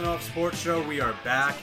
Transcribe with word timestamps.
Off 0.00 0.22
Sports 0.22 0.58
Show. 0.58 0.80
We 0.88 1.02
are 1.02 1.14
back, 1.22 1.54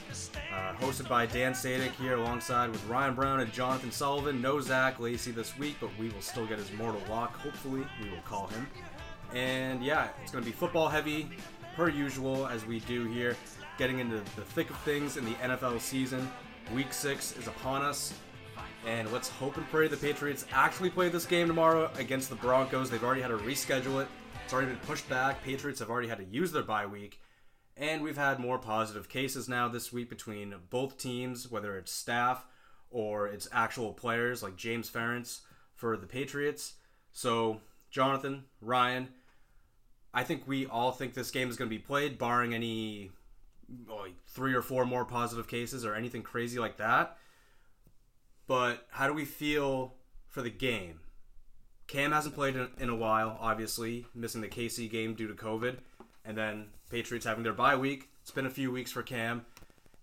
uh, 0.53 0.73
hosted 0.75 1.09
by 1.09 1.25
Dan 1.25 1.55
Sadik 1.55 1.91
here 1.93 2.13
alongside 2.13 2.69
with 2.69 2.85
Ryan 2.85 3.15
Brown 3.15 3.39
and 3.39 3.51
Jonathan 3.51 3.91
Sullivan. 3.91 4.39
No 4.39 4.61
Zach 4.61 4.99
Lacey 4.99 5.31
this 5.31 5.57
week, 5.57 5.77
but 5.81 5.89
we 5.97 6.09
will 6.09 6.21
still 6.21 6.45
get 6.45 6.59
his 6.59 6.71
mortal 6.73 7.01
lock. 7.09 7.35
Hopefully, 7.37 7.83
we 8.03 8.09
will 8.11 8.21
call 8.21 8.45
him. 8.47 8.67
And 9.33 9.83
yeah, 9.83 10.09
it's 10.21 10.31
going 10.31 10.43
to 10.43 10.49
be 10.49 10.55
football 10.55 10.87
heavy, 10.87 11.27
per 11.75 11.89
usual, 11.89 12.45
as 12.45 12.65
we 12.67 12.81
do 12.81 13.05
here. 13.05 13.35
Getting 13.79 13.97
into 13.97 14.17
the 14.17 14.43
thick 14.43 14.69
of 14.69 14.77
things 14.81 15.17
in 15.17 15.25
the 15.25 15.33
NFL 15.33 15.81
season. 15.81 16.31
Week 16.73 16.93
six 16.93 17.35
is 17.35 17.47
upon 17.47 17.81
us. 17.81 18.13
And 18.85 19.11
let's 19.11 19.29
hope 19.29 19.57
and 19.57 19.67
pray 19.71 19.87
the 19.87 19.97
Patriots 19.97 20.45
actually 20.51 20.91
play 20.91 21.09
this 21.09 21.25
game 21.25 21.47
tomorrow 21.47 21.89
against 21.97 22.29
the 22.29 22.35
Broncos. 22.35 22.91
They've 22.91 23.03
already 23.03 23.21
had 23.21 23.29
to 23.29 23.37
reschedule 23.37 24.03
it. 24.03 24.07
It's 24.45 24.53
already 24.53 24.69
been 24.69 24.77
pushed 24.85 25.09
back. 25.09 25.43
Patriots 25.43 25.79
have 25.79 25.89
already 25.89 26.07
had 26.07 26.19
to 26.19 26.25
use 26.25 26.51
their 26.51 26.63
bye 26.63 26.85
week. 26.85 27.19
And 27.79 28.03
we've 28.03 28.17
had 28.17 28.39
more 28.39 28.57
positive 28.57 29.07
cases 29.07 29.47
now 29.47 29.69
this 29.69 29.93
week 29.93 30.09
between 30.09 30.53
both 30.69 30.97
teams, 30.97 31.49
whether 31.49 31.77
it's 31.77 31.93
staff 31.93 32.45
or 32.91 33.25
it's 33.27 33.47
actual 33.53 33.93
players 33.93 34.43
like 34.43 34.57
James 34.57 34.89
Ferentz 34.89 35.39
for 35.75 35.95
the 35.95 36.05
Patriots. 36.05 36.73
So, 37.13 37.61
Jonathan, 37.89 38.43
Ryan, 38.61 39.07
I 40.13 40.23
think 40.25 40.45
we 40.45 40.65
all 40.65 40.91
think 40.91 41.13
this 41.13 41.31
game 41.31 41.49
is 41.49 41.55
going 41.55 41.69
to 41.69 41.75
be 41.75 41.81
played, 41.81 42.17
barring 42.17 42.53
any 42.53 43.11
like 43.87 44.15
three 44.27 44.53
or 44.53 44.61
four 44.61 44.85
more 44.85 45.05
positive 45.05 45.47
cases 45.47 45.85
or 45.85 45.95
anything 45.95 46.21
crazy 46.21 46.59
like 46.59 46.75
that. 46.77 47.17
But 48.45 48.87
how 48.89 49.07
do 49.07 49.13
we 49.13 49.23
feel 49.23 49.93
for 50.27 50.41
the 50.41 50.49
game? 50.49 50.99
Cam 51.87 52.11
hasn't 52.11 52.35
played 52.35 52.57
in, 52.57 52.67
in 52.77 52.89
a 52.89 52.95
while, 52.95 53.37
obviously, 53.39 54.05
missing 54.13 54.41
the 54.41 54.49
KC 54.49 54.91
game 54.91 55.13
due 55.13 55.27
to 55.29 55.33
COVID. 55.33 55.77
And 56.29 56.37
then 56.37 56.67
Patriots 56.91 57.25
having 57.25 57.43
their 57.43 57.53
bye 57.53 57.75
week. 57.75 58.07
It's 58.21 58.29
been 58.29 58.45
a 58.45 58.51
few 58.51 58.71
weeks 58.71 58.91
for 58.91 59.01
Cam. 59.01 59.47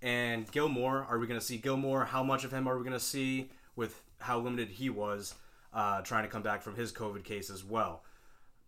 And 0.03 0.51
Gilmore, 0.51 1.07
are 1.09 1.21
we 1.21 1.29
going 1.29 1.39
to 1.39 1.47
see 1.47 1.57
Gilmore? 1.57 2.05
How 2.05 2.25
much 2.25 2.43
of 2.43 2.53
him 2.53 2.69
are 2.69 2.77
we 2.77 2.83
going 2.83 2.93
to 2.95 2.99
see 2.99 3.49
with 3.77 4.03
how 4.19 4.41
limited 4.41 4.71
he 4.71 4.91
was 4.91 5.37
uh, 5.73 6.01
trying 6.01 6.25
to 6.25 6.29
come 6.29 6.43
back 6.43 6.63
from 6.63 6.75
his 6.75 6.93
COVID 6.93 7.23
case 7.23 7.49
as 7.49 7.65
well? 7.65 8.03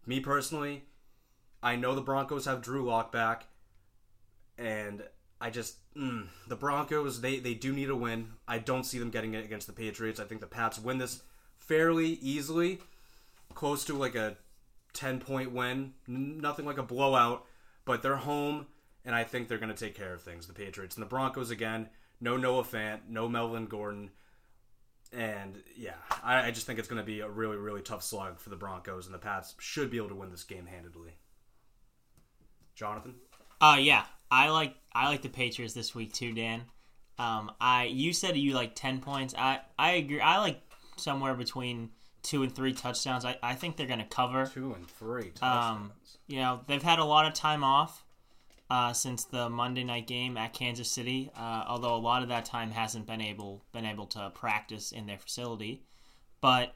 Me 0.07 0.21
personally, 0.21 0.85
I 1.61 1.75
know 1.75 1.97
the 1.97 2.01
Broncos 2.01 2.45
have 2.45 2.63
Drew 2.63 2.85
Lock 2.85 3.11
back. 3.11 3.49
And 4.57 5.03
I 5.41 5.51
just 5.51 5.79
mm, 5.97 6.29
the 6.47 6.55
Broncos 6.55 7.21
they 7.23 7.41
they 7.41 7.55
do 7.55 7.73
need 7.73 7.91
a 7.91 7.97
win. 7.97 8.35
I 8.47 8.59
don't 8.59 8.85
see 8.85 9.01
them 9.01 9.11
getting 9.11 9.35
it 9.35 9.45
against 9.45 9.67
the 9.67 9.73
Patriots. 9.73 10.21
I 10.21 10.25
think 10.25 10.41
the 10.41 10.47
Pats 10.47 10.79
win 10.79 10.99
this 10.99 11.23
fairly 11.57 12.21
easily, 12.23 12.79
close 13.55 13.85
to 13.87 13.95
like 13.95 14.15
a 14.15 14.37
ten 14.93 15.19
point 15.19 15.53
win. 15.53 15.95
Nothing 16.07 16.67
like 16.67 16.79
a 16.79 16.83
blowout, 16.85 17.45
but 17.89 18.03
they're 18.03 18.17
home, 18.17 18.67
and 19.07 19.15
I 19.15 19.25
think 19.25 19.49
they're 19.49 19.57
going 19.57 19.75
to 19.75 19.85
take 19.85 19.95
care 19.95 20.13
of 20.13 20.21
things. 20.21 20.47
The 20.47 20.53
Patriots 20.53 20.95
and 20.95 21.03
the 21.03 21.09
Broncos 21.09 21.51
again. 21.51 21.89
No 22.21 22.37
Noah 22.37 22.63
Fant, 22.65 23.01
no 23.09 23.29
Melvin 23.29 23.65
Gordon, 23.65 24.11
and 25.11 25.57
yeah, 25.75 25.95
I, 26.23 26.49
I 26.49 26.51
just 26.51 26.67
think 26.67 26.79
it's 26.79 26.89
going 26.89 27.01
to 27.01 27.07
be 27.07 27.21
a 27.21 27.29
really 27.29 27.57
really 27.57 27.81
tough 27.81 28.03
slug 28.03 28.41
for 28.41 28.51
the 28.51 28.57
Broncos, 28.57 29.07
and 29.07 29.15
the 29.15 29.19
Pats 29.19 29.55
should 29.59 29.91
be 29.91 29.97
able 29.97 30.11
to 30.11 30.15
win 30.15 30.31
this 30.31 30.45
game 30.45 30.67
handedly. 30.67 31.17
Jonathan. 32.75 33.15
Uh 33.61 33.79
yeah, 33.81 34.05
I 34.31 34.51
like 34.51 34.75
I 34.93 35.09
like 35.09 35.23
the 35.23 35.29
Patriots 35.29 35.75
this 35.75 35.95
week 35.95 36.13
too, 36.13 36.35
Dan. 36.35 36.65
Um, 37.19 37.51
I 37.61 37.85
you 37.85 38.13
said 38.13 38.37
you 38.37 38.53
like 38.53 38.75
ten 38.75 39.01
points. 39.01 39.35
I 39.37 39.61
I 39.79 39.93
agree. 39.93 40.21
I 40.21 40.39
like 40.39 40.61
somewhere 40.97 41.35
between 41.35 41.91
two 42.23 42.43
and 42.43 42.55
three 42.55 42.73
touchdowns. 42.73 43.25
I, 43.25 43.37
I 43.43 43.55
think 43.55 43.77
they're 43.77 43.87
gonna 43.87 44.07
cover. 44.07 44.47
Two 44.47 44.73
and 44.75 44.89
three 44.89 45.31
touchdowns. 45.31 45.91
Um, 45.91 45.93
you 46.27 46.39
know 46.39 46.61
they've 46.67 46.83
had 46.83 46.99
a 46.99 47.05
lot 47.05 47.27
of 47.27 47.35
time 47.35 47.65
off 47.65 48.05
uh, 48.71 48.93
since 48.93 49.25
the 49.25 49.49
Monday 49.49 49.85
night 49.85 50.07
game 50.07 50.37
at 50.37 50.53
Kansas 50.53 50.91
City. 50.91 51.31
Uh, 51.37 51.65
although 51.67 51.95
a 51.95 51.99
lot 51.99 52.23
of 52.23 52.29
that 52.29 52.45
time 52.45 52.71
hasn't 52.71 53.07
been 53.07 53.21
able 53.21 53.63
been 53.73 53.87
able 53.87 54.07
to 54.07 54.31
practice 54.35 54.93
in 54.93 55.07
their 55.07 55.19
facility, 55.19 55.83
but 56.41 56.75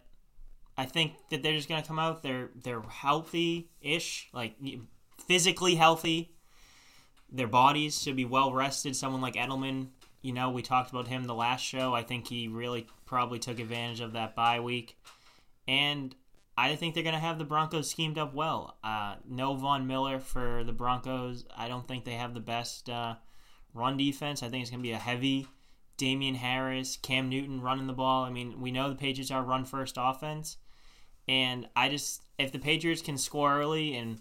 I 0.76 0.86
think 0.86 1.12
that 1.30 1.42
they're 1.42 1.56
just 1.56 1.68
gonna 1.68 1.82
come 1.82 1.98
out. 1.98 2.22
They're 2.22 2.50
they're 2.62 2.82
healthy 2.82 3.70
ish, 3.80 4.28
like 4.32 4.56
physically 5.26 5.74
healthy. 5.74 6.34
Their 7.30 7.46
bodies 7.46 8.02
should 8.02 8.16
be 8.16 8.24
well 8.24 8.52
rested. 8.52 8.94
Someone 8.96 9.20
like 9.20 9.34
Edelman, 9.34 9.88
you 10.20 10.32
know, 10.32 10.50
we 10.50 10.62
talked 10.62 10.90
about 10.90 11.08
him 11.08 11.24
the 11.24 11.34
last 11.34 11.62
show. 11.62 11.94
I 11.94 12.02
think 12.02 12.28
he 12.28 12.48
really 12.48 12.86
probably 13.06 13.38
took 13.38 13.58
advantage 13.58 14.00
of 14.00 14.12
that 14.12 14.34
bye 14.34 14.60
week, 14.60 14.96
and 15.66 16.14
I 16.56 16.76
think 16.76 16.94
they're 16.94 17.02
going 17.02 17.14
to 17.14 17.20
have 17.20 17.38
the 17.38 17.44
Broncos 17.44 17.90
schemed 17.90 18.18
up 18.18 18.34
well. 18.34 18.76
Uh, 18.84 19.16
no 19.28 19.54
Von 19.54 19.86
Miller 19.86 20.18
for 20.18 20.64
the 20.64 20.72
Broncos. 20.72 21.44
I 21.56 21.68
don't 21.68 21.88
think 21.88 22.04
they 22.04 22.12
have 22.12 22.34
the 22.34 22.40
best 22.40 22.90
uh, 22.90 23.14
run 23.72 23.96
defense. 23.96 24.42
I 24.42 24.48
think 24.48 24.62
it's 24.62 24.70
going 24.70 24.82
to 24.82 24.88
be 24.88 24.92
a 24.92 24.98
heavy 24.98 25.46
Damien 25.96 26.34
Harris, 26.34 26.96
Cam 26.96 27.28
Newton 27.28 27.60
running 27.60 27.86
the 27.86 27.92
ball. 27.92 28.24
I 28.24 28.30
mean, 28.30 28.60
we 28.60 28.70
know 28.70 28.88
the 28.88 28.94
Patriots 28.94 29.30
are 29.30 29.42
run 29.42 29.64
first 29.64 29.96
offense, 29.98 30.56
and 31.28 31.68
I 31.76 31.88
just 31.88 32.22
if 32.38 32.50
the 32.52 32.58
Patriots 32.58 33.02
can 33.02 33.16
score 33.16 33.56
early 33.56 33.94
and 33.94 34.18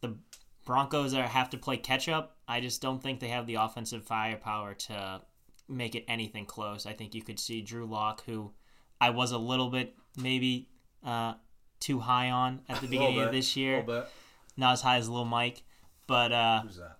the 0.00 0.16
Broncos 0.64 1.12
are 1.12 1.26
have 1.26 1.50
to 1.50 1.58
play 1.58 1.76
catch 1.76 2.08
up, 2.08 2.38
I 2.48 2.60
just 2.60 2.80
don't 2.80 3.02
think 3.02 3.20
they 3.20 3.28
have 3.28 3.46
the 3.46 3.56
offensive 3.56 4.04
firepower 4.04 4.74
to 4.74 5.20
make 5.68 5.94
it 5.94 6.04
anything 6.08 6.46
close. 6.46 6.86
I 6.86 6.92
think 6.92 7.14
you 7.14 7.22
could 7.22 7.38
see 7.38 7.60
Drew 7.60 7.84
Lock, 7.84 8.24
who 8.24 8.52
I 9.00 9.10
was 9.10 9.32
a 9.32 9.38
little 9.38 9.68
bit 9.68 9.94
maybe 10.16 10.68
uh, 11.04 11.34
too 11.80 12.00
high 12.00 12.30
on 12.30 12.60
at 12.68 12.80
the 12.80 12.86
beginning 12.88 13.20
of 13.20 13.32
this 13.32 13.56
year. 13.56 13.78
little 13.80 14.00
bit. 14.02 14.08
Not 14.56 14.72
as 14.74 14.82
high 14.82 14.96
as 14.98 15.08
Lil 15.08 15.24
Mike, 15.24 15.62
but 16.06 16.30
uh, 16.32 16.60
Who's 16.62 16.76
that? 16.76 16.98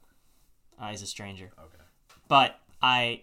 uh, 0.81 0.89
he's 0.91 1.03
a 1.03 1.07
stranger. 1.07 1.51
Okay. 1.59 1.85
But 2.29 2.59
I 2.81 3.23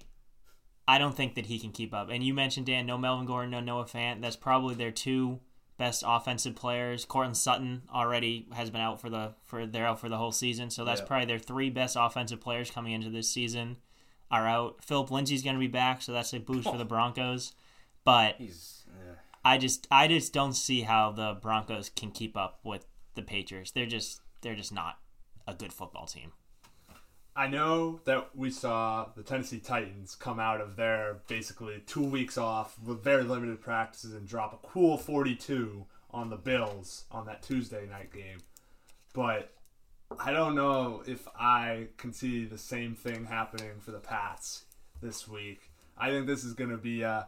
I 0.87 0.97
don't 0.97 1.15
think 1.15 1.35
that 1.35 1.47
he 1.47 1.59
can 1.59 1.71
keep 1.71 1.93
up. 1.93 2.09
And 2.09 2.23
you 2.23 2.33
mentioned 2.33 2.65
Dan, 2.67 2.85
no 2.85 2.97
Melvin 2.97 3.25
Gordon, 3.25 3.51
no 3.51 3.59
Noah 3.59 3.85
Fant. 3.85 4.21
That's 4.21 4.35
probably 4.35 4.75
their 4.75 4.91
two 4.91 5.39
best 5.77 6.03
offensive 6.05 6.55
players. 6.55 7.05
Courtland 7.05 7.37
Sutton 7.37 7.83
already 7.93 8.47
has 8.53 8.69
been 8.69 8.81
out 8.81 8.99
for 9.01 9.09
the 9.09 9.33
for 9.45 9.65
they're 9.65 9.85
out 9.87 9.99
for 9.99 10.09
the 10.09 10.17
whole 10.17 10.31
season. 10.31 10.69
So 10.69 10.85
that's 10.85 11.01
Yeah. 11.01 11.07
probably 11.07 11.25
their 11.25 11.39
three 11.39 11.69
best 11.69 11.95
offensive 11.99 12.39
players 12.41 12.69
coming 12.69 12.93
into 12.93 13.09
this 13.09 13.29
season 13.29 13.77
are 14.29 14.47
out. 14.47 14.83
Phillip 14.83 15.09
Lindsay's 15.09 15.41
going 15.41 15.55
to 15.55 15.59
be 15.59 15.67
back, 15.67 16.01
so 16.03 16.11
that's 16.11 16.33
a 16.33 16.39
boost 16.39 16.69
for 16.69 16.77
the 16.77 16.85
Broncos. 16.85 17.53
But 18.03 18.35
He's. 18.37 18.78
I 19.43 19.57
just 19.57 19.87
I 19.89 20.07
just 20.07 20.33
don't 20.33 20.53
see 20.53 20.81
how 20.81 21.11
the 21.11 21.37
Broncos 21.41 21.89
can 21.89 22.11
keep 22.11 22.35
up 22.35 22.59
with 22.63 22.85
the 23.15 23.21
Patriots. 23.21 23.71
They're 23.71 23.85
just 23.85 24.21
they're 24.41 24.55
just 24.55 24.73
not 24.73 24.99
a 25.47 25.53
good 25.53 25.73
football 25.73 26.05
team. 26.05 26.33
I 27.35 27.47
know 27.47 28.01
that 28.03 28.35
we 28.35 28.51
saw 28.51 29.07
the 29.15 29.23
Tennessee 29.23 29.59
Titans 29.59 30.13
come 30.13 30.39
out 30.39 30.59
of 30.59 30.75
their 30.75 31.19
basically 31.27 31.81
two 31.85 32.03
weeks 32.03 32.37
off 32.37 32.77
with 32.83 33.01
very 33.01 33.23
limited 33.23 33.61
practices 33.61 34.13
and 34.13 34.27
drop 34.27 34.53
a 34.53 34.67
cool 34.67 34.97
42 34.97 35.85
on 36.11 36.29
the 36.29 36.35
Bills 36.35 37.05
on 37.11 37.25
that 37.27 37.41
Tuesday 37.41 37.87
night 37.89 38.11
game. 38.11 38.39
But 39.13 39.53
I 40.19 40.31
don't 40.31 40.55
know 40.55 41.03
if 41.07 41.27
I 41.39 41.87
can 41.97 42.11
see 42.11 42.45
the 42.45 42.57
same 42.57 42.95
thing 42.95 43.25
happening 43.25 43.79
for 43.79 43.91
the 43.91 43.99
Pats 43.99 44.65
this 45.01 45.27
week. 45.27 45.71
I 45.97 46.09
think 46.09 46.27
this 46.27 46.43
is 46.43 46.53
going 46.53 46.71
to 46.71 46.77
be 46.77 47.03
a, 47.03 47.27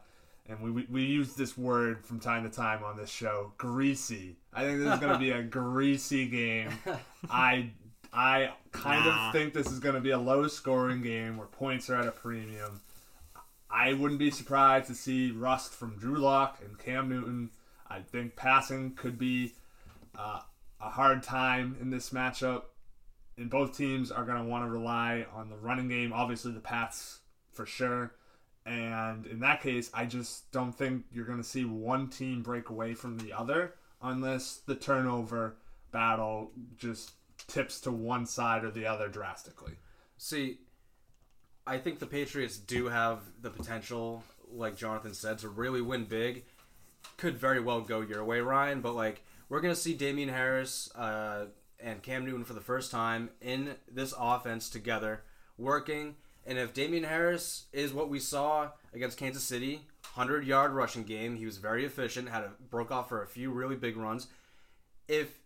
and 0.51 0.61
we, 0.61 0.69
we, 0.71 0.87
we 0.91 1.03
use 1.03 1.33
this 1.33 1.57
word 1.57 2.05
from 2.05 2.19
time 2.19 2.43
to 2.43 2.49
time 2.49 2.83
on 2.83 2.97
this 2.97 3.09
show, 3.09 3.53
greasy. 3.57 4.35
I 4.53 4.63
think 4.63 4.79
this 4.79 4.93
is 4.93 4.99
going 4.99 5.13
to 5.13 5.19
be 5.19 5.31
a 5.31 5.41
greasy 5.59 6.27
game. 6.27 6.69
I 7.29 7.71
I 8.13 8.51
kind 8.71 9.05
Nah. 9.05 9.27
of 9.29 9.33
think 9.33 9.53
this 9.53 9.67
is 9.71 9.79
going 9.79 9.95
to 9.95 10.01
be 10.01 10.09
a 10.11 10.19
low 10.19 10.47
scoring 10.47 11.01
game 11.01 11.37
where 11.37 11.47
points 11.47 11.89
are 11.89 11.95
at 11.95 12.07
a 12.07 12.11
premium. 12.11 12.81
I 13.69 13.93
wouldn't 13.93 14.19
be 14.19 14.31
surprised 14.31 14.87
to 14.87 14.95
see 14.95 15.31
rust 15.31 15.73
from 15.73 15.97
Drew 15.97 16.17
Lock 16.17 16.59
and 16.65 16.77
Cam 16.77 17.07
Newton. 17.07 17.51
I 17.89 17.99
think 18.01 18.35
passing 18.35 18.95
could 18.95 19.17
be 19.17 19.53
uh, 20.17 20.41
a 20.81 20.89
hard 20.89 21.23
time 21.23 21.77
in 21.79 21.89
this 21.89 22.09
matchup. 22.09 22.63
And 23.37 23.49
both 23.49 23.75
teams 23.77 24.11
are 24.11 24.25
going 24.25 24.37
to 24.37 24.43
want 24.43 24.65
to 24.65 24.69
rely 24.69 25.25
on 25.33 25.49
the 25.49 25.55
running 25.55 25.87
game. 25.87 26.11
Obviously, 26.11 26.51
the 26.51 26.59
Pats 26.59 27.19
for 27.53 27.65
sure. 27.65 28.13
And 28.65 29.25
in 29.25 29.39
that 29.39 29.61
case, 29.61 29.89
I 29.93 30.05
just 30.05 30.51
don't 30.51 30.73
think 30.73 31.05
you're 31.11 31.25
going 31.25 31.39
to 31.39 31.43
see 31.43 31.65
one 31.65 32.09
team 32.09 32.43
break 32.43 32.69
away 32.69 32.93
from 32.93 33.17
the 33.17 33.33
other 33.33 33.73
unless 34.01 34.57
the 34.57 34.75
turnover 34.75 35.57
battle 35.91 36.51
just 36.77 37.11
tips 37.47 37.79
to 37.81 37.91
one 37.91 38.25
side 38.25 38.63
or 38.63 38.71
the 38.71 38.85
other 38.85 39.07
drastically. 39.07 39.73
See, 40.17 40.59
I 41.65 41.77
think 41.77 41.99
the 41.99 42.07
Patriots 42.07 42.57
do 42.57 42.87
have 42.87 43.21
the 43.41 43.49
potential, 43.49 44.23
like 44.51 44.75
Jonathan 44.75 45.13
said, 45.13 45.39
to 45.39 45.49
really 45.49 45.81
win 45.81 46.05
big. 46.05 46.45
Could 47.17 47.37
very 47.37 47.59
well 47.59 47.81
go 47.81 48.01
your 48.01 48.23
way, 48.23 48.41
Ryan, 48.41 48.81
but 48.81 48.93
like 48.93 49.23
we're 49.49 49.61
gonna 49.61 49.75
see 49.75 49.93
Damien 49.93 50.29
Harris 50.29 50.89
uh, 50.95 51.45
and 51.79 52.01
Cam 52.01 52.25
Newton 52.25 52.45
for 52.45 52.53
the 52.53 52.61
first 52.61 52.91
time 52.91 53.29
in 53.41 53.75
this 53.91 54.13
offense 54.17 54.69
together, 54.69 55.23
working. 55.57 56.15
And 56.45 56.57
if 56.57 56.73
Damien 56.73 57.03
Harris 57.03 57.65
is 57.71 57.93
what 57.93 58.09
we 58.09 58.19
saw 58.19 58.69
against 58.93 59.17
Kansas 59.17 59.43
City, 59.43 59.87
100 60.15 60.45
yard 60.45 60.71
rushing 60.71 61.03
game, 61.03 61.35
he 61.35 61.45
was 61.45 61.57
very 61.57 61.85
efficient, 61.85 62.29
had 62.29 62.43
a, 62.43 62.51
broke 62.69 62.91
off 62.91 63.09
for 63.09 63.21
a 63.21 63.27
few 63.27 63.51
really 63.51 63.75
big 63.75 63.95
runs. 63.95 64.27
If 65.07 65.39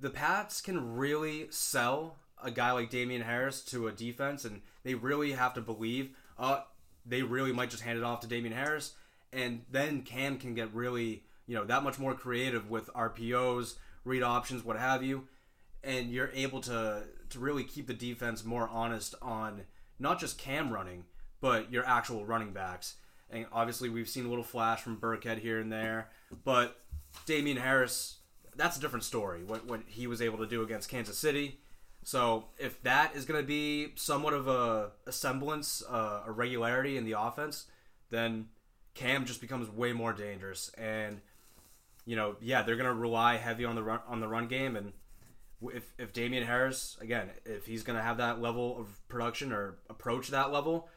the 0.00 0.10
Pats 0.10 0.60
can 0.60 0.96
really 0.96 1.46
sell 1.50 2.16
a 2.42 2.50
guy 2.50 2.72
like 2.72 2.90
Damien 2.90 3.22
Harris 3.22 3.62
to 3.66 3.86
a 3.86 3.92
defense, 3.92 4.44
and 4.44 4.62
they 4.82 4.94
really 4.94 5.32
have 5.32 5.54
to 5.54 5.60
believe, 5.60 6.10
uh, 6.38 6.60
they 7.06 7.22
really 7.22 7.52
might 7.52 7.70
just 7.70 7.84
hand 7.84 7.98
it 7.98 8.04
off 8.04 8.20
to 8.20 8.26
Damien 8.26 8.54
Harris, 8.54 8.94
and 9.32 9.62
then 9.70 10.02
Cam 10.02 10.38
can 10.38 10.54
get 10.54 10.74
really, 10.74 11.22
you 11.46 11.54
know, 11.54 11.64
that 11.64 11.84
much 11.84 11.98
more 11.98 12.14
creative 12.14 12.68
with 12.68 12.92
RPOs, 12.94 13.76
read 14.04 14.22
options, 14.22 14.64
what 14.64 14.76
have 14.76 15.02
you, 15.02 15.28
and 15.84 16.10
you're 16.10 16.30
able 16.34 16.60
to 16.62 17.04
to 17.30 17.38
really 17.38 17.64
keep 17.64 17.86
the 17.86 17.94
defense 17.94 18.44
more 18.44 18.68
honest 18.68 19.14
on 19.22 19.62
not 20.02 20.20
just 20.20 20.36
Cam 20.36 20.72
running, 20.72 21.04
but 21.40 21.72
your 21.72 21.86
actual 21.86 22.26
running 22.26 22.52
backs. 22.52 22.96
And 23.30 23.46
obviously, 23.52 23.88
we've 23.88 24.08
seen 24.08 24.26
a 24.26 24.28
little 24.28 24.44
flash 24.44 24.82
from 24.82 24.98
Burkhead 24.98 25.38
here 25.38 25.58
and 25.58 25.72
there, 25.72 26.10
but 26.44 26.78
Damien 27.24 27.56
Harris, 27.56 28.18
that's 28.54 28.76
a 28.76 28.80
different 28.80 29.04
story. 29.04 29.42
What 29.42 29.66
what 29.66 29.80
he 29.86 30.06
was 30.06 30.20
able 30.20 30.38
to 30.38 30.46
do 30.46 30.62
against 30.62 30.90
Kansas 30.90 31.16
City. 31.16 31.58
So 32.04 32.46
if 32.58 32.82
that 32.82 33.14
is 33.14 33.24
going 33.24 33.40
to 33.40 33.46
be 33.46 33.92
somewhat 33.94 34.34
of 34.34 34.48
a, 34.48 34.90
a 35.06 35.12
semblance, 35.12 35.84
uh, 35.88 36.24
a 36.26 36.32
regularity 36.32 36.96
in 36.96 37.04
the 37.04 37.12
offense, 37.12 37.66
then 38.10 38.48
Cam 38.94 39.24
just 39.24 39.40
becomes 39.40 39.70
way 39.70 39.92
more 39.92 40.12
dangerous. 40.12 40.70
And 40.76 41.20
you 42.04 42.16
know, 42.16 42.36
yeah, 42.40 42.62
they're 42.62 42.76
going 42.76 42.88
to 42.88 42.94
rely 42.94 43.36
heavy 43.36 43.64
on 43.64 43.76
the 43.76 43.82
run 43.82 44.00
on 44.08 44.20
the 44.20 44.28
run 44.28 44.48
game. 44.48 44.76
And 44.76 44.92
if 45.74 45.92
if 45.98 46.12
Damien 46.12 46.44
Harris 46.44 46.96
again, 47.00 47.30
if 47.44 47.66
he's 47.66 47.82
going 47.82 47.96
to 47.96 48.02
have 48.02 48.16
that 48.18 48.40
level 48.40 48.78
of 48.78 48.86
production 49.08 49.52
or 49.52 49.78
approach 49.88 50.28
that 50.28 50.52
level, 50.52 50.88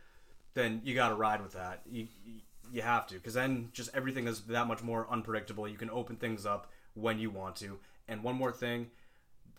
then 0.54 0.82
you 0.84 0.96
got 0.96 1.10
to 1.10 1.16
ride 1.16 1.42
with 1.42 1.54
that. 1.54 1.82
You 1.90 2.08
you- 2.26 2.42
have 2.82 3.08
to 3.08 3.14
because 3.14 3.36
then 3.36 3.70
just 3.72 3.90
everything 3.96 4.28
is 4.28 4.42
that 4.42 4.68
much 4.68 4.84
more 4.84 5.08
unpredictable. 5.10 5.66
You 5.66 5.78
can 5.78 5.90
open 5.90 6.18
things 6.18 6.46
up 6.46 6.70
when 6.94 7.20
you 7.20 7.30
want 7.30 7.56
to. 7.58 7.80
And 8.08 8.22
one 8.22 8.36
more 8.36 8.52
thing, 8.52 8.92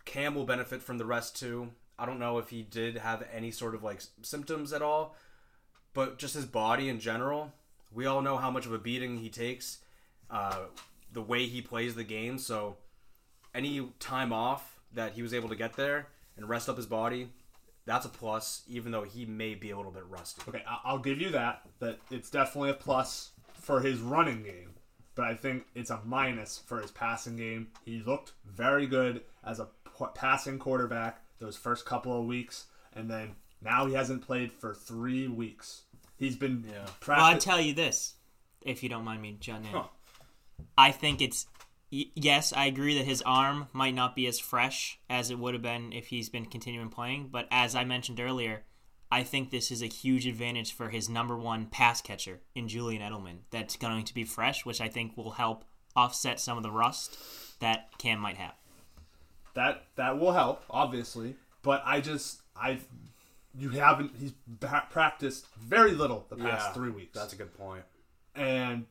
Cam 0.05 0.35
will 0.35 0.45
benefit 0.45 0.83
from 0.83 0.99
the 0.99 1.05
rest 1.05 1.35
too. 1.35 1.71
I 1.97 2.05
don't 2.05 2.19
know 2.19 2.37
if 2.37 2.49
he 2.49 2.61
did 2.61 2.97
have 2.97 3.25
any 3.33 3.49
sort 3.49 3.73
of 3.73 3.83
like 3.83 4.01
symptoms 4.21 4.71
at 4.71 4.83
all, 4.83 5.15
but 5.93 6.19
just 6.19 6.35
his 6.35 6.45
body 6.45 6.89
in 6.89 6.99
general. 6.99 7.53
We 7.91 8.05
all 8.05 8.21
know 8.21 8.37
how 8.37 8.51
much 8.51 8.67
of 8.67 8.73
a 8.73 8.77
beating 8.77 9.17
he 9.17 9.29
takes, 9.29 9.79
uh, 10.29 10.65
the 11.11 11.21
way 11.21 11.47
he 11.47 11.61
plays 11.61 11.95
the 11.95 12.03
game. 12.03 12.37
So 12.37 12.77
any 13.55 13.89
time 13.99 14.31
off 14.31 14.76
that 14.93 15.13
he 15.13 15.21
was 15.21 15.33
able 15.33 15.49
to 15.49 15.55
get 15.55 15.73
there 15.75 16.07
and 16.37 16.47
rest 16.47 16.69
up 16.69 16.77
his 16.77 16.85
body, 16.85 17.29
that's 17.85 18.05
a 18.05 18.09
plus. 18.09 18.63
Even 18.67 18.91
though 18.91 19.03
he 19.03 19.25
may 19.25 19.55
be 19.55 19.71
a 19.71 19.77
little 19.77 19.91
bit 19.91 20.03
rusty. 20.09 20.41
Okay, 20.47 20.63
I- 20.67 20.79
I'll 20.85 20.99
give 20.99 21.19
you 21.21 21.29
that. 21.31 21.61
That 21.79 21.99
it's 22.11 22.29
definitely 22.29 22.69
a 22.71 22.75
plus 22.75 23.31
for 23.53 23.81
his 23.81 23.99
running 23.99 24.43
game, 24.43 24.71
but 25.15 25.25
I 25.25 25.35
think 25.35 25.65
it's 25.75 25.89
a 25.89 25.99
minus 26.05 26.57
for 26.59 26.81
his 26.81 26.91
passing 26.91 27.35
game. 27.37 27.67
He 27.85 27.99
looked 28.05 28.33
very 28.45 28.87
good 28.87 29.23
as 29.43 29.59
a 29.59 29.67
passing 30.13 30.59
quarterback 30.59 31.21
those 31.39 31.57
first 31.57 31.85
couple 31.85 32.19
of 32.19 32.25
weeks, 32.25 32.65
and 32.93 33.09
then 33.09 33.35
now 33.61 33.85
he 33.87 33.93
hasn't 33.93 34.21
played 34.21 34.51
for 34.51 34.73
three 34.75 35.27
weeks. 35.27 35.83
He's 36.17 36.35
been 36.35 36.63
Yeah. 36.67 36.87
Well, 37.07 37.23
I 37.23 37.35
practi- 37.35 37.39
tell 37.39 37.61
you 37.61 37.73
this, 37.73 38.15
if 38.61 38.83
you 38.83 38.89
don't 38.89 39.03
mind 39.05 39.21
me 39.21 39.37
jutting 39.39 39.65
in. 39.65 39.71
Huh. 39.71 39.87
I 40.77 40.91
think 40.91 41.21
it's 41.21 41.45
y- 41.45 41.56
yes, 41.89 42.53
I 42.53 42.65
agree 42.65 42.97
that 42.97 43.05
his 43.05 43.21
arm 43.23 43.67
might 43.73 43.93
not 43.95 44.15
be 44.15 44.27
as 44.27 44.39
fresh 44.39 44.99
as 45.09 45.29
it 45.31 45.39
would 45.39 45.53
have 45.53 45.63
been 45.63 45.93
if 45.93 46.07
he's 46.07 46.29
been 46.29 46.45
continuing 46.45 46.89
playing. 46.89 47.29
But 47.31 47.47
as 47.51 47.75
I 47.75 47.83
mentioned 47.83 48.19
earlier, 48.19 48.63
I 49.11 49.23
think 49.23 49.51
this 49.51 49.71
is 49.71 49.81
a 49.81 49.87
huge 49.87 50.27
advantage 50.27 50.73
for 50.73 50.89
his 50.89 51.07
number 51.07 51.37
one 51.37 51.67
pass 51.67 52.01
catcher 52.01 52.41
in 52.55 52.67
Julian 52.67 53.01
Edelman. 53.01 53.37
That's 53.51 53.77
going 53.77 54.03
to 54.05 54.13
be 54.13 54.25
fresh, 54.25 54.65
which 54.65 54.81
I 54.81 54.89
think 54.89 55.15
will 55.15 55.31
help 55.31 55.63
offset 55.95 56.39
some 56.39 56.57
of 56.57 56.63
the 56.63 56.71
rust 56.71 57.17
that 57.59 57.97
Cam 57.97 58.19
might 58.19 58.37
have. 58.37 58.53
that 59.53 59.83
that 59.95 60.19
will 60.19 60.33
help, 60.33 60.63
obviously. 60.69 61.35
But 61.63 61.81
I 61.85 62.01
just 62.01 62.41
I 62.55 62.79
you 63.57 63.69
haven't 63.69 64.11
he's 64.19 64.33
practiced 64.91 65.47
very 65.55 65.91
little 65.91 66.25
the 66.29 66.35
past 66.35 66.73
three 66.73 66.91
weeks. 66.91 67.17
That's 67.17 67.33
a 67.33 67.37
good 67.37 67.57
point. 67.57 67.83
and 68.35 68.85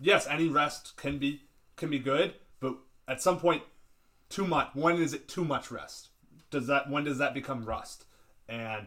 yes, 0.00 0.26
any 0.28 0.48
rest 0.48 0.96
can 0.96 1.18
be 1.18 1.42
can 1.76 1.90
be 1.90 1.98
good, 1.98 2.34
but 2.62 2.76
at 3.06 3.20
some 3.20 3.38
point, 3.38 3.62
too 4.30 4.46
much. 4.46 4.70
When 4.72 4.96
is 4.96 5.12
it 5.12 5.28
too 5.28 5.44
much 5.44 5.70
rest? 5.70 6.08
Does 6.50 6.66
that 6.68 6.88
when 6.88 7.04
does 7.04 7.18
that 7.18 7.34
become 7.34 7.66
rust? 7.66 8.06
And 8.48 8.86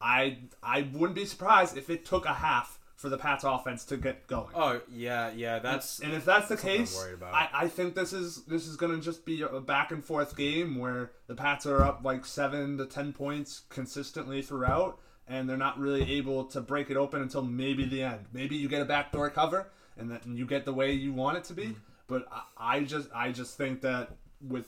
I 0.00 0.38
I 0.62 0.82
wouldn't 0.92 1.16
be 1.16 1.24
surprised 1.24 1.76
if 1.76 1.90
it 1.90 2.04
took 2.04 2.26
a 2.26 2.34
half 2.34 2.78
for 2.94 3.08
the 3.08 3.16
Pats 3.16 3.44
offense 3.44 3.84
to 3.86 3.96
get 3.96 4.26
going. 4.26 4.50
Oh 4.54 4.80
yeah, 4.92 5.30
yeah. 5.34 5.58
That's 5.58 6.00
And 6.00 6.12
if 6.12 6.24
that's 6.24 6.48
the 6.48 6.56
case. 6.56 7.02
I, 7.32 7.48
I 7.52 7.68
think 7.68 7.94
this 7.94 8.12
is 8.12 8.44
this 8.44 8.66
is 8.66 8.76
gonna 8.76 9.00
just 9.00 9.24
be 9.24 9.42
a 9.42 9.60
back 9.60 9.90
and 9.90 10.04
forth 10.04 10.36
game 10.36 10.78
where 10.78 11.12
the 11.26 11.34
Pats 11.34 11.64
are 11.64 11.82
up 11.82 12.00
like 12.04 12.26
seven 12.26 12.76
to 12.78 12.86
ten 12.86 13.12
points 13.12 13.62
consistently 13.70 14.42
throughout, 14.42 15.00
and 15.26 15.48
they're 15.48 15.56
not 15.56 15.78
really 15.78 16.12
able 16.12 16.44
to 16.44 16.60
break 16.60 16.90
it 16.90 16.96
open 16.98 17.22
until 17.22 17.42
maybe 17.42 17.86
the 17.86 18.02
end. 18.02 18.26
Maybe 18.32 18.56
you 18.56 18.68
get 18.68 18.82
a 18.82 18.84
backdoor 18.84 19.30
cover, 19.30 19.70
and 19.96 20.10
then 20.10 20.36
you 20.36 20.44
get 20.44 20.66
the 20.66 20.74
way 20.74 20.92
you 20.92 21.14
want 21.14 21.38
it 21.38 21.44
to 21.44 21.54
be. 21.54 21.76
But 22.10 22.26
I, 22.30 22.76
I 22.76 22.80
just 22.80 23.08
I 23.14 23.30
just 23.30 23.56
think 23.56 23.80
that 23.82 24.10
with 24.46 24.66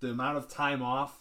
the 0.00 0.10
amount 0.10 0.38
of 0.38 0.48
time 0.48 0.82
off, 0.82 1.20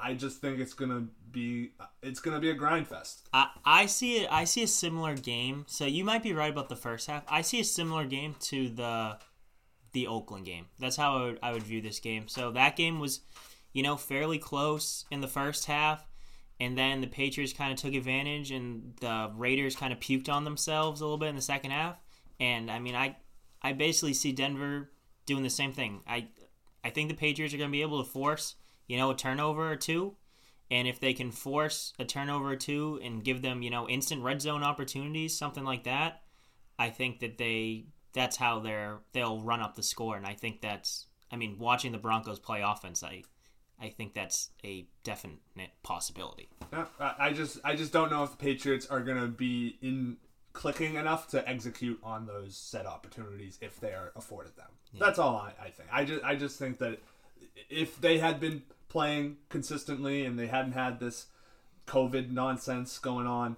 I 0.00 0.14
just 0.14 0.40
think 0.40 0.60
it's 0.60 0.74
gonna 0.74 1.08
be 1.32 1.72
it's 2.02 2.20
gonna 2.20 2.38
be 2.38 2.50
a 2.50 2.54
grind 2.54 2.86
fest. 2.86 3.28
I, 3.32 3.48
I 3.64 3.86
see 3.86 4.18
it. 4.18 4.28
I 4.30 4.44
see 4.44 4.62
a 4.62 4.68
similar 4.68 5.16
game. 5.16 5.64
So 5.68 5.84
you 5.84 6.04
might 6.04 6.22
be 6.22 6.32
right 6.32 6.52
about 6.52 6.68
the 6.68 6.76
first 6.76 7.08
half. 7.08 7.24
I 7.28 7.42
see 7.42 7.60
a 7.60 7.64
similar 7.64 8.04
game 8.04 8.36
to 8.42 8.68
the 8.68 9.18
the 9.92 10.06
Oakland 10.06 10.46
game. 10.46 10.66
That's 10.78 10.96
how 10.96 11.18
I 11.18 11.22
would, 11.24 11.38
I 11.42 11.52
would 11.52 11.64
view 11.64 11.80
this 11.80 11.98
game. 11.98 12.28
So 12.28 12.52
that 12.52 12.76
game 12.76 13.00
was, 13.00 13.22
you 13.72 13.82
know, 13.82 13.96
fairly 13.96 14.38
close 14.38 15.04
in 15.10 15.20
the 15.20 15.26
first 15.26 15.66
half, 15.66 16.06
and 16.60 16.78
then 16.78 17.00
the 17.00 17.08
Patriots 17.08 17.52
kind 17.52 17.72
of 17.72 17.78
took 17.78 17.94
advantage, 17.94 18.52
and 18.52 18.94
the 19.00 19.32
Raiders 19.34 19.74
kind 19.74 19.92
of 19.92 19.98
puked 19.98 20.28
on 20.28 20.44
themselves 20.44 21.00
a 21.00 21.04
little 21.04 21.18
bit 21.18 21.28
in 21.28 21.34
the 21.34 21.42
second 21.42 21.72
half. 21.72 21.96
And 22.38 22.70
I 22.70 22.78
mean, 22.78 22.94
I 22.94 23.16
I 23.62 23.72
basically 23.72 24.14
see 24.14 24.32
Denver 24.32 24.90
doing 25.26 25.42
the 25.42 25.50
same 25.50 25.72
thing. 25.72 26.00
I 26.06 26.28
I 26.82 26.90
think 26.90 27.08
the 27.08 27.16
Patriots 27.16 27.54
are 27.54 27.58
going 27.58 27.70
to 27.70 27.72
be 27.72 27.82
able 27.82 28.02
to 28.02 28.10
force 28.10 28.56
you 28.86 28.96
know 28.96 29.10
a 29.10 29.16
turnover 29.16 29.70
or 29.70 29.76
two. 29.76 30.16
And 30.72 30.86
if 30.86 31.00
they 31.00 31.14
can 31.14 31.32
force 31.32 31.94
a 31.98 32.04
turnover 32.04 32.50
or 32.50 32.56
two 32.56 33.00
and 33.02 33.24
give 33.24 33.42
them, 33.42 33.60
you 33.60 33.70
know, 33.70 33.88
instant 33.88 34.22
red 34.22 34.40
zone 34.40 34.62
opportunities, 34.62 35.36
something 35.36 35.64
like 35.64 35.82
that, 35.82 36.22
I 36.78 36.90
think 36.90 37.18
that 37.20 37.38
they 37.38 37.86
that's 38.12 38.36
how 38.36 38.60
they're 38.60 38.98
they'll 39.12 39.40
run 39.40 39.60
up 39.60 39.74
the 39.74 39.82
score. 39.82 40.16
And 40.16 40.26
I 40.26 40.34
think 40.34 40.60
that's 40.60 41.06
I 41.30 41.36
mean, 41.36 41.58
watching 41.58 41.92
the 41.92 41.98
Broncos 41.98 42.38
play 42.38 42.62
offense, 42.62 43.02
I 43.02 43.22
I 43.80 43.88
think 43.88 44.14
that's 44.14 44.50
a 44.64 44.86
definite 45.04 45.38
possibility. 45.82 46.50
Yeah, 46.72 46.86
I 47.00 47.32
just 47.32 47.58
I 47.64 47.74
just 47.74 47.92
don't 47.92 48.10
know 48.10 48.22
if 48.22 48.32
the 48.32 48.36
Patriots 48.36 48.86
are 48.86 49.00
gonna 49.00 49.28
be 49.28 49.78
in 49.82 50.18
clicking 50.52 50.96
enough 50.96 51.28
to 51.28 51.48
execute 51.48 51.98
on 52.02 52.26
those 52.26 52.56
set 52.56 52.86
opportunities 52.86 53.58
if 53.60 53.80
they 53.80 53.92
are 53.92 54.12
afforded 54.16 54.56
them. 54.56 54.66
That's 54.98 55.18
all 55.18 55.36
I, 55.36 55.52
I 55.66 55.70
think. 55.70 55.88
I 55.92 56.04
just 56.04 56.24
I 56.24 56.34
just 56.34 56.58
think 56.58 56.78
that 56.78 56.98
if 57.68 58.00
they 58.00 58.18
had 58.18 58.40
been 58.40 58.62
playing 58.88 59.36
consistently 59.48 60.24
and 60.24 60.38
they 60.38 60.48
hadn't 60.48 60.72
had 60.72 60.98
this 60.98 61.26
COVID 61.86 62.30
nonsense 62.30 62.98
going 62.98 63.26
on, 63.26 63.56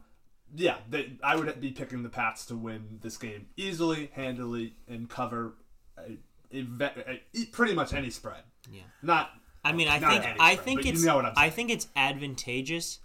yeah, 0.54 0.76
they, 0.90 1.14
I 1.22 1.36
would 1.36 1.60
be 1.60 1.70
picking 1.70 2.02
the 2.02 2.08
Pats 2.10 2.44
to 2.46 2.54
win 2.54 2.98
this 3.00 3.16
game 3.16 3.46
easily, 3.56 4.10
handily, 4.12 4.74
and 4.86 5.08
cover 5.08 5.54
a, 5.96 6.18
a, 6.52 7.20
a- 7.34 7.46
pretty 7.52 7.74
much 7.74 7.94
any 7.94 8.10
spread. 8.10 8.42
Yeah. 8.70 8.82
Not 9.00 9.30
I 9.64 9.72
mean, 9.72 9.88
I 9.88 9.98
think 9.98 10.24
any 10.24 10.40
I 10.40 10.56
think 10.56 10.80
but 10.80 10.84
you 10.86 10.92
it's 10.92 11.04
know 11.04 11.32
I 11.36 11.48
think 11.50 11.70
it's 11.70 11.88
advantageous 11.96 12.98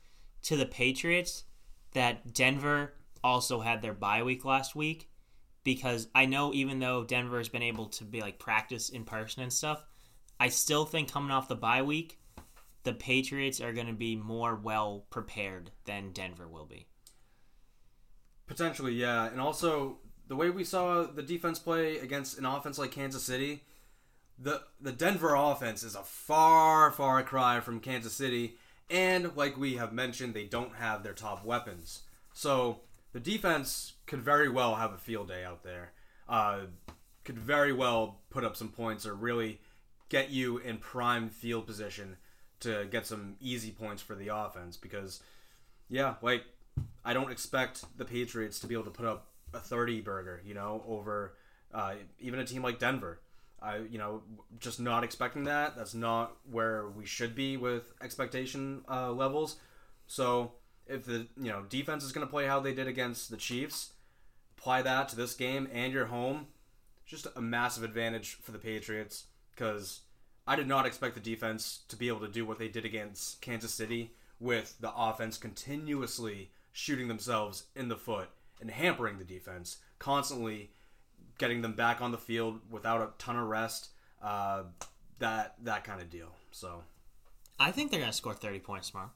to 0.44 0.58
the 0.58 0.66
Patriots 0.66 1.44
that 1.94 2.34
Denver 2.34 2.94
also 3.24 3.60
had 3.60 3.82
their 3.82 3.94
bye 3.94 4.24
week 4.24 4.46
last 4.46 4.76
week 4.76 5.10
because 5.64 6.08
I 6.16 6.26
know 6.26 6.54
even 6.54 6.80
though 6.80 7.04
Denver 7.04 7.40
has 7.40 7.50
been 7.50 7.64
able 7.64 7.88
to 7.88 8.06
be 8.06 8.22
like 8.22 8.40
practice 8.40 8.90
in 8.90 9.04
person 9.04 9.44
and 9.44 9.52
stuff, 9.52 9.84
I 10.40 10.50
still 10.50 10.86
think 10.86 11.12
coming 11.12 11.32
off 11.32 11.50
the 11.50 11.56
bye 11.56 11.82
week, 11.82 12.20
the 12.84 12.94
Patriots 12.94 13.60
are 13.60 13.74
going 13.74 13.88
to 13.88 13.94
be 13.94 14.16
more 14.16 14.56
well 14.56 15.06
prepared 15.10 15.72
than 15.86 16.14
Denver 16.14 16.48
will 16.48 16.66
be. 16.66 16.88
Potentially, 18.48 18.94
yeah. 18.94 19.28
And 19.28 19.42
also 19.42 19.98
the 20.28 20.36
way 20.36 20.50
we 20.50 20.64
saw 20.64 21.04
the 21.04 21.22
defense 21.22 21.60
play 21.60 21.98
against 21.98 22.38
an 22.38 22.46
offense 22.46 22.78
like 22.78 22.92
Kansas 22.92 23.24
City, 23.24 23.64
the 24.40 24.62
the 24.80 24.92
Denver 24.92 25.36
offense 25.36 25.84
is 25.84 25.96
a 25.96 26.04
far, 26.04 26.92
far 26.92 27.24
cry 27.24 27.60
from 27.60 27.80
Kansas 27.80 28.14
City. 28.14 28.58
And 28.90 29.36
like 29.36 29.58
we 29.58 29.76
have 29.76 29.92
mentioned, 29.92 30.34
they 30.34 30.46
don't 30.46 30.76
have 30.76 31.04
their 31.04 31.14
top 31.14 31.44
weapons. 31.44 32.04
So 32.34 32.82
the 33.18 33.32
defense 33.32 33.94
could 34.06 34.22
very 34.22 34.48
well 34.48 34.76
have 34.76 34.94
a 34.94 34.98
field 35.00 35.28
day 35.28 35.44
out 35.44 35.64
there. 35.64 35.92
Uh, 36.30 36.60
could 37.24 37.40
very 37.40 37.74
well 37.74 38.20
put 38.30 38.44
up 38.44 38.56
some 38.56 38.70
points 38.70 39.08
or 39.08 39.16
really 39.16 39.60
get 40.08 40.30
you 40.30 40.60
in 40.60 40.78
prime 40.78 41.28
field 41.28 41.66
position 41.66 42.18
to 42.60 42.86
get 42.92 43.08
some 43.08 43.36
easy 43.42 43.72
points 43.72 44.04
for 44.04 44.14
the 44.14 44.28
offense 44.28 44.78
because 44.78 45.24
yeah, 45.90 46.14
like 46.22 46.44
I 47.04 47.14
don't 47.14 47.32
expect 47.32 47.86
the 47.98 48.06
Patriots 48.06 48.60
to 48.60 48.68
be 48.68 48.76
able 48.76 48.84
to 48.84 48.92
put 48.92 49.08
up 49.08 49.30
a 49.52 49.60
30 49.60 50.02
burger, 50.02 50.40
you 50.46 50.54
know, 50.54 50.84
over 50.88 51.34
uh, 51.74 51.96
even 52.20 52.40
a 52.40 52.46
team 52.46 52.62
like 52.62 52.78
Denver. 52.78 53.20
I, 53.60 53.78
you 53.78 53.98
know, 53.98 54.22
just 54.60 54.80
not 54.80 55.04
expecting 55.04 55.46
that. 55.46 55.76
That's 55.76 55.96
not 55.96 56.38
where 56.52 56.88
we 56.88 57.08
should 57.08 57.34
be 57.34 57.58
with 57.58 57.94
expectation 58.00 58.84
uh, 58.88 59.12
levels. 59.12 59.56
So 60.06 60.52
if 60.90 61.06
the 61.06 61.28
you 61.38 61.50
know 61.50 61.64
defense 61.70 62.04
is 62.04 62.12
going 62.12 62.26
to 62.26 62.32
play 62.32 62.46
how 62.46 62.60
they 62.60 62.74
did 62.74 62.88
against 62.88 63.30
the 63.30 63.38
Chiefs, 63.38 63.94
apply 64.58 64.82
that 64.84 65.10
to 65.10 65.16
this 65.16 65.34
game 65.34 65.68
and 65.72 65.94
you're 65.94 66.06
home. 66.08 66.48
Just 67.06 67.28
a 67.36 67.42
massive 67.42 67.84
advantage 67.84 68.36
for 68.42 68.52
the 68.52 68.58
Patriots 68.58 69.26
because 69.56 70.02
I 70.46 70.56
did 70.56 70.68
not 70.68 70.86
expect 70.86 71.16
the 71.16 71.22
defense 71.22 71.82
to 71.88 71.96
be 71.96 72.08
able 72.10 72.20
to 72.22 72.28
do 72.28 72.46
what 72.46 72.60
they 72.60 72.68
did 72.68 72.86
against 72.86 73.42
Kansas 73.42 73.74
City 73.74 74.14
with 74.40 74.76
the 74.80 74.94
offense 74.96 75.38
continuously 75.38 76.52
shooting 76.72 77.08
themselves 77.08 77.64
in 77.76 77.88
the 77.88 77.96
foot 77.96 78.30
and 78.62 78.70
hampering 78.70 79.18
the 79.18 79.24
defense, 79.24 79.78
constantly 80.00 80.72
getting 81.38 81.62
them 81.62 81.74
back 81.74 82.02
on 82.02 82.12
the 82.12 82.18
field 82.18 82.60
without 82.70 83.02
a 83.02 83.10
ton 83.18 83.38
of 83.38 83.48
rest. 83.48 83.90
Uh, 84.22 84.64
that 85.20 85.56
that 85.64 85.84
kind 85.84 86.02
of 86.02 86.10
deal. 86.10 86.32
So 86.52 86.84
I 87.60 87.72
think 87.72 87.92
they're 87.92 88.00
gonna 88.00 88.14
score 88.14 88.34
thirty 88.34 88.60
points 88.60 88.90
tomorrow. 88.90 89.12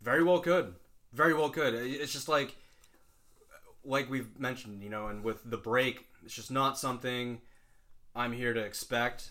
Very 0.00 0.22
well 0.22 0.40
could, 0.40 0.74
very 1.12 1.34
well 1.34 1.50
could. 1.50 1.74
It's 1.74 2.12
just 2.12 2.28
like 2.28 2.56
like 3.84 4.10
we've 4.10 4.38
mentioned, 4.38 4.82
you 4.82 4.90
know, 4.90 5.06
and 5.06 5.24
with 5.24 5.48
the 5.48 5.56
break, 5.56 6.06
it's 6.24 6.34
just 6.34 6.50
not 6.50 6.78
something 6.78 7.40
I'm 8.14 8.32
here 8.32 8.52
to 8.52 8.60
expect. 8.60 9.30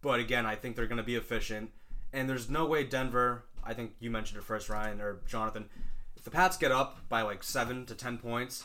But 0.00 0.20
again, 0.20 0.46
I 0.46 0.54
think 0.54 0.76
they're 0.76 0.86
going 0.86 0.98
to 0.98 1.02
be 1.02 1.16
efficient, 1.16 1.70
and 2.12 2.28
there's 2.28 2.48
no 2.48 2.66
way 2.66 2.84
Denver. 2.84 3.44
I 3.64 3.74
think 3.74 3.92
you 4.00 4.10
mentioned 4.10 4.38
it 4.38 4.44
first, 4.44 4.68
Ryan 4.68 5.00
or 5.00 5.20
Jonathan. 5.26 5.66
If 6.16 6.24
the 6.24 6.30
Pats 6.30 6.56
get 6.56 6.72
up 6.72 7.08
by 7.08 7.22
like 7.22 7.42
seven 7.42 7.86
to 7.86 7.94
ten 7.94 8.18
points, 8.18 8.64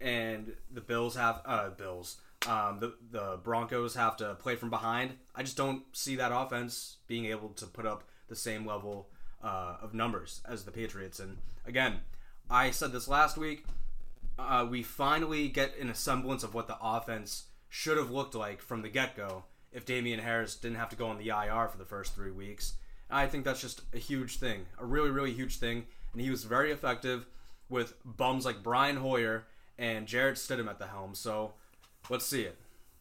and 0.00 0.54
the 0.70 0.80
Bills 0.80 1.16
have 1.16 1.42
uh 1.44 1.70
Bills, 1.70 2.16
um, 2.48 2.78
the 2.80 2.94
the 3.10 3.38
Broncos 3.42 3.94
have 3.94 4.16
to 4.18 4.34
play 4.34 4.56
from 4.56 4.70
behind. 4.70 5.12
I 5.34 5.42
just 5.42 5.56
don't 5.56 5.84
see 5.92 6.16
that 6.16 6.32
offense 6.34 6.96
being 7.06 7.26
able 7.26 7.50
to 7.50 7.66
put 7.66 7.86
up 7.86 8.04
the 8.28 8.36
same 8.36 8.66
level 8.66 9.08
uh, 9.44 9.76
of 9.82 9.94
numbers 9.94 10.40
as 10.48 10.64
the 10.64 10.72
Patriots. 10.72 11.20
And 11.20 11.36
again, 11.66 12.00
I 12.50 12.70
said 12.70 12.92
this 12.92 13.06
last 13.06 13.36
week. 13.36 13.64
Uh, 14.38 14.66
we 14.68 14.82
finally 14.82 15.48
get 15.48 15.76
in 15.76 15.90
a 15.90 15.94
semblance 15.94 16.42
of 16.42 16.54
what 16.54 16.66
the 16.66 16.78
offense 16.82 17.44
should 17.68 17.96
have 17.96 18.10
looked 18.10 18.34
like 18.34 18.60
from 18.60 18.82
the 18.82 18.88
get 18.88 19.16
go 19.16 19.44
if 19.72 19.84
Damien 19.84 20.20
Harris 20.20 20.56
didn't 20.56 20.78
have 20.78 20.88
to 20.88 20.96
go 20.96 21.06
on 21.06 21.18
the 21.18 21.28
IR 21.28 21.68
for 21.68 21.78
the 21.78 21.84
first 21.84 22.14
three 22.14 22.30
weeks. 22.30 22.74
I 23.10 23.26
think 23.26 23.44
that's 23.44 23.60
just 23.60 23.82
a 23.92 23.98
huge 23.98 24.38
thing, 24.38 24.66
a 24.78 24.84
really, 24.84 25.10
really 25.10 25.32
huge 25.32 25.58
thing. 25.58 25.86
And 26.12 26.22
he 26.22 26.30
was 26.30 26.44
very 26.44 26.72
effective 26.72 27.26
with 27.68 27.94
bums 28.04 28.44
like 28.44 28.62
Brian 28.62 28.96
Hoyer 28.96 29.46
and 29.78 30.06
Jarrett 30.06 30.36
Stidham 30.36 30.68
at 30.68 30.78
the 30.78 30.86
helm. 30.86 31.14
So 31.14 31.52
let's 32.08 32.26
see 32.26 32.42
it. 32.42 32.56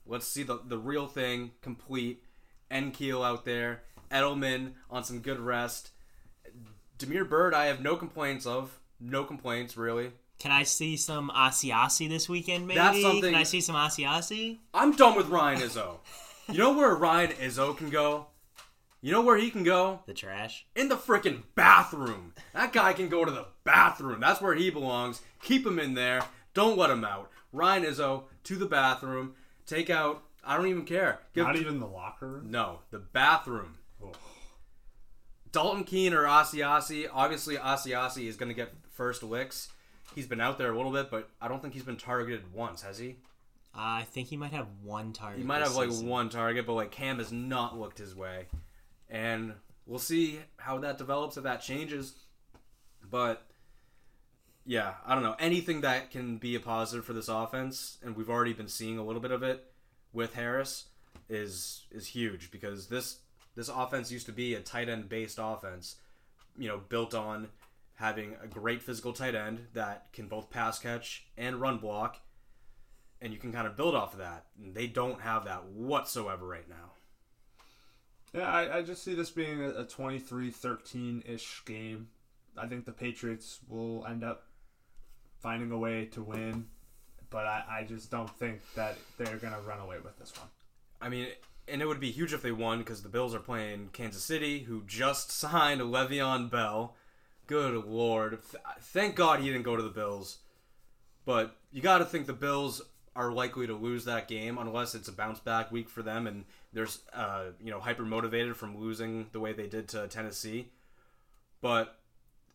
Let's 0.05 0.27
see 0.27 0.43
the, 0.43 0.59
the 0.65 0.77
real 0.77 1.07
thing 1.07 1.51
complete. 1.61 2.23
N'Keal 2.71 3.23
out 3.23 3.45
there, 3.45 3.83
Edelman 4.11 4.73
on 4.89 5.03
some 5.03 5.19
good 5.19 5.39
rest. 5.39 5.91
Damiere 6.97 7.25
Byrd, 7.25 7.53
I 7.53 7.65
have 7.65 7.81
no 7.81 7.95
complaints 7.95 8.45
of. 8.45 8.79
No 8.99 9.23
complaints, 9.23 9.75
really. 9.75 10.11
Can 10.39 10.51
I 10.51 10.63
see 10.63 10.97
some 10.97 11.29
Asiasi 11.29 12.07
this 12.09 12.27
weekend? 12.29 12.67
Maybe. 12.67 12.79
That's 12.79 13.01
something- 13.01 13.31
Can 13.31 13.35
I 13.35 13.43
see 13.43 13.61
some 13.61 13.75
Asiasi? 13.75 14.59
I'm 14.73 14.93
done 14.95 15.15
with 15.15 15.27
Ryan 15.27 15.61
Izzo. 15.61 15.97
you 16.49 16.57
know 16.57 16.73
where 16.73 16.93
Ryan 16.95 17.31
Izzo 17.33 17.75
can 17.77 17.89
go? 17.89 18.27
You 19.01 19.11
know 19.11 19.21
where 19.21 19.37
he 19.37 19.51
can 19.51 19.63
go? 19.63 20.01
The 20.05 20.13
trash. 20.13 20.65
In 20.75 20.87
the 20.87 20.95
freaking 20.95 21.43
bathroom. 21.55 22.33
That 22.53 22.71
guy 22.71 22.93
can 22.93 23.09
go 23.09 23.25
to 23.25 23.31
the 23.31 23.47
bathroom. 23.65 24.21
That's 24.21 24.41
where 24.41 24.55
he 24.55 24.69
belongs. 24.69 25.21
Keep 25.41 25.65
him 25.67 25.77
in 25.79 25.93
there. 25.93 26.23
Don't 26.53 26.77
let 26.77 26.89
him 26.89 27.03
out. 27.03 27.29
Ryan 27.51 27.83
Izzo 27.83 28.23
to 28.45 28.55
the 28.55 28.65
bathroom. 28.65 29.35
Take 29.65 29.89
out. 29.89 30.23
I 30.45 30.55
don't 30.57 30.67
even 30.67 30.85
care. 30.85 31.19
Give, 31.33 31.45
Not 31.45 31.55
even 31.57 31.79
the 31.79 31.85
locker 31.87 32.27
room. 32.27 32.51
no, 32.51 32.79
the 32.91 32.99
bathroom. 32.99 33.77
Dalton 35.53 35.85
Keene 35.85 36.13
or 36.13 36.23
Asiasi. 36.23 37.07
Obviously, 37.13 37.55
Asiasi 37.55 38.27
is 38.27 38.35
going 38.35 38.49
to 38.49 38.55
get 38.55 38.73
first 38.91 39.23
licks. 39.23 39.69
He's 40.13 40.27
been 40.27 40.41
out 40.41 40.57
there 40.57 40.71
a 40.71 40.75
little 40.75 40.91
bit, 40.91 41.09
but 41.09 41.29
I 41.41 41.47
don't 41.47 41.61
think 41.61 41.73
he's 41.73 41.83
been 41.83 41.95
targeted 41.95 42.53
once, 42.53 42.81
has 42.81 42.97
he? 42.97 43.15
I 43.73 44.03
think 44.03 44.27
he 44.27 44.37
might 44.37 44.51
have 44.51 44.67
one 44.83 45.13
target. 45.13 45.39
He 45.39 45.45
might 45.45 45.61
have 45.61 45.75
like 45.75 45.89
season. 45.89 46.07
one 46.07 46.29
target, 46.29 46.65
but 46.65 46.73
like 46.73 46.91
Cam 46.91 47.19
has 47.19 47.31
not 47.31 47.79
looked 47.79 47.97
his 47.97 48.15
way, 48.15 48.47
and 49.09 49.53
we'll 49.87 49.99
see 49.99 50.39
how 50.57 50.79
that 50.79 50.97
develops 50.97 51.37
if 51.37 51.43
that 51.43 51.61
changes. 51.61 52.13
But 53.09 53.43
yeah, 54.65 54.93
I 55.05 55.15
don't 55.15 55.23
know 55.23 55.35
anything 55.39 55.81
that 55.81 56.11
can 56.11 56.37
be 56.37 56.55
a 56.55 56.59
positive 56.59 57.05
for 57.05 57.13
this 57.13 57.29
offense, 57.29 57.97
and 58.03 58.15
we've 58.15 58.29
already 58.29 58.53
been 58.53 58.67
seeing 58.67 58.99
a 58.99 59.03
little 59.03 59.21
bit 59.21 59.31
of 59.31 59.41
it 59.41 59.71
with 60.11 60.35
Harris 60.35 60.85
is 61.29 61.85
is 61.89 62.07
huge 62.07 62.51
because 62.51 62.87
this 62.87 63.19
this 63.55 63.69
offense 63.69 64.11
used 64.11 64.25
to 64.25 64.31
be 64.31 64.55
a 64.55 64.59
tight 64.59 64.89
end 64.89 65.09
based 65.09 65.39
offense, 65.41 65.97
you 66.57 66.67
know, 66.67 66.81
built 66.89 67.13
on 67.13 67.49
having 67.95 68.35
a 68.41 68.47
great 68.47 68.81
physical 68.81 69.13
tight 69.13 69.35
end 69.35 69.67
that 69.73 70.11
can 70.13 70.27
both 70.27 70.49
pass 70.49 70.79
catch 70.79 71.25
and 71.37 71.61
run 71.61 71.77
block 71.77 72.19
and 73.21 73.31
you 73.31 73.39
can 73.39 73.53
kind 73.53 73.65
of 73.65 73.77
build 73.77 73.95
off 73.95 74.13
of 74.13 74.19
that. 74.19 74.45
And 74.61 74.75
they 74.75 74.87
don't 74.87 75.21
have 75.21 75.45
that 75.45 75.65
whatsoever 75.65 76.45
right 76.45 76.67
now. 76.67 76.91
Yeah, 78.33 78.51
I, 78.51 78.79
I 78.79 78.81
just 78.81 79.03
see 79.03 79.13
this 79.13 79.29
being 79.29 79.63
a, 79.63 79.69
a 79.69 79.85
23-13 79.85 81.29
ish 81.29 81.63
game. 81.65 82.09
I 82.57 82.67
think 82.67 82.85
the 82.85 82.91
Patriots 82.91 83.59
will 83.69 84.05
end 84.05 84.23
up 84.23 84.43
finding 85.39 85.71
a 85.71 85.77
way 85.77 86.05
to 86.07 86.21
win, 86.21 86.67
but 87.29 87.45
I, 87.45 87.63
I 87.69 87.83
just 87.83 88.11
don't 88.11 88.29
think 88.29 88.61
that 88.75 88.97
they're 89.17 89.37
gonna 89.37 89.61
run 89.61 89.79
away 89.79 89.97
with 90.03 90.17
this 90.17 90.33
one. 90.37 90.49
I 91.01 91.09
mean, 91.09 91.27
and 91.67 91.81
it 91.81 91.87
would 91.87 91.99
be 91.99 92.11
huge 92.11 92.33
if 92.33 92.41
they 92.41 92.51
won 92.51 92.79
because 92.79 93.01
the 93.03 93.09
Bills 93.09 93.33
are 93.33 93.39
playing 93.39 93.89
Kansas 93.93 94.23
City, 94.23 94.59
who 94.63 94.83
just 94.85 95.31
signed 95.37 95.81
Le'Veon 95.81 96.49
Bell. 96.49 96.95
Good 97.47 97.85
lord! 97.85 98.39
Th- 98.51 98.63
Thank 98.79 99.15
God 99.15 99.39
he 99.39 99.47
didn't 99.47 99.63
go 99.63 99.75
to 99.75 99.83
the 99.83 99.89
Bills. 99.89 100.39
But 101.25 101.55
you 101.71 101.81
got 101.81 101.99
to 101.99 102.05
think 102.05 102.25
the 102.25 102.33
Bills 102.33 102.81
are 103.15 103.31
likely 103.31 103.67
to 103.67 103.73
lose 103.73 104.05
that 104.05 104.27
game 104.27 104.57
unless 104.57 104.95
it's 104.95 105.07
a 105.07 105.11
bounce 105.13 105.39
back 105.39 105.71
week 105.71 105.87
for 105.87 106.01
them 106.01 106.25
and 106.25 106.45
they're 106.73 106.87
uh, 107.13 107.45
you 107.63 107.69
know 107.69 107.79
hyper 107.79 108.03
motivated 108.03 108.55
from 108.57 108.77
losing 108.77 109.27
the 109.31 109.39
way 109.39 109.53
they 109.53 109.67
did 109.67 109.87
to 109.89 110.07
Tennessee. 110.07 110.69
But 111.61 111.97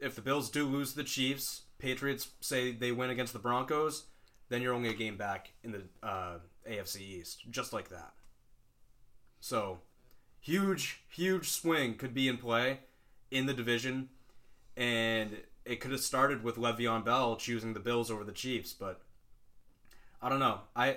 if 0.01 0.15
the 0.15 0.21
Bills 0.21 0.51
do 0.51 0.67
lose 0.67 0.95
the 0.95 1.05
Chiefs, 1.05 1.63
Patriots 1.79 2.29
say 2.41 2.73
they 2.73 2.93
win 2.93 3.11
against 3.11 3.33
the 3.33 3.39
Broncos, 3.39 4.05
then 4.49 4.63
you're 4.63 4.75
only 4.75 4.89
a 4.91 4.95
game 4.95 5.17
back 5.17 5.53
in 5.63 5.73
the 5.73 5.83
uh, 6.03 6.39
AFC 6.69 7.01
East, 7.01 7.45
just 7.51 7.73
like 7.73 7.89
that. 7.91 8.13
So, 9.41 9.79
huge, 10.41 11.03
huge 11.09 11.49
swing 11.49 11.95
could 11.95 12.15
be 12.15 12.29
in 12.29 12.39
play 12.39 12.81
in 13.31 13.47
the 13.47 13.55
division, 13.55 14.09
and 14.77 15.37
it 15.65 15.81
could 15.81 15.91
have 15.91 16.01
started 16.01 16.43
with 16.43 16.57
Le'Veon 16.57 17.05
Bell 17.05 17.37
choosing 17.37 17.75
the 17.75 17.81
Bills 17.81 18.11
over 18.11 18.25
the 18.25 18.33
Chiefs, 18.33 18.73
but 18.73 19.03
I 20.21 20.29
don't 20.29 20.41
know. 20.41 20.61
I 20.75 20.97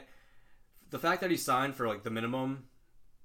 the 0.89 0.99
fact 0.99 1.21
that 1.21 1.31
he 1.31 1.37
signed 1.37 1.75
for 1.75 1.87
like 1.87 2.03
the 2.03 2.09
minimum 2.09 2.65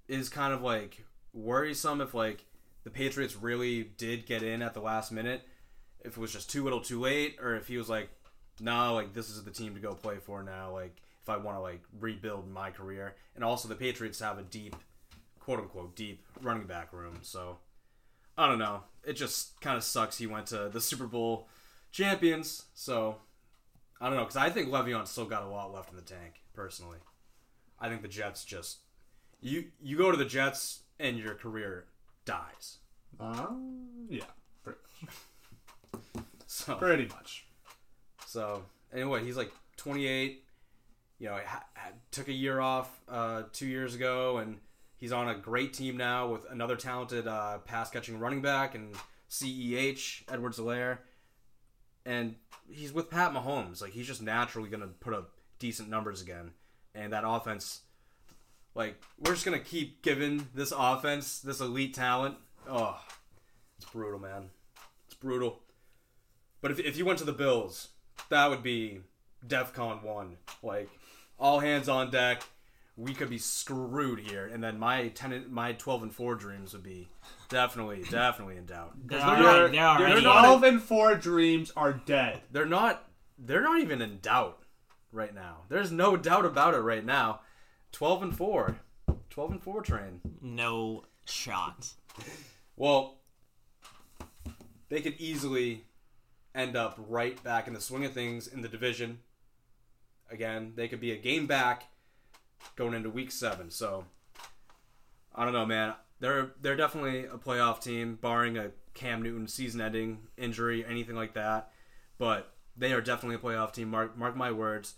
is 0.08 0.28
kind 0.28 0.52
of 0.52 0.62
like 0.62 1.04
worrisome 1.32 2.00
if 2.00 2.14
like 2.14 2.44
the 2.85 2.90
Patriots 2.90 3.37
really 3.37 3.82
did 3.82 4.26
get 4.26 4.42
in 4.42 4.62
at 4.62 4.75
the 4.75 4.80
last 4.80 5.12
minute. 5.12 5.42
If 6.00 6.16
it 6.16 6.20
was 6.20 6.32
just 6.32 6.50
too 6.50 6.62
little, 6.62 6.80
too 6.80 7.00
late, 7.00 7.37
or 7.40 7.56
if 7.56 7.66
he 7.66 7.78
was 7.78 7.88
like, 7.88 8.08
no, 8.61 8.94
like 8.94 9.12
this 9.12 9.28
is 9.28 9.42
the 9.42 9.50
team 9.50 9.75
to 9.75 9.80
go 9.80 9.94
play 9.94 10.16
for 10.18 10.42
now. 10.42 10.73
Like 10.73 10.96
if 11.23 11.28
I 11.28 11.37
want 11.37 11.56
to 11.56 11.61
like 11.61 11.82
rebuild 11.99 12.49
my 12.49 12.70
career, 12.70 13.16
and 13.35 13.42
also 13.42 13.68
the 13.68 13.75
Patriots 13.75 14.20
have 14.20 14.38
a 14.38 14.42
deep, 14.42 14.76
quote 15.46 15.60
unquote, 15.60 15.94
deep 15.94 16.24
running 16.42 16.66
back 16.66 16.92
room. 16.92 17.18
So 17.22 17.58
I 18.36 18.48
don't 18.48 18.58
know. 18.58 18.82
It 19.06 19.12
just 19.12 19.60
kind 19.60 19.76
of 19.76 19.84
sucks. 19.84 20.18
He 20.18 20.26
went 20.26 20.46
to 20.48 20.68
the 20.68 20.80
Super 20.80 21.06
Bowl 21.06 21.46
champions. 21.92 22.64
So 22.74 23.18
I 24.00 24.08
don't 24.08 24.16
know 24.16 24.24
because 24.24 24.36
I 24.36 24.50
think 24.50 24.68
Le'Veon's 24.70 25.08
still 25.08 25.24
got 25.24 25.44
a 25.44 25.48
lot 25.48 25.72
left 25.72 25.90
in 25.90 25.96
the 25.96 26.02
tank. 26.02 26.42
Personally, 26.52 26.98
I 27.78 27.88
think 27.88 28.02
the 28.02 28.08
Jets 28.08 28.44
just 28.44 28.78
you 29.40 29.66
you 29.80 29.96
go 29.96 30.10
to 30.10 30.16
the 30.16 30.24
Jets 30.24 30.80
and 30.98 31.16
your 31.16 31.34
career 31.36 31.84
dies. 32.24 32.78
Uh, 33.20 33.46
yeah, 34.08 34.24
pretty, 34.64 34.80
So 36.48 36.74
pretty 36.74 37.06
much. 37.06 37.46
So 38.26 38.64
anyway, 38.92 39.24
he's 39.24 39.36
like 39.36 39.52
28. 39.76 40.42
You 41.18 41.28
know, 41.28 41.38
ha- 41.46 41.64
ha- 41.76 41.92
took 42.10 42.26
a 42.28 42.32
year 42.32 42.60
off 42.60 43.00
uh, 43.08 43.44
two 43.52 43.66
years 43.66 43.94
ago, 43.94 44.38
and 44.38 44.58
he's 44.96 45.12
on 45.12 45.28
a 45.28 45.34
great 45.34 45.72
team 45.72 45.96
now 45.96 46.28
with 46.28 46.42
another 46.50 46.76
talented 46.76 47.26
uh, 47.26 47.58
pass 47.58 47.90
catching 47.90 48.18
running 48.18 48.42
back 48.42 48.74
and 48.74 48.94
Ceh 49.30 50.22
Edwards 50.28 50.58
Helaire, 50.58 50.98
and 52.04 52.36
he's 52.68 52.92
with 52.92 53.10
Pat 53.10 53.32
Mahomes. 53.32 53.82
Like 53.82 53.92
he's 53.92 54.06
just 54.06 54.22
naturally 54.22 54.68
going 54.68 54.82
to 54.82 54.88
put 54.88 55.14
up 55.14 55.30
decent 55.58 55.88
numbers 55.88 56.22
again, 56.22 56.52
and 56.94 57.12
that 57.12 57.24
offense. 57.26 57.80
Like 58.74 59.02
we're 59.18 59.32
just 59.32 59.46
gonna 59.46 59.58
keep 59.58 60.02
giving 60.02 60.48
this 60.54 60.70
offense 60.76 61.40
this 61.40 61.60
elite 61.60 61.94
talent. 61.94 62.36
Oh, 62.68 63.00
it's 63.78 63.88
brutal, 63.88 64.20
man. 64.20 64.50
It's 65.06 65.14
brutal. 65.14 65.60
But 66.60 66.72
if 66.72 66.80
if 66.80 66.98
you 66.98 67.06
went 67.06 67.18
to 67.20 67.24
the 67.24 67.32
Bills, 67.32 67.88
that 68.28 68.50
would 68.50 68.62
be 68.62 69.00
DefCon 69.46 70.02
one. 70.02 70.36
Like 70.62 70.90
all 71.38 71.60
hands 71.60 71.88
on 71.88 72.10
deck. 72.10 72.42
We 72.98 73.12
could 73.12 73.28
be 73.28 73.36
screwed 73.38 74.20
here, 74.20 74.46
and 74.46 74.64
then 74.64 74.78
my 74.78 75.08
ten, 75.08 75.44
my 75.50 75.72
twelve 75.74 76.02
and 76.02 76.10
four 76.14 76.34
dreams 76.34 76.72
would 76.72 76.82
be 76.82 77.08
definitely, 77.50 78.02
definitely 78.10 78.56
in 78.56 78.64
doubt. 78.64 78.94
They're 79.04 79.18
they're 79.18 79.28
already, 79.28 79.76
not- 79.76 79.98
they're 79.98 80.06
already 80.08 80.12
they're 80.14 80.22
not- 80.32 80.40
Twelve 80.40 80.62
and 80.62 80.82
four 80.82 81.14
dreams 81.14 81.72
are 81.76 81.92
dead. 81.92 82.40
They're 82.50 82.64
not. 82.64 83.06
They're 83.38 83.60
not 83.62 83.80
even 83.82 84.00
in 84.00 84.20
doubt 84.20 84.62
right 85.12 85.34
now. 85.34 85.58
There's 85.68 85.92
no 85.92 86.16
doubt 86.16 86.46
about 86.46 86.72
it 86.72 86.78
right 86.80 87.04
now. 87.04 87.40
Twelve 87.92 88.22
and 88.22 88.34
four. 88.34 88.76
Twelve 89.28 89.50
and 89.50 89.62
four 89.62 89.82
train. 89.82 90.22
no 90.40 91.04
shot. 91.26 91.90
Well, 92.76 93.18
they 94.88 95.02
could 95.02 95.16
easily 95.18 95.84
end 96.54 96.76
up 96.76 96.98
right 97.08 97.42
back 97.44 97.66
in 97.68 97.74
the 97.74 97.80
swing 97.80 98.06
of 98.06 98.12
things 98.12 98.46
in 98.46 98.62
the 98.62 98.68
division. 98.68 99.18
Again, 100.30 100.72
they 100.76 100.88
could 100.88 101.00
be 101.00 101.12
a 101.12 101.16
game 101.16 101.46
back 101.46 101.84
going 102.75 102.94
into 102.94 103.11
week 103.11 103.30
seven. 103.30 103.70
So 103.70 104.04
I 105.35 105.44
don't 105.44 105.54
know, 105.54 105.66
man. 105.66 105.94
They're 106.18 106.50
they're 106.61 106.76
definitely 106.76 107.25
a 107.26 107.37
playoff 107.37 107.82
team, 107.82 108.18
barring 108.20 108.56
a 108.56 108.70
Cam 108.94 109.23
Newton 109.23 109.46
season-ending 109.46 110.18
injury, 110.37 110.85
anything 110.85 111.14
like 111.14 111.35
that. 111.35 111.70
But 112.18 112.52
they 112.76 112.92
are 112.92 113.00
definitely 113.00 113.37
a 113.37 113.38
playoff 113.38 113.73
team. 113.73 113.90
Mark 113.90 114.16
mark 114.16 114.37
my 114.37 114.50
words. 114.50 114.94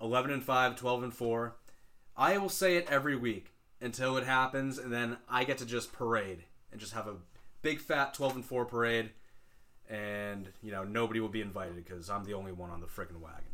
11 0.00 0.30
and 0.30 0.42
5, 0.42 0.76
12 0.76 1.02
and 1.02 1.14
4. 1.14 1.56
I 2.16 2.38
will 2.38 2.48
say 2.48 2.76
it 2.76 2.86
every 2.88 3.16
week 3.16 3.52
until 3.80 4.16
it 4.16 4.24
happens, 4.24 4.78
and 4.78 4.92
then 4.92 5.18
I 5.28 5.44
get 5.44 5.58
to 5.58 5.66
just 5.66 5.92
parade 5.92 6.44
and 6.70 6.80
just 6.80 6.94
have 6.94 7.06
a 7.06 7.16
big 7.62 7.80
fat 7.80 8.14
12 8.14 8.36
and 8.36 8.44
4 8.44 8.64
parade, 8.64 9.10
and 9.88 10.48
you 10.62 10.72
know 10.72 10.84
nobody 10.84 11.20
will 11.20 11.28
be 11.28 11.40
invited 11.40 11.76
because 11.76 12.08
I'm 12.08 12.24
the 12.24 12.34
only 12.34 12.52
one 12.52 12.70
on 12.70 12.80
the 12.80 12.86
freaking 12.86 13.20
wagon. 13.20 13.49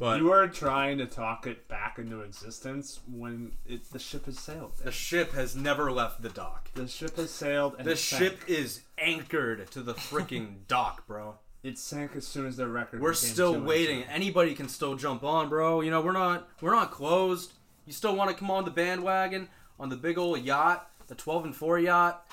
But 0.00 0.16
You 0.18 0.32
are 0.32 0.48
trying 0.48 0.96
to 0.96 1.06
talk 1.06 1.46
it 1.46 1.68
back 1.68 1.98
into 1.98 2.22
existence 2.22 3.00
when 3.06 3.52
it, 3.66 3.92
the 3.92 3.98
ship 3.98 4.24
has 4.24 4.38
sailed. 4.38 4.72
the 4.82 4.90
ship 4.90 5.32
has 5.34 5.54
never 5.54 5.92
left 5.92 6.22
the 6.22 6.30
dock. 6.30 6.70
The 6.72 6.88
ship 6.88 7.16
has 7.16 7.30
sailed 7.30 7.74
and 7.76 7.86
The 7.86 7.92
it 7.92 7.98
sank. 7.98 8.22
ship 8.22 8.40
is 8.48 8.80
anchored 8.96 9.70
to 9.72 9.82
the 9.82 9.92
freaking 9.92 10.60
dock, 10.68 11.06
bro. 11.06 11.34
It 11.62 11.78
sank 11.78 12.16
as 12.16 12.26
soon 12.26 12.46
as 12.46 12.56
their 12.56 12.68
record. 12.68 13.02
We're 13.02 13.12
became 13.12 13.30
still 13.30 13.54
two 13.56 13.62
waiting. 13.64 14.02
Anybody 14.04 14.54
can 14.54 14.70
still 14.70 14.96
jump 14.96 15.22
on, 15.22 15.50
bro. 15.50 15.82
You 15.82 15.90
know, 15.90 16.00
we're 16.00 16.12
not 16.12 16.48
we're 16.62 16.74
not 16.74 16.90
closed. 16.90 17.52
You 17.84 17.92
still 17.92 18.16
want 18.16 18.30
to 18.30 18.36
come 18.36 18.50
on 18.50 18.64
the 18.64 18.70
bandwagon 18.70 19.50
on 19.78 19.90
the 19.90 19.96
big 19.96 20.16
old 20.16 20.40
yacht, 20.42 20.90
the 21.08 21.14
12 21.14 21.44
and 21.44 21.54
4 21.54 21.78
yacht, 21.78 22.26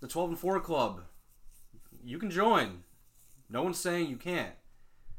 the 0.00 0.08
12 0.08 0.30
and 0.30 0.38
4 0.38 0.60
club. 0.60 1.00
You 2.04 2.18
can 2.18 2.30
join. 2.30 2.82
No 3.48 3.62
one's 3.62 3.78
saying 3.80 4.10
you 4.10 4.16
can't. 4.16 4.52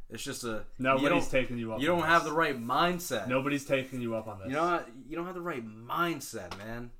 It's 0.09 0.23
just 0.23 0.43
a 0.43 0.63
Nobody's 0.79 1.09
don't, 1.09 1.31
taking 1.31 1.57
you 1.57 1.73
up. 1.73 1.81
you 1.81 1.91
on 1.91 1.99
don't 1.99 2.07
have 2.07 2.23
this. 2.23 2.31
the 2.31 2.37
right 2.37 2.59
mindset. 2.59 3.27
Nobody's 3.27 3.65
taking 3.65 4.01
you 4.01 4.15
up 4.15 4.27
on 4.27 4.39
this. 4.39 4.47
You 4.47 4.53
know 4.53 4.65
what? 4.65 4.87
You 5.07 5.15
don't 5.15 5.25
have 5.27 5.35
the 5.35 5.41
right 5.41 5.63
mindset, 5.63 6.57
man. 6.57 6.77
I'm 6.77 6.91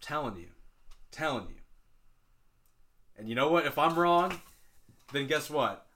telling 0.00 0.36
you. 0.36 0.48
telling 1.10 1.46
you. 1.48 1.56
And 3.18 3.28
you 3.28 3.34
know 3.34 3.48
what? 3.48 3.66
If 3.66 3.78
I'm 3.78 3.98
wrong, 3.98 4.40
then 5.12 5.26
guess 5.26 5.50
what? 5.50 5.86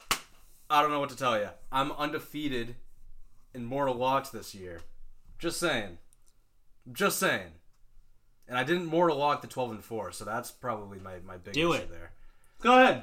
I 0.70 0.82
don't 0.82 0.90
know 0.90 1.00
what 1.00 1.08
to 1.10 1.16
tell 1.16 1.38
you. 1.38 1.48
I'm 1.72 1.92
undefeated 1.92 2.76
in 3.54 3.64
Mortal 3.64 3.94
Locks 3.94 4.28
this 4.28 4.54
year. 4.54 4.80
Just 5.38 5.58
saying. 5.58 5.96
Just 6.92 7.18
saying. 7.18 7.52
And 8.46 8.56
I 8.58 8.64
didn't 8.64 8.86
Mortal 8.86 9.16
Lock 9.16 9.40
the 9.40 9.48
12 9.48 9.70
and 9.72 9.84
4, 9.84 10.12
so 10.12 10.24
that's 10.24 10.50
probably 10.50 10.98
my, 10.98 11.14
my 11.26 11.36
big 11.38 11.54
Do 11.54 11.72
issue 11.72 11.82
it. 11.82 11.90
there. 11.90 12.12
Go 12.60 12.78
ahead. 12.78 13.02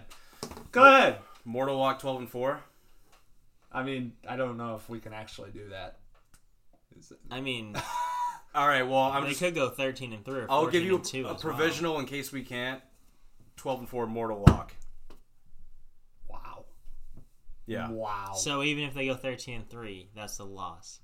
Go 0.71 0.83
ahead. 0.85 1.17
Mortal 1.43 1.77
Lock 1.77 1.99
12 1.99 2.19
and 2.21 2.29
4? 2.29 2.61
I 3.75 3.83
mean, 3.83 4.13
I 4.27 4.35
don't 4.37 4.57
know 4.57 4.75
if 4.75 4.89
we 4.89 4.99
can 4.99 5.13
actually 5.13 5.51
do 5.51 5.69
that. 5.69 5.97
Is 6.97 7.11
it- 7.11 7.19
I 7.29 7.41
mean, 7.41 7.75
All 8.55 8.67
right, 8.67 8.83
well, 8.83 8.99
I'm 9.01 9.23
they 9.23 9.29
just 9.29 9.41
could 9.41 9.53
go 9.53 9.69
13 9.69 10.13
and 10.13 10.23
3 10.23 10.33
or 10.33 10.37
14 10.47 10.47
I'll 10.49 10.67
give 10.67 10.83
you 10.83 10.95
and 10.95 11.03
2 11.03 11.25
a, 11.25 11.29
a 11.29 11.33
as 11.35 11.43
well. 11.43 11.53
provisional 11.53 11.99
in 11.99 12.05
case 12.05 12.31
we 12.31 12.41
can't. 12.41 12.81
12 13.57 13.79
and 13.79 13.89
4 13.89 14.07
Mortal 14.07 14.43
Lock. 14.47 14.73
Wow. 16.29 16.65
Yeah. 17.65 17.89
Wow. 17.89 18.33
So 18.35 18.63
even 18.63 18.85
if 18.85 18.93
they 18.93 19.07
go 19.07 19.15
13 19.15 19.55
and 19.55 19.69
3, 19.69 20.09
that's 20.15 20.37
the 20.37 20.45
loss. 20.45 20.99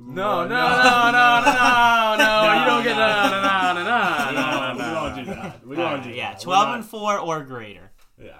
No, 0.00 0.46
no, 0.46 0.48
no, 0.48 0.48
no, 0.48 1.10
no, 1.10 1.40
no, 1.40 2.16
no, 2.18 2.54
you 2.60 2.64
don't 2.66 2.84
get 2.84 2.96
no, 2.96 3.30
no, 3.30 3.40
no, 3.42 3.84
no, 3.84 4.32
no, 4.32 4.72
no, 4.72 4.72
no, 4.72 4.74
we 4.74 4.78
no, 4.78 4.94
don't 4.94 5.16
no. 5.16 5.24
do 5.24 5.30
that. 5.40 5.66
We 5.66 5.76
don't 5.76 6.02
do 6.04 6.08
that. 6.10 6.16
yeah, 6.16 6.32
that. 6.34 6.40
12 6.40 6.66
We're 6.68 6.74
and 6.74 6.82
not- 6.82 6.90
4 6.90 7.18
or 7.18 7.42
greater. 7.44 7.90
Yeah. 8.20 8.38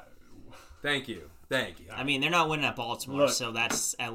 Thank 0.83 1.09
you, 1.09 1.29
thank 1.49 1.81
you. 1.81 1.87
I 1.93 2.05
mean, 2.05 2.21
they're 2.21 2.31
not 2.31 2.49
winning 2.49 2.65
at 2.67 2.77
Baltimore, 2.77 3.23
Look. 3.23 3.31
so 3.31 3.53
that's 3.53 3.95
at 3.99 4.13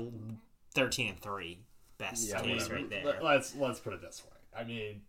13 0.75 1.09
and 1.09 1.19
3. 1.21 1.59
Best 1.97 2.27
Yeah, 2.29 2.41
case 2.41 2.63
whatever. 2.63 2.75
right 2.75 2.89
there. 2.89 3.05
Let- 3.05 3.23
Let's 3.23 3.55
let's 3.55 3.79
put 3.79 3.93
it 3.93 4.01
this 4.01 4.23
way. 4.25 4.59
I 4.59 4.63
mean, 4.63 5.01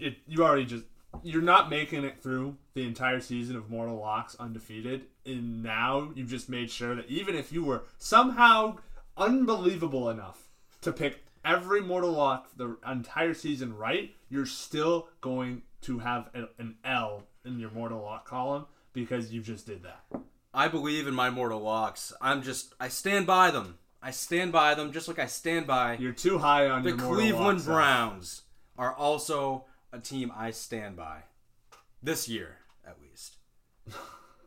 it, 0.00 0.18
you 0.26 0.44
already 0.44 0.64
just 0.64 0.84
you're 1.22 1.42
not 1.42 1.68
making 1.68 2.04
it 2.04 2.22
through 2.22 2.56
the 2.74 2.86
entire 2.86 3.20
season 3.20 3.56
of 3.56 3.68
Mortal 3.68 3.96
Locks 3.98 4.34
undefeated, 4.36 5.06
and 5.26 5.62
now 5.62 6.10
you've 6.14 6.30
just 6.30 6.48
made 6.48 6.70
sure 6.70 6.94
that 6.94 7.08
even 7.08 7.34
if 7.34 7.52
you 7.52 7.62
were 7.64 7.82
somehow 7.98 8.78
unbelievable 9.16 10.08
enough 10.08 10.48
to 10.80 10.92
pick 10.92 11.24
every 11.44 11.80
Mortal 11.82 12.12
Lock 12.12 12.48
the 12.56 12.78
entire 12.88 13.34
season 13.34 13.76
right, 13.76 14.14
you're 14.30 14.46
still 14.46 15.08
going 15.20 15.62
to 15.82 15.98
have 15.98 16.30
a- 16.34 16.48
an 16.58 16.76
L 16.84 17.24
in 17.44 17.58
your 17.58 17.70
Mortal 17.72 18.00
Lock 18.00 18.24
column 18.26 18.66
because 18.94 19.32
you 19.32 19.42
just 19.42 19.66
did 19.66 19.82
that. 19.82 20.04
I 20.54 20.68
believe 20.68 21.06
in 21.06 21.14
my 21.14 21.30
mortal 21.30 21.60
locks. 21.60 22.12
I'm 22.20 22.42
just, 22.42 22.74
I 22.78 22.88
stand 22.88 23.26
by 23.26 23.50
them. 23.50 23.78
I 24.02 24.10
stand 24.10 24.52
by 24.52 24.74
them 24.74 24.92
just 24.92 25.06
like 25.08 25.18
I 25.18 25.26
stand 25.26 25.66
by 25.66 25.96
You're 25.98 26.12
too 26.12 26.38
high 26.38 26.68
on 26.68 26.82
the 26.82 26.90
your 26.90 26.98
Cleveland 26.98 27.58
Lock. 27.60 27.66
Browns 27.66 28.42
are 28.76 28.92
also 28.92 29.64
a 29.92 30.00
team 30.00 30.32
I 30.36 30.50
stand 30.50 30.96
by. 30.96 31.20
This 32.02 32.28
year, 32.28 32.58
at 32.86 32.96
least. 33.00 33.36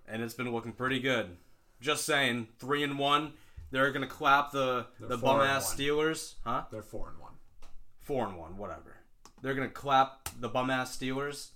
And 0.07 0.21
it's 0.21 0.35
been 0.35 0.51
looking 0.51 0.71
pretty 0.71 0.99
good. 0.99 1.35
Just 1.81 2.05
saying, 2.05 2.49
three 2.59 2.83
and 2.83 2.99
one. 2.99 3.33
They're 3.71 3.91
gonna 3.91 4.05
clap 4.05 4.51
the 4.51 4.85
the 4.99 5.17
bum 5.17 5.41
ass 5.41 5.67
one. 5.69 5.77
Steelers, 5.79 6.35
huh? 6.43 6.65
They're 6.71 6.83
four 6.83 7.09
and 7.09 7.19
one. 7.19 7.31
Four 8.01 8.27
and 8.27 8.37
one, 8.37 8.55
whatever. 8.55 8.97
They're 9.41 9.55
gonna 9.55 9.67
clap 9.67 10.29
the 10.39 10.47
bum 10.47 10.69
ass 10.69 10.95
Steelers. 10.95 11.49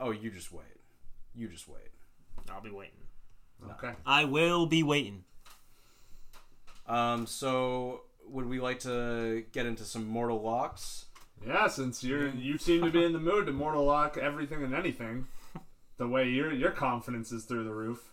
Oh, 0.00 0.10
you 0.10 0.30
just 0.30 0.50
wait. 0.50 0.64
You 1.34 1.48
just 1.48 1.68
wait. 1.68 1.90
I'll 2.50 2.62
be 2.62 2.70
waiting. 2.70 2.94
Okay. 3.72 3.92
I 4.06 4.24
will 4.24 4.66
be 4.66 4.82
waiting. 4.82 5.24
Um, 6.86 7.26
so 7.26 8.02
would 8.28 8.48
we 8.48 8.60
like 8.60 8.80
to 8.80 9.44
get 9.52 9.66
into 9.66 9.84
some 9.84 10.06
mortal 10.06 10.40
locks? 10.40 11.06
Yeah, 11.46 11.68
since 11.68 12.04
you're 12.04 12.28
you 12.28 12.58
seem 12.58 12.82
to 12.84 12.90
be 12.90 13.04
in 13.04 13.12
the 13.12 13.18
mood 13.18 13.46
to 13.46 13.52
mortal 13.52 13.84
lock 13.84 14.18
everything 14.18 14.62
and 14.62 14.74
anything, 14.74 15.26
the 15.96 16.06
way 16.06 16.28
your 16.28 16.52
your 16.52 16.70
confidence 16.70 17.32
is 17.32 17.44
through 17.44 17.64
the 17.64 17.72
roof. 17.72 18.12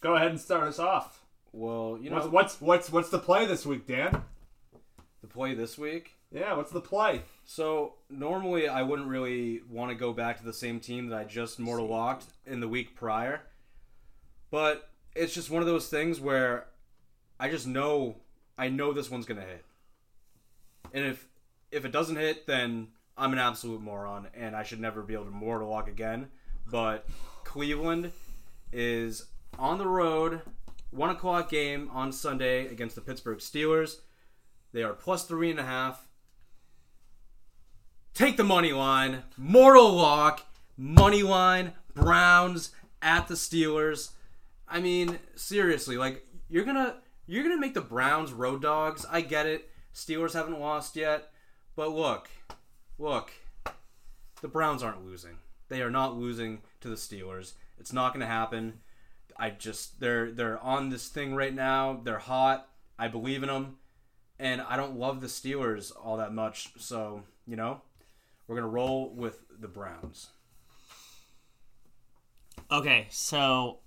Go 0.00 0.14
ahead 0.16 0.28
and 0.30 0.40
start 0.40 0.64
us 0.64 0.78
off. 0.78 1.22
Well, 1.52 1.98
you 2.00 2.10
know, 2.10 2.16
What's 2.16 2.28
what's 2.30 2.60
what's 2.60 2.92
what's 2.92 3.08
the 3.10 3.18
play 3.18 3.46
this 3.46 3.64
week, 3.64 3.86
Dan? 3.86 4.22
the 5.22 5.26
play 5.26 5.54
this 5.54 5.78
week. 5.78 6.12
Yeah, 6.30 6.54
what's 6.54 6.70
the 6.70 6.80
play? 6.80 7.22
So 7.46 7.94
normally 8.10 8.68
I 8.68 8.82
wouldn't 8.82 9.08
really 9.08 9.62
want 9.70 9.90
to 9.90 9.94
go 9.94 10.12
back 10.12 10.38
to 10.38 10.44
the 10.44 10.52
same 10.52 10.80
team 10.80 11.08
that 11.08 11.18
I 11.18 11.24
just 11.24 11.58
mortal 11.58 11.86
locked 11.88 12.26
in 12.44 12.60
the 12.60 12.68
week 12.68 12.94
prior, 12.94 13.40
but 14.50 14.90
it's 15.14 15.34
just 15.34 15.50
one 15.50 15.62
of 15.62 15.66
those 15.66 15.88
things 15.88 16.20
where 16.20 16.66
I 17.38 17.48
just 17.48 17.66
know 17.66 18.16
I 18.58 18.68
know 18.68 18.92
this 18.92 19.10
one's 19.10 19.26
gonna 19.26 19.42
hit, 19.42 19.64
and 20.92 21.04
if 21.04 21.26
if 21.70 21.84
it 21.84 21.92
doesn't 21.92 22.16
hit, 22.16 22.46
then 22.46 22.88
I'm 23.18 23.32
an 23.32 23.38
absolute 23.38 23.80
moron 23.80 24.28
and 24.34 24.54
I 24.54 24.62
should 24.62 24.80
never 24.80 25.02
be 25.02 25.14
able 25.14 25.24
to 25.24 25.30
mortal 25.30 25.70
lock 25.70 25.88
again. 25.88 26.28
But 26.70 27.06
Cleveland 27.44 28.12
is 28.72 29.26
on 29.58 29.78
the 29.78 29.86
road, 29.86 30.42
one 30.90 31.10
o'clock 31.10 31.48
game 31.50 31.90
on 31.92 32.12
Sunday 32.12 32.66
against 32.66 32.94
the 32.94 33.00
Pittsburgh 33.00 33.38
Steelers. 33.38 34.00
They 34.72 34.82
are 34.82 34.92
plus 34.92 35.24
three 35.24 35.50
and 35.50 35.60
a 35.60 35.64
half. 35.64 36.08
Take 38.12 38.36
the 38.36 38.44
money 38.44 38.72
line. 38.72 39.22
Mortal 39.36 39.92
lock. 39.92 40.46
Money 40.76 41.22
line. 41.22 41.72
Browns 41.94 42.72
at 43.00 43.28
the 43.28 43.34
Steelers. 43.34 44.10
I 44.68 44.80
mean, 44.80 45.18
seriously, 45.34 45.96
like 45.96 46.26
you're 46.48 46.64
gonna 46.64 46.96
you're 47.26 47.42
gonna 47.42 47.58
make 47.58 47.74
the 47.74 47.80
Browns 47.80 48.32
road 48.32 48.62
dogs. 48.62 49.06
I 49.10 49.20
get 49.20 49.46
it. 49.46 49.70
Steelers 49.94 50.34
haven't 50.34 50.60
lost 50.60 50.96
yet, 50.96 51.30
but 51.74 51.92
look, 51.92 52.28
look, 52.98 53.32
the 54.42 54.48
Browns 54.48 54.82
aren't 54.82 55.04
losing. 55.04 55.38
They 55.68 55.82
are 55.82 55.90
not 55.90 56.16
losing 56.16 56.62
to 56.80 56.88
the 56.88 56.96
Steelers. 56.96 57.54
It's 57.78 57.92
not 57.92 58.12
gonna 58.12 58.26
happen. 58.26 58.80
I 59.38 59.50
just 59.50 60.00
they're 60.00 60.30
they're 60.30 60.58
on 60.60 60.88
this 60.88 61.08
thing 61.08 61.34
right 61.34 61.54
now. 61.54 62.00
They're 62.02 62.18
hot. 62.18 62.68
I 62.98 63.08
believe 63.08 63.42
in 63.42 63.48
them, 63.48 63.76
and 64.38 64.60
I 64.62 64.76
don't 64.76 64.98
love 64.98 65.20
the 65.20 65.26
Steelers 65.26 65.92
all 66.02 66.16
that 66.16 66.32
much. 66.32 66.70
So 66.78 67.22
you 67.46 67.56
know, 67.56 67.82
we're 68.46 68.56
gonna 68.56 68.68
roll 68.68 69.14
with 69.14 69.44
the 69.58 69.68
Browns. 69.68 70.28
Okay, 72.70 73.06
so 73.10 73.78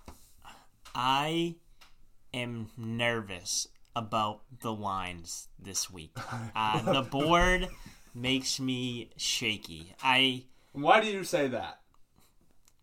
I 1.01 1.55
am 2.33 2.71
nervous 2.75 3.69
about 3.95 4.41
the 4.59 4.73
lines 4.73 5.47
this 5.57 5.89
week. 5.89 6.11
Uh, 6.55 6.81
the 6.91 7.03
board 7.03 7.69
makes 8.13 8.59
me 8.59 9.09
shaky. 9.15 9.93
I 10.03 10.43
Why 10.73 10.99
do 10.99 11.07
you 11.07 11.23
say 11.23 11.47
that? 11.47 11.79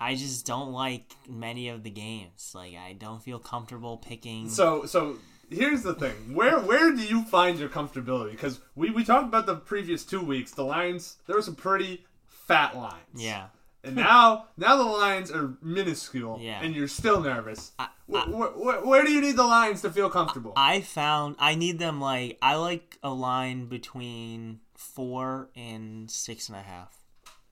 I 0.00 0.14
just 0.14 0.46
don't 0.46 0.72
like 0.72 1.12
many 1.28 1.68
of 1.68 1.82
the 1.82 1.90
games. 1.90 2.52
Like 2.54 2.74
I 2.74 2.94
don't 2.94 3.22
feel 3.22 3.38
comfortable 3.38 3.98
picking. 3.98 4.48
So 4.48 4.86
so 4.86 5.18
here's 5.50 5.82
the 5.82 5.94
thing. 5.94 6.34
Where 6.34 6.58
where 6.58 6.96
do 6.96 7.02
you 7.02 7.22
find 7.24 7.58
your 7.58 7.68
comfortability? 7.68 8.30
Because 8.30 8.60
we, 8.74 8.88
we 8.88 9.04
talked 9.04 9.28
about 9.28 9.44
the 9.44 9.56
previous 9.56 10.04
two 10.04 10.22
weeks. 10.22 10.52
The 10.52 10.64
lines 10.64 11.18
there 11.26 11.36
were 11.36 11.42
some 11.42 11.54
pretty 11.54 12.06
fat 12.26 12.74
lines. 12.74 13.14
yeah. 13.14 13.48
And 13.86 13.96
now 13.96 14.46
now 14.56 14.76
the 14.76 14.84
lines 14.84 15.30
are 15.30 15.54
minuscule. 15.62 16.38
Yeah. 16.42 16.60
And 16.62 16.74
you're 16.74 16.88
still 16.88 17.20
nervous. 17.20 17.72
Wh- 17.78 18.24
wh- 18.26 18.52
wh- 18.54 18.86
where 18.86 19.04
do 19.04 19.12
you 19.12 19.20
need 19.20 19.36
the 19.36 19.44
lines 19.46 19.80
to 19.82 19.90
feel 19.90 20.10
comfortable? 20.10 20.52
I 20.56 20.80
found 20.80 21.36
I 21.38 21.54
need 21.54 21.78
them 21.78 22.00
like 22.00 22.36
I 22.42 22.56
like 22.56 22.98
a 23.02 23.10
line 23.10 23.66
between 23.66 24.60
four 24.74 25.50
and 25.56 26.10
six 26.10 26.48
and 26.48 26.56
a 26.58 26.62
half. 26.62 26.96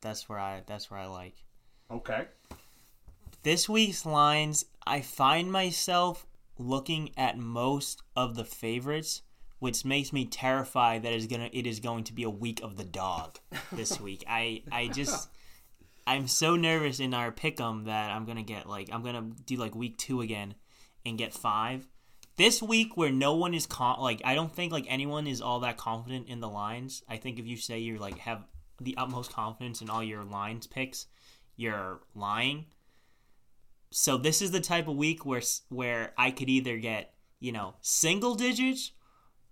That's 0.00 0.28
where 0.28 0.38
I 0.38 0.62
that's 0.66 0.90
where 0.90 1.00
I 1.00 1.06
like. 1.06 1.36
okay. 1.90 2.26
This 3.42 3.68
week's 3.68 4.06
lines, 4.06 4.64
I 4.86 5.02
find 5.02 5.52
myself 5.52 6.26
looking 6.58 7.10
at 7.16 7.36
most 7.38 8.02
of 8.16 8.36
the 8.36 8.44
favorites, 8.44 9.20
which 9.58 9.84
makes 9.84 10.12
me 10.12 10.24
terrified 10.24 11.02
that 11.02 11.12
is 11.12 11.26
gonna 11.26 11.50
it 11.52 11.66
is 11.66 11.78
going 11.80 12.04
to 12.04 12.12
be 12.12 12.22
a 12.22 12.30
week 12.30 12.62
of 12.62 12.76
the 12.76 12.84
dog 12.84 13.38
this 13.72 14.00
week. 14.06 14.24
I 14.28 14.62
I 14.72 14.88
just 14.88 15.28
I'm 16.06 16.28
so 16.28 16.56
nervous 16.56 17.00
in 17.00 17.14
our 17.14 17.32
pick'em 17.32 17.86
that 17.86 18.10
I'm 18.10 18.26
gonna 18.26 18.42
get 18.42 18.68
like 18.68 18.90
I'm 18.92 19.02
gonna 19.02 19.30
do 19.46 19.56
like 19.56 19.74
week 19.74 19.96
two 19.96 20.20
again 20.20 20.54
and 21.04 21.18
get 21.18 21.32
five. 21.32 21.86
This 22.36 22.60
week 22.62 22.96
where 22.96 23.12
no 23.12 23.34
one 23.34 23.54
is 23.54 23.66
con- 23.66 24.00
like 24.00 24.20
I 24.24 24.34
don't 24.34 24.54
think 24.54 24.72
like 24.72 24.86
anyone 24.88 25.26
is 25.26 25.40
all 25.40 25.60
that 25.60 25.76
confident 25.76 26.28
in 26.28 26.40
the 26.40 26.48
lines. 26.48 27.02
I 27.08 27.16
think 27.16 27.38
if 27.38 27.46
you 27.46 27.56
say 27.56 27.78
you're 27.78 27.98
like 27.98 28.18
have 28.18 28.44
the 28.80 28.96
utmost 28.96 29.32
confidence 29.32 29.80
in 29.80 29.88
all 29.88 30.02
your 30.02 30.24
lines 30.24 30.66
picks, 30.66 31.06
you're 31.56 32.00
lying. 32.14 32.66
So 33.90 34.18
this 34.18 34.42
is 34.42 34.50
the 34.50 34.60
type 34.60 34.88
of 34.88 34.96
week 34.96 35.24
where 35.24 35.42
where 35.68 36.12
I 36.18 36.32
could 36.32 36.50
either 36.50 36.76
get 36.76 37.14
you 37.40 37.52
know 37.52 37.76
single 37.80 38.34
digits, 38.34 38.92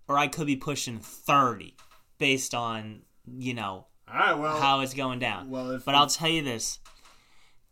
or 0.09 0.19
I 0.19 0.27
could 0.27 0.47
be 0.47 0.57
pushing 0.57 0.99
thirty, 0.99 1.77
based 2.19 2.55
on 2.55 3.03
you 3.25 3.55
know 3.55 3.87
All 4.13 4.19
right. 4.19 4.35
Well. 4.39 4.61
how 4.61 4.81
it's 4.81 4.95
going 4.95 5.19
down. 5.19 5.51
well, 5.51 5.71
if 5.73 5.85
but 5.85 5.95
I'll 5.95 6.07
tell 6.07 6.29
you 6.29 6.43
this: 6.43 6.79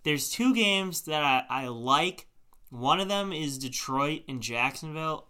there's 0.05 0.31
two 0.31 0.55
games 0.55 1.03
that 1.03 1.23
I, 1.23 1.45
I 1.65 1.69
like. 1.69 2.27
One 2.71 3.01
of 3.01 3.09
them 3.09 3.33
is 3.33 3.59
Detroit 3.59 4.23
and 4.29 4.41
Jacksonville. 4.41 5.27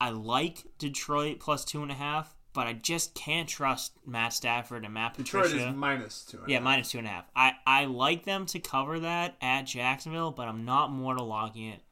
I 0.00 0.10
like 0.10 0.64
Detroit 0.78 1.38
plus 1.38 1.64
two 1.64 1.82
and 1.82 1.90
a 1.92 1.94
half, 1.94 2.34
but 2.54 2.66
I 2.66 2.72
just 2.72 3.14
can't 3.14 3.48
trust 3.48 3.92
Matt 4.06 4.32
Stafford 4.32 4.84
and 4.84 4.94
Matt 4.94 5.16
Detroit 5.16 5.44
Patricia. 5.44 5.68
is 5.68 5.74
minus 5.76 6.24
two. 6.24 6.38
and 6.38 6.48
Yeah, 6.48 6.56
half. 6.56 6.64
minus 6.64 6.90
two 6.90 6.98
and 6.98 7.06
a 7.06 7.10
half. 7.10 7.24
I, 7.36 7.52
I 7.66 7.84
like 7.84 8.24
them 8.24 8.46
to 8.46 8.58
cover 8.58 8.98
that 9.00 9.36
at 9.42 9.62
Jacksonville, 9.62 10.30
but 10.32 10.48
I'm 10.48 10.64
not 10.64 10.90
mortal 10.90 11.26
locking 11.26 11.68
it. 11.68 11.82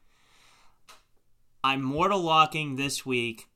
I'm 1.63 1.81
mortal 1.83 2.19
locking 2.21 2.75
this 2.75 3.05
week 3.05 3.47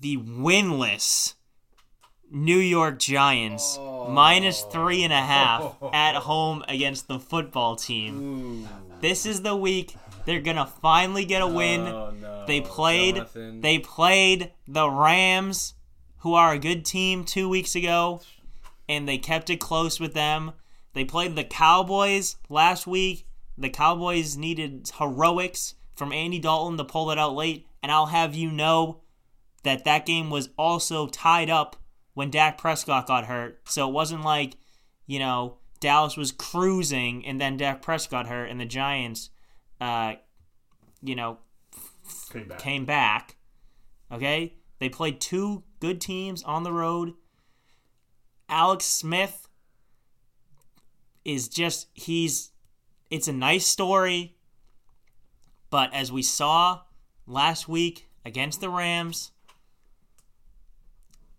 the 0.00 0.16
winless 0.16 1.34
New 2.30 2.58
York 2.58 2.98
Giants 2.98 3.76
oh. 3.80 4.08
minus 4.08 4.62
three 4.62 5.02
and 5.04 5.12
a 5.12 5.16
half 5.16 5.76
at 5.92 6.14
home 6.14 6.64
against 6.68 7.08
the 7.08 7.18
football 7.18 7.76
team. 7.76 8.68
This 9.00 9.26
is 9.26 9.42
the 9.42 9.56
week 9.56 9.94
they're 10.28 10.42
gonna 10.42 10.66
finally 10.66 11.24
get 11.24 11.40
a 11.40 11.46
win. 11.46 11.80
Oh 11.80 12.10
no! 12.10 12.44
They 12.46 12.60
played 12.60 13.14
Jonathan. 13.14 13.60
they 13.62 13.78
played 13.78 14.52
the 14.66 14.90
Rams, 14.90 15.72
who 16.18 16.34
are 16.34 16.52
a 16.52 16.58
good 16.58 16.84
team, 16.84 17.24
two 17.24 17.48
weeks 17.48 17.74
ago, 17.74 18.20
and 18.90 19.08
they 19.08 19.16
kept 19.16 19.48
it 19.48 19.58
close 19.58 19.98
with 19.98 20.12
them. 20.12 20.52
They 20.92 21.06
played 21.06 21.34
the 21.34 21.44
Cowboys 21.44 22.36
last 22.50 22.86
week. 22.86 23.26
The 23.56 23.70
Cowboys 23.70 24.36
needed 24.36 24.90
heroics 24.98 25.76
from 25.96 26.12
Andy 26.12 26.38
Dalton 26.38 26.76
to 26.76 26.84
pull 26.84 27.10
it 27.10 27.18
out 27.18 27.34
late, 27.34 27.66
and 27.82 27.90
I'll 27.90 28.06
have 28.06 28.34
you 28.34 28.50
know 28.50 29.00
that 29.62 29.84
that 29.84 30.04
game 30.04 30.28
was 30.28 30.50
also 30.58 31.06
tied 31.06 31.48
up 31.48 31.76
when 32.18 32.30
Dak 32.30 32.58
Prescott 32.58 33.06
got 33.06 33.26
hurt. 33.26 33.60
So 33.68 33.88
it 33.88 33.92
wasn't 33.92 34.24
like, 34.24 34.56
you 35.06 35.20
know, 35.20 35.58
Dallas 35.78 36.16
was 36.16 36.32
cruising 36.32 37.24
and 37.24 37.40
then 37.40 37.56
Dak 37.56 37.80
Prescott 37.80 38.26
hurt 38.26 38.46
and 38.46 38.60
the 38.60 38.64
Giants, 38.64 39.30
uh, 39.80 40.14
you 41.00 41.14
know, 41.14 41.38
Came 42.32 42.48
back. 42.48 42.58
came 42.58 42.84
back. 42.84 43.36
Okay? 44.10 44.54
They 44.80 44.88
played 44.88 45.20
two 45.20 45.62
good 45.78 46.00
teams 46.00 46.42
on 46.42 46.64
the 46.64 46.72
road. 46.72 47.14
Alex 48.48 48.84
Smith 48.84 49.48
is 51.24 51.48
just 51.48 51.86
he's 51.94 52.50
it's 53.12 53.28
a 53.28 53.32
nice 53.32 53.64
story. 53.64 54.34
But 55.70 55.94
as 55.94 56.10
we 56.10 56.22
saw 56.22 56.80
last 57.28 57.68
week 57.68 58.08
against 58.24 58.60
the 58.60 58.70
Rams, 58.70 59.30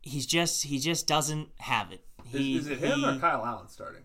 he's 0.02 0.26
just 0.26 0.64
he 0.64 0.80
just 0.80 1.08
doesn't 1.08 1.50
have 1.60 1.92
it. 1.92 2.04
Is, 2.26 2.32
He, 2.40 2.58
is 2.58 2.68
it 2.68 2.80
him 2.80 3.00
he- 3.00 3.06
or 3.06 3.18
Kyle 3.20 3.46
Allen 3.46 3.68
starting? 3.68 4.04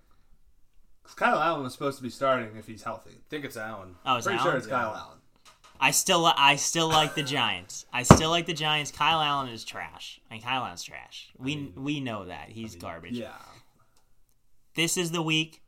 Because 1.02 1.14
Kyle 1.16 1.38
Allen 1.38 1.62
was 1.62 1.72
supposed 1.74 1.98
to 1.98 2.02
be 2.02 2.08
starting 2.10 2.56
if 2.56 2.66
he's 2.66 2.82
healthy. 2.82 3.10
I 3.10 3.22
think 3.28 3.44
it's 3.44 3.56
Allen. 3.58 3.96
Oh, 4.06 4.16
it's 4.16 4.26
Pretty 4.26 4.38
Allen? 4.38 4.50
sure 4.52 4.58
it's 4.58 4.66
Kyle 4.66 4.94
Allen. 4.94 5.18
I 5.80 5.90
still 5.90 6.24
I 6.24 6.56
still 6.56 6.88
like 6.88 7.14
the 7.14 7.22
Giants. 7.22 7.84
I 7.92 8.04
still 8.04 8.30
like 8.30 8.46
the 8.46 8.54
Giants. 8.54 8.90
Kyle 8.90 9.20
Allen 9.20 9.48
is 9.50 9.64
trash. 9.64 10.20
I 10.30 10.34
And 10.34 10.42
Kyle 10.42 10.62
Allen's 10.64 10.82
trash. 10.82 11.30
We 11.36 11.72
we 11.76 12.00
know 12.00 12.24
that. 12.26 12.48
He's 12.48 12.74
garbage. 12.76 13.12
Yeah. 13.12 13.32
This 14.74 14.96
is 14.96 15.10
the 15.10 15.22
week. 15.22 15.62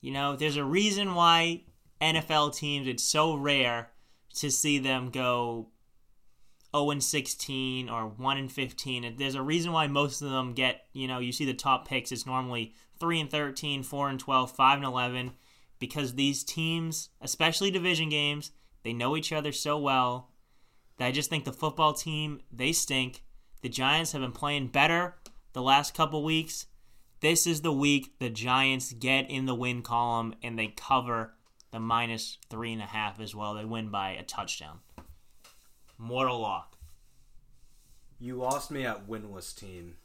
You 0.00 0.12
know, 0.12 0.34
there's 0.36 0.56
a 0.56 0.64
reason 0.64 1.14
why 1.14 1.62
NFL 2.00 2.56
teams 2.56 2.86
it's 2.88 3.04
so 3.04 3.36
rare 3.36 3.90
to 4.36 4.50
see 4.50 4.78
them 4.78 5.10
go 5.10 5.68
0 6.74 6.90
and 6.90 7.02
16 7.02 7.88
or 7.88 8.08
1 8.08 8.36
and 8.36 8.50
15. 8.50 9.14
There's 9.16 9.34
a 9.34 9.42
reason 9.42 9.72
why 9.72 9.86
most 9.86 10.20
of 10.22 10.30
them 10.30 10.54
get, 10.54 10.86
you 10.92 11.06
know, 11.06 11.20
you 11.20 11.32
see 11.32 11.44
the 11.44 11.54
top 11.54 11.86
picks 11.86 12.10
it's 12.10 12.26
normally 12.26 12.74
3 12.98 13.20
and 13.20 13.30
13, 13.30 13.82
4 13.82 14.08
and 14.08 14.18
12, 14.18 14.50
5 14.50 14.76
and 14.78 14.86
11 14.86 15.32
because 15.78 16.14
these 16.14 16.42
teams, 16.42 17.10
especially 17.20 17.70
division 17.70 18.08
games, 18.08 18.50
they 18.82 18.92
know 18.92 19.16
each 19.16 19.32
other 19.32 19.52
so 19.52 19.78
well 19.78 20.30
that 20.98 21.06
I 21.06 21.12
just 21.12 21.30
think 21.30 21.44
the 21.44 21.52
football 21.52 21.92
team, 21.92 22.40
they 22.52 22.72
stink. 22.72 23.22
The 23.62 23.68
Giants 23.68 24.12
have 24.12 24.22
been 24.22 24.32
playing 24.32 24.68
better 24.68 25.16
the 25.52 25.62
last 25.62 25.94
couple 25.94 26.22
weeks. 26.22 26.66
This 27.20 27.46
is 27.46 27.62
the 27.62 27.72
week 27.72 28.18
the 28.18 28.30
Giants 28.30 28.92
get 28.92 29.30
in 29.30 29.46
the 29.46 29.54
win 29.54 29.82
column 29.82 30.34
and 30.42 30.58
they 30.58 30.68
cover 30.68 31.34
the 31.70 31.80
minus 31.80 32.38
three 32.50 32.72
and 32.72 32.82
a 32.82 32.86
half 32.86 33.20
as 33.20 33.34
well. 33.34 33.54
They 33.54 33.64
win 33.64 33.90
by 33.90 34.10
a 34.10 34.22
touchdown. 34.22 34.80
Mortal 35.98 36.38
lock. 36.40 36.76
You 38.18 38.36
lost 38.36 38.70
me 38.70 38.84
at 38.86 39.06
winless 39.08 39.54
team. 39.54 39.96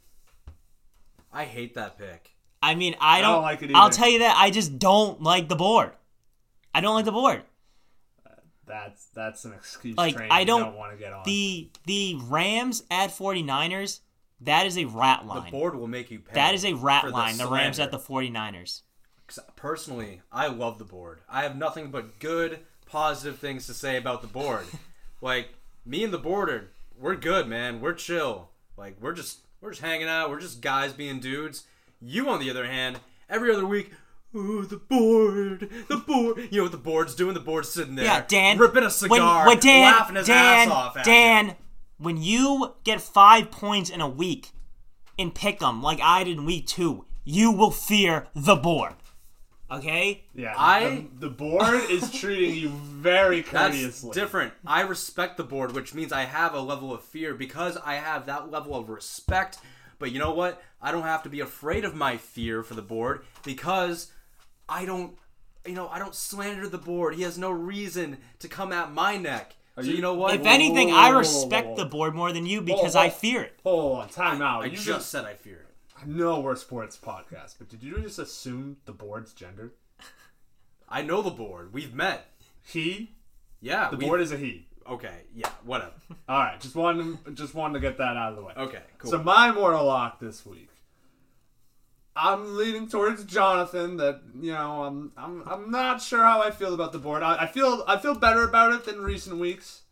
I 1.32 1.44
hate 1.44 1.74
that 1.74 1.98
pick. 1.98 2.32
I 2.62 2.74
mean, 2.74 2.94
I 3.00 3.20
don't, 3.20 3.34
don't 3.34 3.42
like 3.42 3.62
it 3.62 3.70
either. 3.70 3.76
I'll 3.78 3.90
tell 3.90 4.08
you 4.08 4.18
that 4.20 4.36
I 4.36 4.50
just 4.50 4.78
don't 4.78 5.22
like 5.22 5.48
the 5.48 5.56
board. 5.56 5.92
I 6.74 6.80
don't 6.80 6.94
like 6.94 7.04
the 7.06 7.12
board. 7.12 7.42
Uh, 8.26 8.30
that's 8.66 9.06
that's 9.14 9.44
an 9.44 9.52
excuse 9.54 9.96
Like, 9.96 10.16
train 10.16 10.28
I 10.30 10.44
don't- 10.44 10.60
don't 10.62 10.76
want 10.76 10.92
to 10.92 10.98
get 10.98 11.12
on. 11.12 11.22
The 11.24 11.70
the 11.86 12.18
Rams 12.24 12.82
at 12.90 13.10
49ers, 13.10 14.00
that 14.42 14.66
is 14.66 14.76
a 14.76 14.84
rat 14.84 15.24
line. 15.26 15.44
The 15.46 15.50
board 15.50 15.74
will 15.76 15.86
make 15.86 16.10
you 16.10 16.18
pay. 16.18 16.34
That 16.34 16.54
is 16.54 16.64
a 16.64 16.74
rat 16.74 17.10
line. 17.10 17.38
The 17.38 17.48
Rams 17.48 17.78
at 17.78 17.90
the 17.90 17.98
49ers. 17.98 18.82
'Cause 19.26 19.38
uh, 19.38 19.42
Personally, 19.56 20.20
I 20.32 20.48
love 20.48 20.78
the 20.78 20.84
board. 20.84 21.20
I 21.28 21.42
have 21.44 21.56
nothing 21.56 21.90
but 21.92 22.18
good, 22.18 22.60
positive 22.84 23.38
things 23.38 23.66
to 23.66 23.74
say 23.74 23.96
about 23.96 24.20
the 24.22 24.28
board. 24.28 24.66
like 25.20 25.54
me 25.90 26.04
and 26.04 26.12
the 26.14 26.18
board 26.18 26.48
are, 26.48 26.70
we're 26.98 27.16
good, 27.16 27.48
man. 27.48 27.80
We're 27.80 27.94
chill. 27.94 28.50
Like 28.76 28.96
we're 29.00 29.12
just 29.12 29.40
we're 29.60 29.70
just 29.70 29.82
hanging 29.82 30.06
out. 30.08 30.30
We're 30.30 30.40
just 30.40 30.60
guys 30.60 30.92
being 30.92 31.18
dudes. 31.18 31.64
You, 32.00 32.28
on 32.30 32.40
the 32.40 32.48
other 32.48 32.64
hand, 32.66 33.00
every 33.28 33.52
other 33.52 33.66
week. 33.66 33.90
Ooh, 34.34 34.64
the 34.64 34.76
board, 34.76 35.68
the 35.88 35.96
board. 35.96 36.48
You 36.52 36.58
know 36.58 36.62
what 36.62 36.72
the 36.72 36.78
board's 36.78 37.16
doing? 37.16 37.34
The 37.34 37.40
board's 37.40 37.68
sitting 37.68 37.96
there, 37.96 38.04
Yeah, 38.04 38.24
Dan. 38.28 38.58
ripping 38.58 38.84
a 38.84 38.90
cigar, 38.90 39.38
when, 39.44 39.56
when 39.56 39.58
Dan, 39.58 39.92
laughing 39.92 40.16
his 40.16 40.28
Dan, 40.28 40.68
ass 40.68 40.72
off. 40.72 40.96
At 40.96 41.04
Dan, 41.04 41.46
you. 41.48 41.54
when 41.98 42.16
you 42.16 42.74
get 42.84 43.00
five 43.00 43.50
points 43.50 43.90
in 43.90 44.00
a 44.00 44.08
week 44.08 44.50
in 45.18 45.32
pick'em 45.32 45.82
like 45.82 45.98
I 46.00 46.22
did 46.22 46.38
in 46.38 46.46
week 46.46 46.68
two, 46.68 47.06
you 47.24 47.50
will 47.50 47.72
fear 47.72 48.28
the 48.32 48.54
board. 48.54 48.94
Okay? 49.70 50.24
yeah, 50.34 50.54
I- 50.56 51.06
the, 51.18 51.28
the 51.28 51.30
board 51.30 51.82
is 51.90 52.10
treating 52.10 52.54
you 52.54 52.68
very 52.70 53.40
That's 53.52 53.74
courteously. 53.76 54.12
different. 54.12 54.52
I 54.66 54.80
respect 54.82 55.36
the 55.36 55.44
board, 55.44 55.72
which 55.72 55.94
means 55.94 56.12
I 56.12 56.22
have 56.24 56.54
a 56.54 56.60
level 56.60 56.92
of 56.92 57.02
fear 57.04 57.34
because 57.34 57.76
I 57.84 57.94
have 57.94 58.26
that 58.26 58.50
level 58.50 58.74
of 58.74 58.88
respect. 58.88 59.58
But 59.98 60.12
you 60.12 60.18
know 60.18 60.32
what? 60.32 60.60
I 60.82 60.90
don't 60.92 61.02
have 61.02 61.22
to 61.24 61.28
be 61.28 61.40
afraid 61.40 61.84
of 61.84 61.94
my 61.94 62.16
fear 62.16 62.62
for 62.62 62.74
the 62.74 62.82
board 62.82 63.22
because 63.44 64.10
I 64.68 64.84
don't, 64.86 65.12
you 65.66 65.74
know, 65.74 65.88
I 65.88 65.98
don't 65.98 66.14
slander 66.14 66.66
the 66.68 66.78
board. 66.78 67.14
He 67.14 67.22
has 67.22 67.36
no 67.38 67.50
reason 67.50 68.18
to 68.38 68.48
come 68.48 68.72
at 68.72 68.92
my 68.92 69.18
neck. 69.18 69.54
So 69.76 69.82
you, 69.82 69.94
you- 69.96 70.02
know 70.02 70.14
what? 70.14 70.34
If 70.34 70.46
anything, 70.46 70.90
I 70.90 71.08
whoa, 71.08 71.12
whoa, 71.12 71.18
respect 71.18 71.68
whoa. 71.68 71.76
the 71.76 71.84
board 71.84 72.14
more 72.14 72.32
than 72.32 72.44
you 72.46 72.60
because 72.60 72.94
whoa. 72.94 73.02
I 73.02 73.10
fear 73.10 73.42
it. 73.42 73.58
Hold 73.62 73.98
on, 74.02 74.08
time 74.08 74.42
out. 74.42 74.62
I 74.62 74.66
you 74.66 74.76
just 74.78 75.10
said 75.10 75.24
I 75.24 75.34
fear 75.34 75.56
it. 75.56 75.66
I 76.02 76.06
know 76.06 76.40
we're 76.40 76.52
a 76.52 76.56
sports 76.56 76.96
podcast, 77.00 77.56
but 77.58 77.68
did 77.68 77.82
you 77.82 78.00
just 78.00 78.18
assume 78.18 78.78
the 78.86 78.92
board's 78.92 79.32
gender? 79.32 79.72
I 80.88 81.02
know 81.02 81.22
the 81.22 81.30
board. 81.30 81.72
We've 81.72 81.94
met. 81.94 82.26
He. 82.62 83.12
Yeah, 83.60 83.90
The 83.90 83.96
we- 83.96 84.06
board 84.06 84.20
is 84.20 84.32
a 84.32 84.36
he. 84.36 84.66
Okay, 84.88 85.22
yeah, 85.34 85.50
whatever. 85.64 85.92
All 86.28 86.38
right, 86.38 86.58
just 86.60 86.74
wanted 86.74 87.24
to, 87.24 87.30
just 87.32 87.54
wanted 87.54 87.74
to 87.74 87.80
get 87.80 87.98
that 87.98 88.16
out 88.16 88.30
of 88.30 88.36
the 88.36 88.42
way. 88.42 88.52
Okay, 88.56 88.82
cool. 88.98 89.10
So 89.10 89.22
my 89.22 89.52
mortal 89.52 89.84
lock 89.84 90.18
this 90.20 90.44
week. 90.46 90.68
I'm 92.16 92.56
leaning 92.56 92.88
towards 92.88 93.24
Jonathan. 93.24 93.98
That 93.98 94.20
you 94.40 94.52
know, 94.52 94.82
I'm 94.84 95.12
I'm 95.16 95.42
I'm 95.46 95.70
not 95.70 96.02
sure 96.02 96.22
how 96.24 96.42
I 96.42 96.50
feel 96.50 96.74
about 96.74 96.92
the 96.92 96.98
board. 96.98 97.22
I, 97.22 97.42
I 97.44 97.46
feel 97.46 97.84
I 97.86 97.98
feel 97.98 98.14
better 98.16 98.42
about 98.42 98.72
it 98.72 98.84
than 98.84 99.00
recent 99.00 99.38
weeks, 99.38 99.82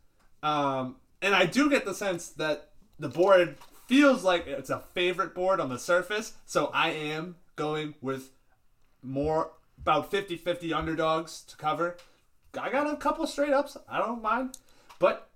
um, 0.42 0.96
and 1.22 1.34
I 1.34 1.46
do 1.46 1.70
get 1.70 1.84
the 1.84 1.94
sense 1.94 2.30
that 2.30 2.70
the 2.98 3.08
board 3.08 3.56
feels 3.88 4.22
like 4.22 4.46
it's 4.46 4.70
a 4.70 4.84
favorite 4.92 5.34
board 5.34 5.58
on 5.58 5.70
the 5.70 5.78
surface. 5.78 6.34
So 6.46 6.66
I 6.66 6.90
am 6.90 7.36
going 7.56 7.94
with 8.00 8.30
more 9.02 9.52
about 9.80 10.12
50-50 10.12 10.72
underdogs 10.72 11.40
to 11.48 11.56
cover. 11.56 11.96
I 12.60 12.70
got 12.70 12.92
a 12.92 12.96
couple 12.96 13.26
straight 13.26 13.52
ups. 13.52 13.76
I 13.88 13.98
don't 13.98 14.22
mind, 14.22 14.56
but 14.98 15.30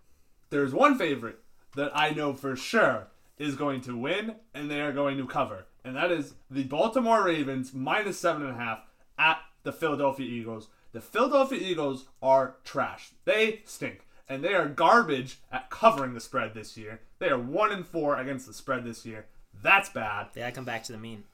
there's 0.51 0.75
one 0.75 0.99
favorite 0.99 1.41
that 1.77 1.91
I 1.95 2.11
know 2.11 2.35
for 2.35 2.55
sure 2.55 3.09
is 3.39 3.57
going 3.57 3.81
to 3.83 3.97
win 3.97 4.37
and 4.55 4.71
they 4.71 4.81
are 4.81 4.93
going 4.93 5.17
to 5.17 5.27
cover. 5.27 5.67
And 5.85 5.97
that 5.97 6.13
is 6.13 6.35
the 6.51 6.65
Baltimore 6.65 7.25
Ravens 7.25 7.73
minus 7.73 8.19
seven 8.19 8.43
and 8.43 8.53
a 8.53 8.63
half 8.63 8.85
at 9.19 9.39
the 9.63 9.73
Philadelphia 9.73 10.27
Eagles. 10.27 10.69
The 10.93 11.01
Philadelphia 11.01 11.59
Eagles 11.59 12.07
are 12.23 12.57
trash. 12.65 13.13
They 13.25 13.63
stink. 13.65 14.07
And 14.33 14.43
they 14.43 14.55
are 14.55 14.67
garbage 14.67 15.41
at 15.53 15.69
covering 15.69 16.15
the 16.15 16.21
spread 16.21 16.55
this 16.55 16.75
year. 16.75 17.03
They 17.19 17.29
are 17.29 17.39
one 17.39 17.71
and 17.71 17.87
four 17.87 18.17
against 18.17 18.47
the 18.47 18.55
spread 18.55 18.83
this 18.83 19.05
year. 19.05 19.27
That's 19.63 19.91
bad. 19.91 20.29
Yeah, 20.35 20.47
I 20.47 20.53
come 20.53 20.65
back 20.65 20.85
to 20.85 20.93
the 20.93 20.97
mean. 20.97 21.25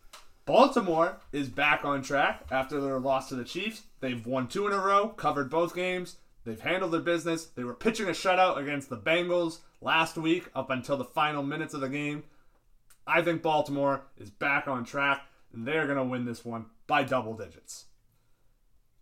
Baltimore 0.47 1.19
is 1.31 1.49
back 1.49 1.85
on 1.85 2.03
track 2.03 2.43
after 2.51 2.81
their 2.81 2.99
loss 2.99 3.29
to 3.29 3.37
the 3.37 3.45
Chiefs. 3.45 3.83
They've 4.01 4.27
won 4.27 4.49
two 4.49 4.67
in 4.67 4.73
a 4.73 4.81
row, 4.81 5.11
covered 5.11 5.49
both 5.49 5.77
games. 5.77 6.17
They've 6.45 6.61
handled 6.61 6.91
their 6.91 7.01
business. 7.01 7.45
They 7.45 7.63
were 7.63 7.73
pitching 7.73 8.09
a 8.09 8.11
shutout 8.11 8.57
against 8.59 8.91
the 8.91 8.99
Bengals 8.99 9.59
last 9.81 10.17
week 10.17 10.49
up 10.57 10.69
until 10.69 10.97
the 10.97 11.05
final 11.05 11.45
minutes 11.45 11.75
of 11.75 11.81
the 11.81 11.89
game. 11.89 12.25
I 13.07 13.23
think 13.23 13.43
Baltimore 13.43 14.07
is 14.17 14.31
back 14.31 14.67
on 14.67 14.85
track, 14.85 15.23
and 15.53 15.65
they're 15.65 15.87
going 15.87 15.99
to 15.99 16.03
win 16.05 16.25
this 16.25 16.45
one 16.45 16.67
by 16.89 17.05
double 17.05 17.35
digits. 17.37 17.85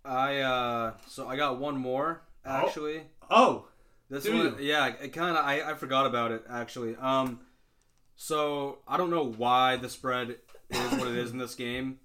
I 0.05 0.41
uh, 0.41 0.93
so 1.09 1.27
I 1.27 1.37
got 1.37 1.59
one 1.59 1.79
more 1.79 2.21
actually. 2.45 3.03
Oh, 3.31 3.69
This 4.09 4.25
Do 4.25 4.37
one, 4.37 4.57
yeah, 4.61 4.87
it 4.87 5.12
kind 5.12 5.37
of 5.37 5.45
I, 5.45 5.71
I 5.71 5.75
forgot 5.75 6.07
about 6.07 6.31
it 6.33 6.45
actually. 6.49 6.95
Um, 6.97 7.40
so 8.14 8.79
I 8.87 8.97
don't 8.97 9.11
know 9.11 9.25
why 9.25 9.77
the 9.77 9.88
spread 9.88 10.37
is 10.71 10.92
what 10.92 11.09
it 11.09 11.16
is 11.16 11.33
in 11.33 11.38
this 11.38 11.55
game, 11.66 11.99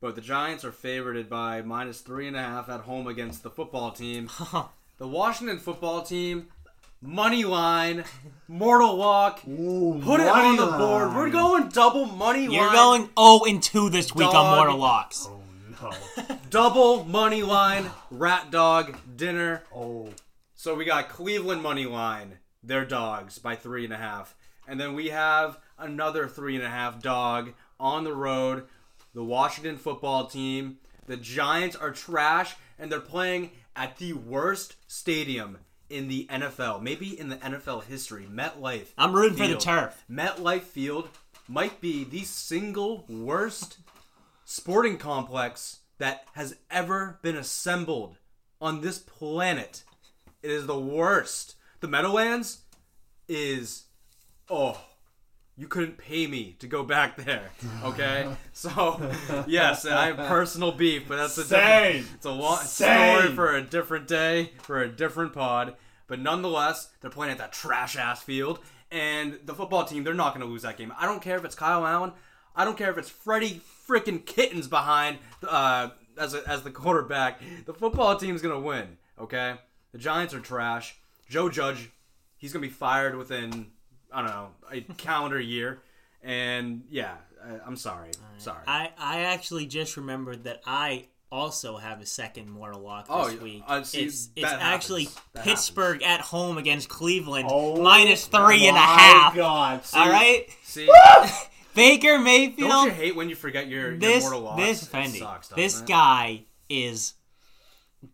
but 0.00 0.14
the 0.14 0.20
Giants 0.20 0.64
are 0.64 0.72
favored 0.72 1.28
by 1.28 1.62
minus 1.62 2.00
three 2.00 2.28
and 2.28 2.36
a 2.36 2.40
half 2.42 2.68
at 2.68 2.80
home 2.82 3.06
against 3.06 3.42
the 3.42 3.50
football 3.50 3.90
team. 3.90 4.30
the 4.98 5.06
Washington 5.08 5.58
football 5.58 6.02
team, 6.02 6.46
money 7.02 7.44
line, 7.44 8.04
mortal 8.46 8.96
walk. 8.96 9.40
Ooh, 9.48 10.00
Put 10.02 10.20
it 10.20 10.28
on 10.28 10.56
money 10.56 10.56
the 10.58 10.78
board. 10.78 11.08
line. 11.08 11.16
We're 11.16 11.30
going 11.30 11.68
double 11.70 12.06
money 12.06 12.44
You're 12.44 12.66
line. 12.66 12.74
going 12.74 13.10
0 13.18 13.40
and 13.48 13.62
2 13.62 13.90
this 13.90 14.14
week 14.14 14.32
on 14.32 14.56
Mortal 14.56 14.78
Locks. 14.78 15.28
Oh 15.28 15.40
no! 15.82 16.36
double 16.50 17.04
money 17.04 17.42
line, 17.42 17.90
rat 18.10 18.50
dog 18.50 18.96
dinner. 19.16 19.62
Oh, 19.74 20.08
So 20.58 20.74
we 20.74 20.84
got 20.84 21.08
Cleveland 21.08 21.62
money 21.62 21.86
line, 21.86 22.38
their 22.64 22.84
dogs 22.84 23.38
by 23.38 23.54
three 23.54 23.84
and 23.84 23.94
a 23.94 23.96
half, 23.96 24.34
and 24.66 24.80
then 24.80 24.96
we 24.96 25.10
have 25.10 25.60
another 25.78 26.26
three 26.26 26.56
and 26.56 26.64
a 26.64 26.68
half 26.68 27.00
dog 27.00 27.52
on 27.78 28.02
the 28.02 28.12
road. 28.12 28.64
The 29.14 29.22
Washington 29.22 29.76
football 29.76 30.26
team. 30.26 30.78
The 31.06 31.16
Giants 31.16 31.76
are 31.76 31.92
trash, 31.92 32.56
and 32.76 32.90
they're 32.90 32.98
playing 32.98 33.52
at 33.76 33.98
the 33.98 34.14
worst 34.14 34.74
stadium 34.88 35.58
in 35.88 36.08
the 36.08 36.26
NFL, 36.28 36.82
maybe 36.82 37.16
in 37.16 37.28
the 37.28 37.36
NFL 37.36 37.84
history. 37.84 38.26
MetLife. 38.28 38.88
I'm 38.98 39.12
rooting 39.12 39.38
for 39.38 39.46
the 39.46 39.58
turf. 39.58 40.04
MetLife 40.10 40.62
Field 40.62 41.08
might 41.46 41.80
be 41.80 42.02
the 42.02 42.24
single 42.24 43.06
worst 43.08 43.78
sporting 44.44 44.98
complex 44.98 45.82
that 45.98 46.24
has 46.32 46.56
ever 46.68 47.20
been 47.22 47.36
assembled 47.36 48.18
on 48.60 48.80
this 48.80 48.98
planet. 48.98 49.84
It 50.42 50.50
is 50.50 50.66
the 50.66 50.78
worst. 50.78 51.56
The 51.80 51.88
Meadowlands 51.88 52.62
is 53.28 53.84
oh 54.48 54.80
you 55.58 55.66
couldn't 55.66 55.98
pay 55.98 56.28
me 56.28 56.54
to 56.60 56.68
go 56.68 56.84
back 56.84 57.16
there. 57.16 57.50
Okay? 57.82 58.28
so 58.52 59.10
yes, 59.48 59.84
and 59.84 59.94
I 59.94 60.06
have 60.06 60.16
personal 60.16 60.70
beef, 60.70 61.08
but 61.08 61.16
that's 61.16 61.36
a 61.36 61.44
Same. 61.44 61.96
different 61.96 62.14
it's 62.14 62.26
a 62.26 62.30
long 62.30 62.58
Same. 62.58 63.18
story 63.18 63.34
for 63.34 63.56
a 63.56 63.62
different 63.62 64.06
day, 64.06 64.52
for 64.62 64.80
a 64.80 64.88
different 64.88 65.32
pod. 65.32 65.74
But 66.06 66.20
nonetheless, 66.20 66.88
they're 67.00 67.10
playing 67.10 67.32
at 67.32 67.38
that 67.38 67.52
trash 67.52 67.96
ass 67.96 68.22
field. 68.22 68.60
And 68.90 69.38
the 69.44 69.54
football 69.54 69.84
team, 69.84 70.04
they're 70.04 70.14
not 70.14 70.32
gonna 70.32 70.46
lose 70.46 70.62
that 70.62 70.78
game. 70.78 70.92
I 70.96 71.06
don't 71.06 71.20
care 71.20 71.36
if 71.36 71.44
it's 71.44 71.56
Kyle 71.56 71.84
Allen. 71.84 72.12
I 72.54 72.64
don't 72.64 72.78
care 72.78 72.90
if 72.90 72.96
it's 72.96 73.10
Freddie 73.10 73.60
freaking 73.86 74.24
Kitchens 74.24 74.68
behind 74.68 75.18
uh, 75.46 75.90
as 76.16 76.34
a, 76.34 76.48
as 76.48 76.62
the 76.62 76.70
quarterback. 76.70 77.40
The 77.66 77.74
football 77.74 78.16
team's 78.16 78.40
gonna 78.42 78.60
win. 78.60 78.96
Okay, 79.20 79.56
the 79.92 79.98
Giants 79.98 80.34
are 80.34 80.40
trash. 80.40 80.96
Joe 81.28 81.48
Judge, 81.48 81.90
he's 82.36 82.52
gonna 82.52 82.62
be 82.66 82.68
fired 82.72 83.14
within 83.16 83.68
I 84.12 84.22
don't 84.22 84.30
know 84.30 84.48
a 84.70 84.80
calendar 84.96 85.40
year. 85.40 85.80
And 86.22 86.84
yeah, 86.90 87.14
I, 87.44 87.58
I'm 87.66 87.76
sorry, 87.76 88.10
sorry. 88.38 88.62
I, 88.66 88.90
I 88.98 89.20
actually 89.20 89.66
just 89.66 89.96
remembered 89.96 90.44
that 90.44 90.62
I 90.66 91.06
also 91.30 91.76
have 91.76 92.00
a 92.00 92.06
second 92.06 92.50
mortal 92.50 92.80
lock 92.80 93.06
this 93.06 93.14
Oh, 93.40 93.44
week. 93.44 93.62
uh, 93.66 93.82
see, 93.82 94.04
it's 94.04 94.30
it's 94.34 94.46
actually. 94.50 95.08
That 95.34 95.44
Pittsburgh 95.44 96.02
at 96.02 96.20
home 96.22 96.56
against 96.58 96.88
Cleveland, 96.88 97.48
Oh 97.50 97.80
minus 97.82 98.26
three 98.26 98.66
and 98.66 98.76
a 98.76 98.80
half. 98.80 99.34
God! 99.36 99.82
All 99.94 100.08
right, 100.08 100.46
See, 100.64 100.88
Baker 101.74 102.18
Mayfield. 102.18 102.70
don't 102.70 102.86
you 102.86 102.92
hate 102.94 103.14
when 103.14 103.28
you 103.28 103.36
forget 103.36 103.68
your, 103.68 103.90
your 103.90 103.98
this 103.98 104.24
mortal 104.24 104.40
loss? 104.40 104.56
this 104.58 104.84
Fendi, 104.86 105.18
sucks, 105.18 105.48
this 105.48 105.82
it? 105.82 105.86
guy 105.86 106.44
is 106.68 107.12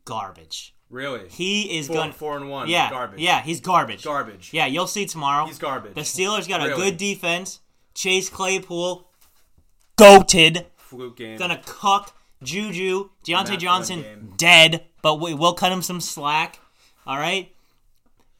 garbage. 0.04 0.73
Really 0.90 1.28
He 1.28 1.78
is 1.78 1.86
four, 1.88 1.96
going 1.96 2.12
four 2.12 2.36
and 2.36 2.48
one. 2.50 2.68
yeah 2.68 2.90
garbage. 2.90 3.20
Yeah, 3.20 3.40
he's 3.42 3.60
garbage. 3.60 4.04
garbage. 4.04 4.50
Yeah, 4.52 4.66
you'll 4.66 4.86
see 4.86 5.06
tomorrow. 5.06 5.46
He's 5.46 5.58
garbage. 5.58 5.94
The 5.94 6.02
Steelers 6.02 6.48
got 6.48 6.60
a 6.60 6.68
Really. 6.68 6.82
good 6.90 6.96
defense. 6.98 7.60
Chase 7.94 8.28
Claypool, 8.28 9.08
goated, 9.96 10.66
fluke 10.76 11.16
game. 11.16 11.38
gonna 11.38 11.60
cook. 11.64 12.12
Juju, 12.42 13.08
Diontae 13.24 13.56
Johnson, 13.58 14.34
dead, 14.36 14.84
but 15.00 15.18
we 15.18 15.32
will 15.32 15.54
cut 15.54 15.72
him 15.72 15.80
some 15.80 16.00
slack. 16.00 16.60
All 17.06 17.16
right. 17.16 17.50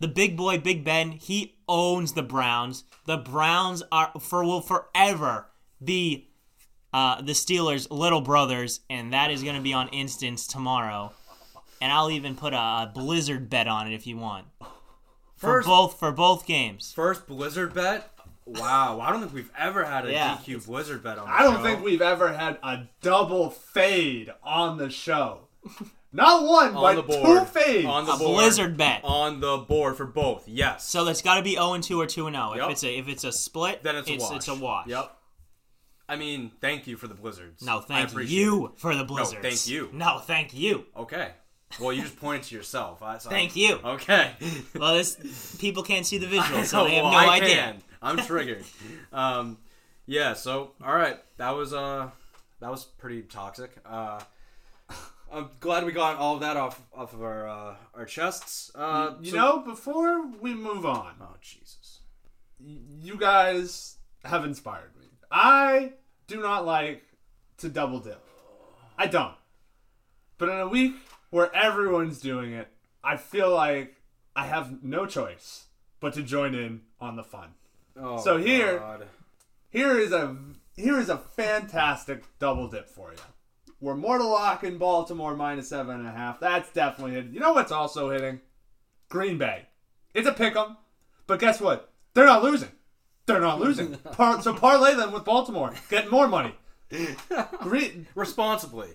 The 0.00 0.08
big 0.08 0.36
boy, 0.36 0.58
Big 0.58 0.84
Ben, 0.84 1.12
he 1.12 1.56
owns 1.66 2.12
the 2.12 2.22
Browns. 2.22 2.84
The 3.06 3.16
Browns 3.16 3.82
are 3.90 4.12
for 4.20 4.44
will 4.44 4.60
forever 4.60 5.46
be 5.82 6.28
uh, 6.92 7.22
the 7.22 7.32
Steelers' 7.32 7.86
little 7.90 8.20
brothers, 8.20 8.80
and 8.90 9.12
that 9.14 9.30
is 9.30 9.42
going 9.42 9.56
to 9.56 9.62
be 9.62 9.72
on 9.72 9.88
instance 9.88 10.46
tomorrow. 10.46 11.12
And 11.84 11.92
I'll 11.92 12.10
even 12.10 12.34
put 12.34 12.54
a, 12.54 12.56
a 12.56 12.92
blizzard 12.94 13.50
bet 13.50 13.68
on 13.68 13.86
it 13.86 13.94
if 13.94 14.06
you 14.06 14.16
want 14.16 14.46
for 14.58 14.70
First, 15.36 15.68
both 15.68 15.98
for 15.98 16.12
both 16.12 16.46
games. 16.46 16.92
first 16.94 17.26
Blizzard 17.26 17.74
bet. 17.74 18.10
Wow, 18.46 19.00
I 19.00 19.10
don't 19.10 19.20
think 19.20 19.34
we've 19.34 19.50
ever 19.58 19.84
had 19.84 20.06
a 20.06 20.12
Yeah. 20.12 20.38
DQ 20.46 20.64
Blizzard 20.66 21.02
bet 21.02 21.18
on. 21.18 21.26
The 21.26 21.32
I 21.34 21.42
don't 21.42 21.56
show. 21.56 21.62
think 21.62 21.84
we've 21.84 22.00
ever 22.00 22.32
had 22.32 22.58
a 22.62 22.84
double 23.02 23.50
fade 23.50 24.32
on 24.42 24.78
the 24.78 24.88
show. 24.88 25.40
Not 26.10 26.44
one, 26.46 26.74
on 26.74 26.82
but 26.82 26.94
the 26.94 27.02
board. 27.02 27.38
two 27.40 27.44
fades. 27.60 27.86
on 27.86 28.06
the 28.06 28.12
A 28.12 28.16
board. 28.18 28.34
blizzard 28.36 28.76
bet. 28.78 29.00
on 29.04 29.40
the 29.40 29.58
board 29.58 29.96
for 29.96 30.06
both. 30.06 30.48
Yes. 30.48 30.86
So 30.88 31.06
it's 31.08 31.20
got 31.20 31.34
to 31.36 31.42
be 31.42 31.52
0 31.56 31.74
and 31.74 31.84
2 31.84 32.00
or 32.00 32.06
2 32.06 32.28
and 32.28 32.36
0. 32.36 32.52
If 32.54 32.70
it's 32.70 32.84
a 32.84 32.98
if 32.98 33.08
it's 33.08 33.24
a 33.24 33.32
split, 33.32 33.82
then 33.82 33.96
it's 33.96 34.08
a 34.08 34.12
it's, 34.14 34.24
wash. 34.24 34.36
it's 34.36 34.48
a 34.48 34.54
wash. 34.54 34.86
Yep. 34.86 35.16
I 36.08 36.16
mean, 36.16 36.50
thank 36.62 36.86
you 36.86 36.96
for 36.96 37.08
the 37.08 37.14
blizzards. 37.14 37.62
No, 37.62 37.80
thank 37.80 38.14
you 38.14 38.66
it. 38.66 38.72
for 38.78 38.94
the 38.94 39.04
blizzards. 39.04 39.42
thank 39.42 39.66
you. 39.68 39.90
No, 39.92 40.18
thank 40.18 40.54
you. 40.54 40.84
Okay. 40.96 41.32
Well, 41.80 41.92
you 41.92 42.02
just 42.02 42.18
pointed 42.18 42.44
to 42.44 42.54
yourself. 42.54 43.02
I, 43.02 43.18
so 43.18 43.30
Thank 43.30 43.56
you. 43.56 43.78
Okay. 43.84 44.32
Well, 44.78 44.94
this 44.94 45.56
people 45.58 45.82
can't 45.82 46.06
see 46.06 46.18
the 46.18 46.26
visual, 46.38 46.64
so 46.64 46.84
they 46.84 46.94
have 46.96 47.04
well, 47.04 47.12
no 47.12 47.18
I 47.18 47.36
idea. 47.36 47.54
Can. 47.56 47.82
I'm 48.02 48.16
triggered. 48.18 48.64
um, 49.12 49.58
yeah. 50.06 50.34
So, 50.34 50.72
all 50.84 50.94
right, 50.94 51.18
that 51.38 51.50
was 51.50 51.72
uh, 51.72 52.10
that 52.60 52.70
was 52.70 52.84
pretty 52.84 53.22
toxic. 53.22 53.70
Uh, 53.84 54.20
I'm 55.32 55.50
glad 55.60 55.84
we 55.84 55.92
got 55.92 56.16
all 56.18 56.34
of 56.34 56.40
that 56.40 56.56
off 56.56 56.80
off 56.94 57.12
of 57.12 57.22
our 57.22 57.48
uh, 57.48 57.74
our 57.94 58.04
chests. 58.04 58.70
Uh, 58.74 59.14
you 59.20 59.32
so- 59.32 59.36
know, 59.36 59.58
before 59.60 60.26
we 60.40 60.54
move 60.54 60.84
on, 60.86 61.14
Oh 61.20 61.34
Jesus. 61.40 62.00
you 62.60 63.16
guys 63.16 63.96
have 64.24 64.44
inspired 64.44 64.90
me. 64.98 65.06
I 65.30 65.92
do 66.26 66.40
not 66.40 66.64
like 66.66 67.02
to 67.58 67.68
double 67.68 67.98
dip. 68.00 68.22
I 68.98 69.06
don't. 69.06 69.34
But 70.38 70.48
in 70.50 70.58
a 70.60 70.68
week 70.68 70.94
where 71.34 71.52
everyone's 71.52 72.20
doing 72.20 72.52
it, 72.52 72.68
I 73.02 73.16
feel 73.16 73.52
like 73.52 73.96
I 74.36 74.46
have 74.46 74.84
no 74.84 75.04
choice 75.04 75.64
but 75.98 76.14
to 76.14 76.22
join 76.22 76.54
in 76.54 76.82
on 77.00 77.16
the 77.16 77.24
fun. 77.24 77.48
Oh, 78.00 78.18
So 78.22 78.36
here- 78.36 78.78
God. 78.78 79.08
Here 79.70 79.98
is 79.98 80.12
a 80.12 80.36
here 80.76 80.96
is 81.00 81.08
a 81.08 81.18
fantastic 81.18 82.22
double 82.38 82.68
dip 82.68 82.88
for 82.88 83.10
you. 83.10 83.18
We're 83.80 83.96
Mortal 83.96 84.30
Lock 84.30 84.62
in 84.62 84.78
Baltimore 84.78 85.34
minus 85.34 85.68
seven 85.70 85.96
and 85.98 86.06
a 86.08 86.12
half. 86.12 86.38
That's 86.38 86.70
definitely 86.72 87.14
hitting. 87.14 87.34
You 87.34 87.40
know 87.40 87.52
what's 87.54 87.72
also 87.72 88.10
hitting? 88.10 88.40
Green 89.08 89.36
Bay. 89.36 89.66
It's 90.14 90.28
a 90.28 90.32
pick 90.32 90.54
'em, 90.54 90.76
but 91.26 91.40
guess 91.40 91.60
what? 91.60 91.90
They're 92.14 92.26
not 92.26 92.44
losing. 92.44 92.70
They're 93.26 93.40
not 93.40 93.58
losing. 93.58 93.96
Par- 94.12 94.40
so 94.40 94.54
parlay 94.54 94.94
them 94.94 95.10
with 95.10 95.24
Baltimore, 95.24 95.74
get 95.90 96.08
more 96.08 96.28
money. 96.28 96.54
Green, 97.60 98.06
responsibly, 98.14 98.90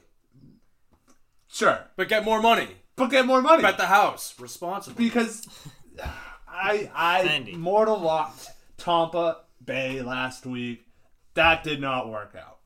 sure, 1.51 1.79
but 1.95 2.07
get 2.07 2.23
more 2.23 2.41
money. 2.41 2.67
but 2.95 3.07
get 3.07 3.25
more 3.25 3.41
money 3.41 3.61
Bet 3.61 3.77
the 3.77 3.85
house 3.87 4.33
responsibly. 4.39 5.05
because 5.05 5.47
I 6.47 6.89
I 6.93 7.25
Fendi. 7.25 7.55
mortal 7.55 7.99
locked 7.99 8.49
Tampa 8.77 9.41
Bay 9.63 10.01
last 10.01 10.45
week. 10.45 10.85
That 11.33 11.63
did 11.63 11.79
not 11.79 12.09
work 12.09 12.35
out. 12.35 12.59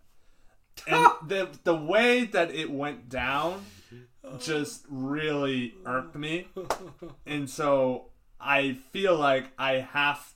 And 0.88 1.08
the 1.30 1.50
the 1.64 1.76
way 1.76 2.26
that 2.26 2.52
it 2.54 2.72
went 2.72 3.10
down 3.10 3.66
just 4.40 4.86
really 4.90 5.76
irked 5.86 6.16
me. 6.16 6.48
And 7.26 7.50
so 7.50 8.06
I 8.40 8.74
feel 8.92 9.16
like 9.16 9.52
I 9.60 9.74
have 9.76 10.34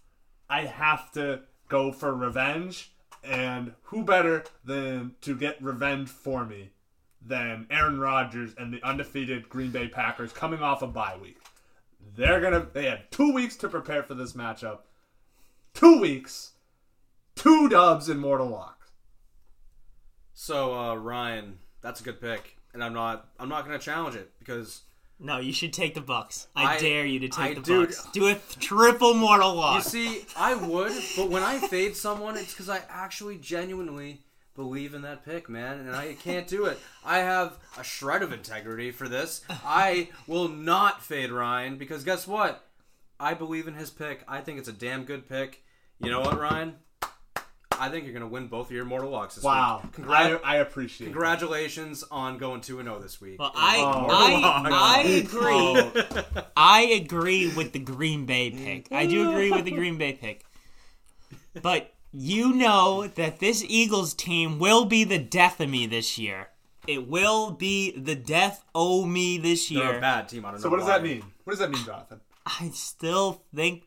I 0.50 0.62
have 0.66 1.12
to 1.14 1.42
go 1.70 1.92
for 1.92 2.14
revenge 2.14 2.92
and 3.24 3.74
who 3.84 4.04
better 4.04 4.44
than 4.64 5.16
to 5.22 5.36
get 5.36 5.62
revenge 5.62 6.10
for 6.10 6.46
me 6.46 6.70
than 7.28 7.68
Aaron 7.70 8.00
Rodgers 8.00 8.52
and 8.58 8.74
the 8.74 8.82
undefeated 8.84 9.50
Green 9.50 9.72
Bay 9.72 9.88
Packers 9.88 10.32
coming 10.32 10.62
off 10.62 10.82
a 10.82 10.88
bye 10.88 11.18
week. 11.22 11.38
They're 12.16 12.40
gonna. 12.42 12.66
They 12.74 12.86
had 12.86 13.12
two 13.12 13.34
weeks 13.34 13.56
to 13.58 13.70
prepare 13.70 14.04
for 14.04 14.13
this 14.13 14.34
matchup. 14.34 14.80
Two 15.74 16.00
weeks, 16.00 16.54
two 17.36 17.70
dubs 17.70 18.10
in 18.10 18.18
Mortal 18.18 18.48
Lock. 18.48 18.88
So 20.34 20.74
uh, 20.78 20.96
Ryan, 20.96 21.60
that's 21.82 22.02
a 22.02 22.04
good 22.04 22.22
pick, 22.22 22.58
and 22.74 22.84
I'm 22.84 22.94
not. 22.94 23.30
I'm 23.40 23.50
not 23.50 23.66
going 23.66 23.78
to 23.78 23.84
challenge 23.84 24.16
it 24.16 24.32
because 24.40 24.84
No, 25.20 25.38
you 25.40 25.52
should 25.52 25.74
take 25.74 25.94
the 25.96 26.02
Bucs. 26.02 26.48
I, 26.56 26.76
I- 26.76 26.80
dare 26.80 27.06
you 27.06 27.20
to 27.22 27.28
take 27.30 27.52
I- 27.52 27.54
the 27.56 27.62
dude. 27.62 27.90
Bucs. 27.90 28.12
Do 28.13 28.28
a 28.28 28.34
th- 28.36 28.60
triple 28.60 29.13
mortal 29.13 29.56
Lock. 29.56 29.84
you 29.84 29.90
see, 29.90 30.26
I 30.36 30.56
would, 30.56 30.94
but 31.16 31.30
when 31.30 31.44
I 31.44 31.60
fade 31.60 31.96
someone, 31.96 32.38
it's 32.38 32.54
because 32.54 32.70
I 32.70 32.82
actually 32.90 33.38
genuinely 33.38 34.22
believe 34.58 34.93
in 34.93 35.04
that 35.04 35.24
pick, 35.24 35.48
man, 35.48 35.80
and 35.80 35.96
I 35.96 36.15
can't 36.15 36.48
do 36.48 36.65
it. 36.65 36.78
I 37.06 37.20
have 37.20 37.58
a 37.80 37.84
shred 37.84 38.22
of 38.24 38.34
integrity 38.34 38.91
for 38.91 39.08
this. 39.08 39.41
I 39.50 40.10
will 40.28 40.50
not 40.50 41.02
fade 41.02 41.32
Ryan 41.32 41.78
because 41.78 42.04
guess 42.04 42.28
what? 42.28 42.65
I 43.20 43.34
believe 43.36 43.67
in 43.70 43.76
his 43.76 43.89
pick. 43.91 44.24
I 44.28 44.41
think 44.41 44.60
it's 44.60 44.67
a 44.67 44.74
damn 44.74 45.06
good 45.06 45.30
pick. 45.30 45.63
You 46.00 46.12
know 46.12 46.20
what, 46.22 46.38
Ryan? 46.39 46.76
I 47.80 47.89
think 47.89 48.06
you're 48.06 48.13
going 48.13 48.22
to 48.22 48.28
win 48.28 48.48
both 48.48 48.67
of 48.67 48.72
your 48.76 48.86
mortal 48.86 49.12
locks 49.12 49.36
this 49.36 49.43
Wow, 49.43 49.82
week. 49.84 49.93
Congrat- 49.93 50.41
I, 50.43 50.56
I 50.56 50.56
appreciate. 50.58 51.08
it. 51.08 51.12
Congratulations 51.12 52.04
on 52.10 52.39
going 52.39 52.62
2 52.62 52.82
0 52.82 53.00
this 53.00 53.22
week. 53.22 53.39
Well, 53.39 53.52
I 53.56 53.78
Oh, 53.78 54.08
I. 54.10 55.04
I 55.04 55.08
agree. 55.08 55.43
Oh. 55.46 56.46
I 56.58 56.82
agree 56.82 57.54
with 57.56 57.74
the 57.74 57.80
Green 57.80 58.26
Bay 58.26 58.50
pick. 58.50 58.88
I 58.91 59.06
do 59.06 59.30
agree 59.30 59.52
with 59.52 59.65
the 59.65 59.72
Green 59.72 60.00
Bay 60.00 60.13
pick. 60.13 60.43
But 61.62 61.93
you 62.12 62.54
know 62.54 63.08
that 63.08 63.39
this 63.39 63.63
Eagles 63.67 64.13
team 64.13 64.60
will 64.60 64.86
be 64.86 65.04
the 65.04 65.20
death 65.20 65.60
of 65.60 65.70
me 65.70 65.86
this 65.86 66.17
year. 66.17 66.50
It 66.88 67.08
will 67.08 67.52
be 67.52 67.91
the 67.91 68.15
death 68.15 68.63
o 68.74 69.06
me 69.06 69.38
this 69.38 69.70
year. 69.70 69.86
They're 69.86 69.98
a 69.98 70.02
bad 70.02 70.30
team. 70.30 70.46
I 70.46 70.52
don't 70.52 70.62
So 70.62 70.70
what 70.70 70.78
does 70.80 70.88
why. 70.88 70.98
that 71.00 71.04
mean? 71.04 71.24
What 71.43 71.52
does 71.52 71.60
that 71.60 71.70
mean, 71.70 71.84
Jonathan? 71.84 72.22
I 72.46 72.70
still 72.74 73.43
think 73.54 73.84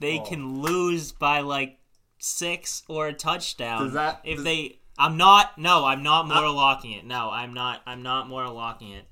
they 0.00 0.18
Oh. 0.20 0.24
can 0.24 0.60
lose 0.60 1.12
by 1.12 1.40
like 1.40 1.78
six 2.18 2.82
or 2.88 3.08
a 3.08 3.12
touchdown. 3.14 3.84
Does 3.84 3.92
that- 3.94 4.20
if 4.24 4.36
does- 4.36 4.44
they 4.44 4.78
I'm 4.98 5.16
not 5.16 5.56
no, 5.58 5.84
I'm 5.86 6.02
not 6.02 6.26
more 6.28 6.48
locking 6.50 6.92
it. 6.92 7.04
No, 7.06 7.30
I'm 7.30 7.54
not 7.54 7.80
I'm 7.86 8.02
not 8.02 8.28
more 8.28 8.48
locking 8.50 8.90
it. 8.92 9.06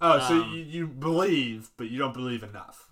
Oh, 0.00 0.18
so 0.20 0.42
Um, 0.42 0.52
you, 0.52 0.62
you 0.62 0.86
believe, 0.86 1.70
but 1.76 1.88
you 1.90 1.98
don't 1.98 2.14
believe 2.14 2.42
enough. 2.42 2.88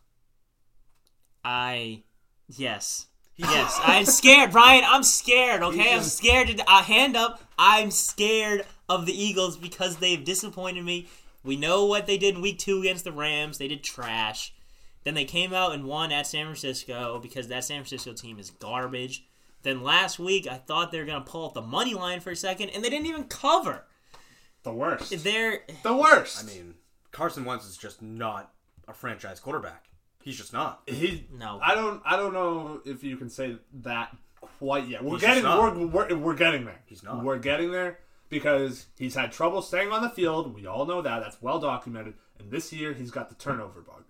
I 1.44 2.02
yes. 2.48 3.06
Yes, 3.40 3.80
I'm 3.82 4.04
scared, 4.04 4.52
Brian. 4.52 4.84
I'm 4.86 5.02
scared. 5.02 5.62
Okay, 5.62 5.94
I'm 5.94 6.02
scared. 6.02 6.48
To, 6.48 6.70
uh, 6.70 6.82
hand 6.82 7.16
up. 7.16 7.40
I'm 7.58 7.90
scared 7.90 8.66
of 8.88 9.06
the 9.06 9.18
Eagles 9.18 9.56
because 9.56 9.96
they've 9.96 10.22
disappointed 10.22 10.84
me. 10.84 11.08
We 11.42 11.56
know 11.56 11.86
what 11.86 12.06
they 12.06 12.18
did 12.18 12.34
in 12.34 12.42
Week 12.42 12.58
Two 12.58 12.80
against 12.80 13.04
the 13.04 13.12
Rams. 13.12 13.56
They 13.56 13.68
did 13.68 13.82
trash. 13.82 14.52
Then 15.04 15.14
they 15.14 15.24
came 15.24 15.54
out 15.54 15.72
and 15.72 15.84
won 15.84 16.12
at 16.12 16.26
San 16.26 16.44
Francisco 16.44 17.18
because 17.22 17.48
that 17.48 17.64
San 17.64 17.82
Francisco 17.82 18.12
team 18.12 18.38
is 18.38 18.50
garbage. 18.50 19.24
Then 19.62 19.82
last 19.82 20.18
week, 20.18 20.46
I 20.46 20.56
thought 20.56 20.92
they 20.92 20.98
were 20.98 21.06
gonna 21.06 21.24
pull 21.24 21.46
up 21.46 21.54
the 21.54 21.62
money 21.62 21.94
line 21.94 22.20
for 22.20 22.30
a 22.30 22.36
second, 22.36 22.70
and 22.70 22.84
they 22.84 22.90
didn't 22.90 23.06
even 23.06 23.24
cover. 23.24 23.86
The 24.62 24.72
worst. 24.72 25.24
They're 25.24 25.62
the 25.82 25.96
worst. 25.96 26.42
I 26.42 26.46
mean, 26.46 26.74
Carson 27.10 27.46
Wentz 27.46 27.66
is 27.66 27.78
just 27.78 28.02
not 28.02 28.52
a 28.86 28.92
franchise 28.92 29.40
quarterback. 29.40 29.89
He's 30.22 30.36
just 30.36 30.52
not. 30.52 30.82
he. 30.86 31.26
No. 31.32 31.58
I 31.62 31.74
don't. 31.74 32.02
I 32.04 32.16
don't 32.16 32.32
know 32.32 32.80
if 32.84 33.02
you 33.02 33.16
can 33.16 33.30
say 33.30 33.56
that 33.82 34.14
quite 34.40 34.86
yet. 34.86 35.02
We're 35.02 35.12
He's 35.12 35.20
getting. 35.22 35.42
just 35.42 35.56
not. 35.56 35.76
We're, 35.76 35.86
we're 35.86 36.16
we're 36.16 36.34
getting 36.34 36.64
there. 36.64 36.80
He's 36.86 37.02
not. 37.02 37.24
We're 37.24 37.38
getting 37.38 37.70
there 37.70 37.98
because 38.28 38.86
he's 38.98 39.14
had 39.14 39.32
trouble 39.32 39.62
staying 39.62 39.90
on 39.92 40.02
the 40.02 40.10
field. 40.10 40.54
We 40.54 40.66
all 40.66 40.86
know 40.86 41.02
that. 41.02 41.20
That's 41.20 41.40
well 41.40 41.58
documented. 41.58 42.14
And 42.38 42.50
this 42.50 42.72
year, 42.72 42.92
he's 42.92 43.10
got 43.10 43.28
the 43.28 43.34
turnover 43.34 43.80
bug. 43.80 44.04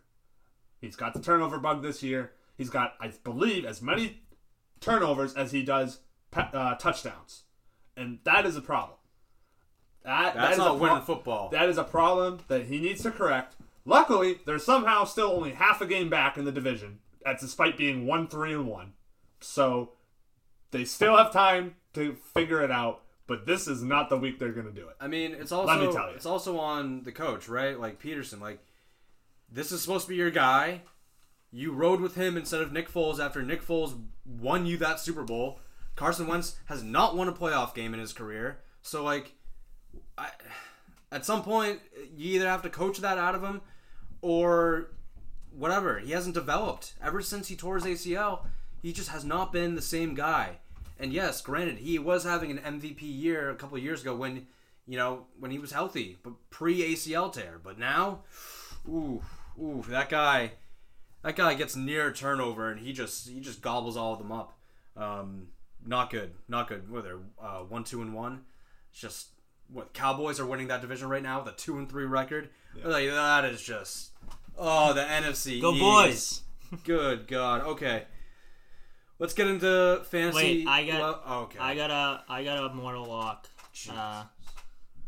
He's 0.81 0.97
got 0.97 1.15
the 1.15 1.21
turnover 1.21 1.59
bug 1.59 1.83
this 1.83 2.03
year. 2.03 2.33
He's 2.57 2.71
got, 2.71 2.95
I 3.01 3.09
believe, 3.25 3.65
as 3.65 3.81
many 3.81 4.21
turnovers 4.81 5.35
as 5.35 5.53
he 5.53 5.63
does 5.63 6.01
pa- 6.31 6.51
uh, 6.53 6.75
touchdowns, 6.77 7.45
and 7.97 8.19
that 8.25 8.47
is 8.47 8.57
a 8.57 8.61
problem. 8.61 8.99
That, 10.05 10.35
that 10.35 10.41
That's 10.41 10.59
not 10.59 10.75
a 10.75 10.79
pro- 10.79 10.89
winning 10.91 11.05
football. 11.05 11.49
That 11.51 11.69
is 11.69 11.79
a 11.79 11.85
problem 11.85 12.41
that 12.49 12.67
he 12.67 12.81
needs 12.81 13.03
to 13.03 13.11
correct. 13.11 13.57
Luckily, 13.91 14.39
they're 14.47 14.61
somehow 14.61 15.03
still 15.03 15.33
only 15.33 15.51
half 15.51 15.81
a 15.81 15.87
game 15.87 16.09
back 16.09 16.39
in 16.39 16.45
the 16.45 16.53
division, 16.53 17.01
that's 17.25 17.43
despite 17.43 17.77
being 17.77 18.07
one 18.07 18.29
three 18.29 18.53
and 18.53 18.69
one. 18.69 18.93
So 19.41 19.95
they 20.71 20.85
still 20.85 21.17
have 21.17 21.33
time 21.33 21.75
to 21.95 22.15
figure 22.15 22.63
it 22.63 22.71
out. 22.71 23.03
But 23.27 23.47
this 23.47 23.67
is 23.67 23.83
not 23.83 24.09
the 24.09 24.17
week 24.17 24.39
they're 24.39 24.53
going 24.53 24.67
to 24.67 24.73
do 24.73 24.89
it. 24.89 24.95
I 25.01 25.09
mean, 25.09 25.33
it's 25.33 25.51
also 25.51 25.67
Let 25.67 25.81
me 25.81 25.93
tell 25.93 26.09
you. 26.09 26.15
it's 26.15 26.25
also 26.25 26.57
on 26.59 27.03
the 27.03 27.11
coach, 27.11 27.49
right? 27.49 27.79
Like 27.81 28.01
Pederson. 28.01 28.41
Like 28.41 28.61
this 29.51 29.73
is 29.73 29.83
supposed 29.83 30.05
to 30.05 30.11
be 30.11 30.17
your 30.17 30.31
guy. 30.31 30.83
You 31.51 31.73
rode 31.73 32.01
with 32.01 32.15
him 32.15 32.37
instead 32.37 32.61
of 32.61 32.71
Nick 32.73 32.89
Foles 32.89 33.19
after 33.19 33.43
Nick 33.43 33.61
Foles 33.61 34.01
won 34.25 34.67
you 34.67 34.77
that 34.77 35.01
Super 35.01 35.25
Bowl. 35.25 35.59
Carson 35.97 36.29
Wentz 36.29 36.61
has 36.67 36.85
not 36.85 37.17
won 37.17 37.27
a 37.27 37.33
playoff 37.33 37.75
game 37.75 37.93
in 37.93 37.99
his 37.99 38.13
career. 38.13 38.61
So 38.83 39.03
like, 39.03 39.33
I, 40.17 40.29
at 41.11 41.27
some 41.27 41.43
point 41.43 41.81
you 42.17 42.37
either 42.37 42.47
have 42.47 42.63
to 42.63 42.71
coach 42.71 42.99
that 42.99 43.19
out 43.19 43.35
of 43.35 43.43
him, 43.43 43.63
or 44.23 44.91
whatever. 45.57 45.99
He 45.99 46.13
hasn't 46.13 46.35
developed 46.35 46.95
ever 47.03 47.23
since 47.23 47.49
he 47.49 47.57
tore 47.57 47.79
his 47.79 47.85
ACL. 47.85 48.47
He 48.83 48.93
just 48.93 49.11
has 49.11 49.25
not 49.25 49.53
been 49.53 49.75
the 49.75 49.83
same 49.83 50.15
guy. 50.15 50.59
And 50.99 51.13
yes, 51.13 51.41
granted, 51.41 51.79
he 51.79 51.99
was 51.99 52.25
having 52.25 52.51
an 52.51 52.81
MVP 52.81 52.99
year 53.01 53.51
a 53.51 53.55
couple 53.55 53.77
of 53.77 53.83
years 53.83 54.03
ago 54.03 54.15
when, 54.15 54.47
you 54.87 54.99
know, 54.99 55.27
when 55.39 55.51
he 55.51 55.59
was 55.59 55.73
healthy, 55.73 56.19
but 56.23 56.35
pre 56.51 56.95
ACL 56.95 57.33
tear. 57.33 57.59
But 57.63 57.79
now, 57.79 58.21
ooh, 58.89 59.23
ooh, 59.61 59.85
that 59.89 60.11
guy, 60.11 60.53
that 61.23 61.37
guy 61.37 61.55
gets 61.55 61.75
near 61.75 62.13
turnover 62.13 62.71
and 62.71 62.81
he 62.81 62.93
just 62.93 63.29
he 63.29 63.41
just 63.41 63.63
gobbles 63.63 63.97
all 63.97 64.13
of 64.13 64.19
them 64.19 64.33
up. 64.33 64.59
Um, 64.97 65.49
not 65.85 66.11
good, 66.11 66.33
not 66.49 66.69
good. 66.69 66.85
They, 66.93 67.11
uh, 67.43 67.61
one, 67.61 67.85
two, 67.85 68.03
and 68.03 68.15
one? 68.15 68.43
It's 68.91 69.01
just 69.01 69.29
what 69.69 69.95
Cowboys 69.95 70.41
are 70.41 70.47
winning 70.47 70.69
that 70.69 70.81
division 70.81 71.09
right 71.09 71.23
now 71.23 71.43
with 71.43 71.55
a 71.55 71.57
two 71.57 71.79
and 71.79 71.89
three 71.89 72.05
record. 72.05 72.51
Like 72.85 73.09
that 73.09 73.45
is 73.45 73.63
just 73.63 74.10
oh 74.61 74.93
the 74.93 75.01
NFC. 75.03 75.61
go 75.61 75.73
East. 75.73 75.81
boys. 75.81 76.43
Good 76.85 77.27
God. 77.27 77.63
Okay. 77.63 78.05
Let's 79.19 79.35
get 79.35 79.49
into 79.49 80.03
fantasy. 80.11 80.65
Wait, 80.65 80.67
I 80.69 80.87
got- 80.87 81.01
well, 81.01 81.23
oh, 81.27 81.39
okay. 81.43 81.59
I 81.59 81.75
got 81.75 81.91
a 81.91 82.23
I 82.29 82.45
got 82.45 82.65
a 82.71 82.73
mortal 82.75 83.07
lock. 83.07 83.49
Uh, 83.91 84.25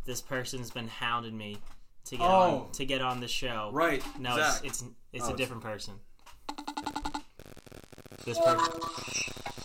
this 0.04 0.20
person's 0.20 0.70
been 0.70 0.88
hounding 0.88 1.36
me 1.36 1.58
to 2.06 2.16
get 2.16 2.24
Oh. 2.24 2.66
on 2.66 2.72
to 2.72 2.84
get 2.84 3.00
on 3.02 3.20
the 3.20 3.28
show. 3.28 3.70
right. 3.72 4.02
No, 4.18 4.36
Zach. 4.36 4.64
it's 4.64 4.82
it's 4.82 4.84
it's 5.12 5.24
Oh, 5.24 5.28
a 5.28 5.30
it's- 5.30 5.36
different 5.38 5.62
person. 5.62 5.94
This 8.24 8.38
person. 8.38 8.72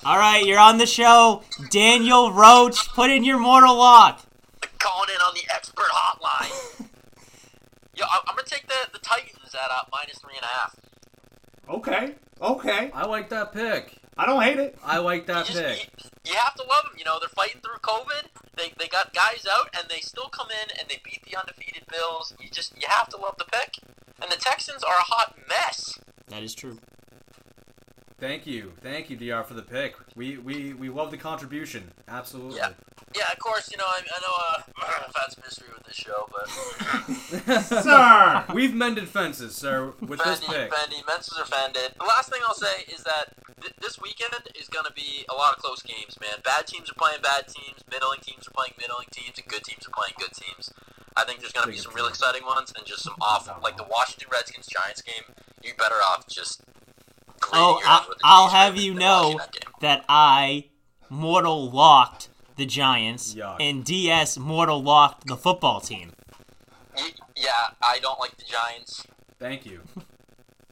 All 0.06 0.18
right, 0.18 0.46
you're 0.46 0.60
on 0.60 0.78
the 0.78 0.86
show, 0.86 1.44
Daniel 1.70 2.32
Roach. 2.32 2.88
Put 2.90 3.10
in 3.10 3.24
your 3.24 3.38
mortal 3.38 3.76
lock. 3.76 4.24
calling 4.80 5.10
in 5.14 5.22
on 5.22 5.34
the 5.34 5.44
expert 5.54 5.86
hotline. 5.92 6.74
Yo, 7.98 8.06
I- 8.06 8.22
I'm 8.28 8.36
gonna 8.36 8.44
take 8.48 8.68
the, 8.68 8.90
the 8.94 9.00
Titans 9.00 9.54
at 9.56 9.72
uh, 9.72 9.84
minus 9.92 10.20
three 10.20 10.36
and 10.36 10.44
a 10.44 10.48
half. 10.48 10.76
Okay, 11.70 12.16
okay. 12.42 12.92
I 12.94 13.06
like 13.06 13.30
that 13.30 13.52
pick. 13.54 13.94
I 14.18 14.26
don't 14.26 14.42
hate 14.42 14.58
it. 14.58 14.78
I 14.84 14.98
like 15.00 15.26
that 15.28 15.48
You 15.50 15.56
just, 15.56 15.66
pick. 15.66 15.92
you, 16.26 16.32
you 16.32 16.38
have 16.38 16.56
to 16.56 16.64
love 16.64 16.84
them. 16.86 16.94
You 16.98 17.04
know, 17.06 17.18
they're 17.20 17.30
fighting 17.30 17.62
through 17.62 17.78
COVID. 17.82 18.28
They, 18.56 18.74
they 18.80 18.88
got 18.88 19.14
guys 19.14 19.46
out, 19.52 19.70
and 19.78 19.88
they 19.90 20.00
still 20.00 20.30
come 20.30 20.48
in 20.50 20.70
and 20.80 20.88
they 20.90 21.00
beat 21.04 21.24
the 21.24 21.38
undefeated 21.38 21.84
Bills. 21.92 22.34
You 22.40 22.50
just 22.50 22.74
you 22.76 22.88
have 22.88 23.10
to 23.10 23.18
love 23.18 23.36
the 23.38 23.46
pick. 23.46 23.78
And 24.22 24.32
the 24.32 24.38
Texans 24.38 24.84
are 24.84 24.96
a 24.98 25.04
hot 25.14 25.36
mess. 25.48 26.00
That 26.30 26.42
is 26.44 26.56
true. 26.56 26.80
Thank 28.20 28.48
you, 28.48 28.74
thank 28.82 29.10
you, 29.12 29.16
Dr, 29.16 29.44
for 29.48 29.54
the 29.54 29.62
pick. 29.62 29.96
We 30.16 30.38
we 30.38 30.74
we 30.74 30.90
love 30.90 31.12
the 31.12 31.18
contribution. 31.18 31.92
Absolutely. 32.08 32.58
Yeah. 32.58 32.70
Yeah, 33.16 33.30
of 33.32 33.40
course. 33.40 33.70
You 33.72 33.78
know, 33.78 33.86
I, 33.88 34.02
I 34.04 34.20
know 34.20 34.34
uh, 34.36 34.84
I've 35.08 35.16
had 35.16 35.32
some 35.32 35.44
history 35.44 35.70
with 35.74 35.86
this 35.86 35.96
show, 35.96 36.28
but 36.34 36.50
Sir! 37.84 38.46
We've 38.54 38.74
mended 38.74 39.08
fences, 39.08 39.56
sir, 39.56 39.94
with 40.02 40.20
this 40.24 40.42
pick. 40.42 40.70
Fendi, 40.72 41.06
Menses 41.08 41.38
are 41.40 41.46
fended. 41.46 41.94
The 41.98 42.06
last 42.06 42.30
thing 42.30 42.42
I'll 42.48 42.54
say 42.54 42.84
is 42.94 43.04
that 43.04 43.32
th- 43.62 43.74
this 43.82 44.02
weekend 44.02 44.34
is 44.60 44.68
going 44.68 44.86
to 44.86 44.92
be 44.94 45.26
a 45.32 45.36
lot 45.36 45.54
of 45.56 45.60
close 45.60 45.82
games, 45.82 46.20
man. 46.20 46.42
Bad 46.44 46.68
teams 46.68 46.92
are 46.92 46.98
playing 47.00 47.22
bad 47.24 47.48
teams, 47.48 47.80
middling 47.90 48.20
teams 48.22 48.48
are 48.48 48.52
playing 48.52 48.74
middling 48.82 49.08
teams, 49.12 49.38
and 49.40 49.48
good 49.48 49.64
teams 49.64 49.88
are 49.88 49.94
playing 49.96 50.14
good 50.20 50.34
teams. 50.34 50.74
I 51.16 51.24
think 51.24 51.40
there's 51.40 51.54
going 51.54 51.66
to 51.66 51.72
be 51.72 51.78
some 51.80 51.94
real 51.96 52.08
exciting 52.08 52.46
ones 52.46 52.74
and 52.76 52.86
just 52.86 53.04
some 53.04 53.16
awful, 53.22 53.56
like 53.64 53.78
the 53.78 53.88
Washington 53.90 54.28
Redskins 54.32 54.68
Giants 54.68 55.02
game. 55.02 55.24
You're 55.64 55.76
better 55.80 56.02
off 56.12 56.28
just. 56.28 56.62
Cleaning 57.40 57.68
Oh, 57.68 57.82
I, 57.86 58.06
I'll 58.24 58.50
have 58.50 58.78
you 58.78 58.94
know 58.94 59.38
that 59.38 59.56
that 59.82 60.06
I 60.10 60.66
mortal 61.10 61.70
locked 61.70 62.30
the 62.56 62.66
Giants, 62.66 63.36
Yuck. 63.36 63.58
and 63.60 63.84
DS 63.86 64.38
mortal 64.38 64.82
locked 64.82 65.28
the 65.28 65.38
football 65.38 65.80
team. 65.80 66.14
Yeah, 67.36 67.52
I 67.84 68.00
don't 68.00 68.20
like 68.20 68.36
the 68.38 68.46
Giants. 68.46 69.06
Thank 69.40 69.66
you. 69.66 69.82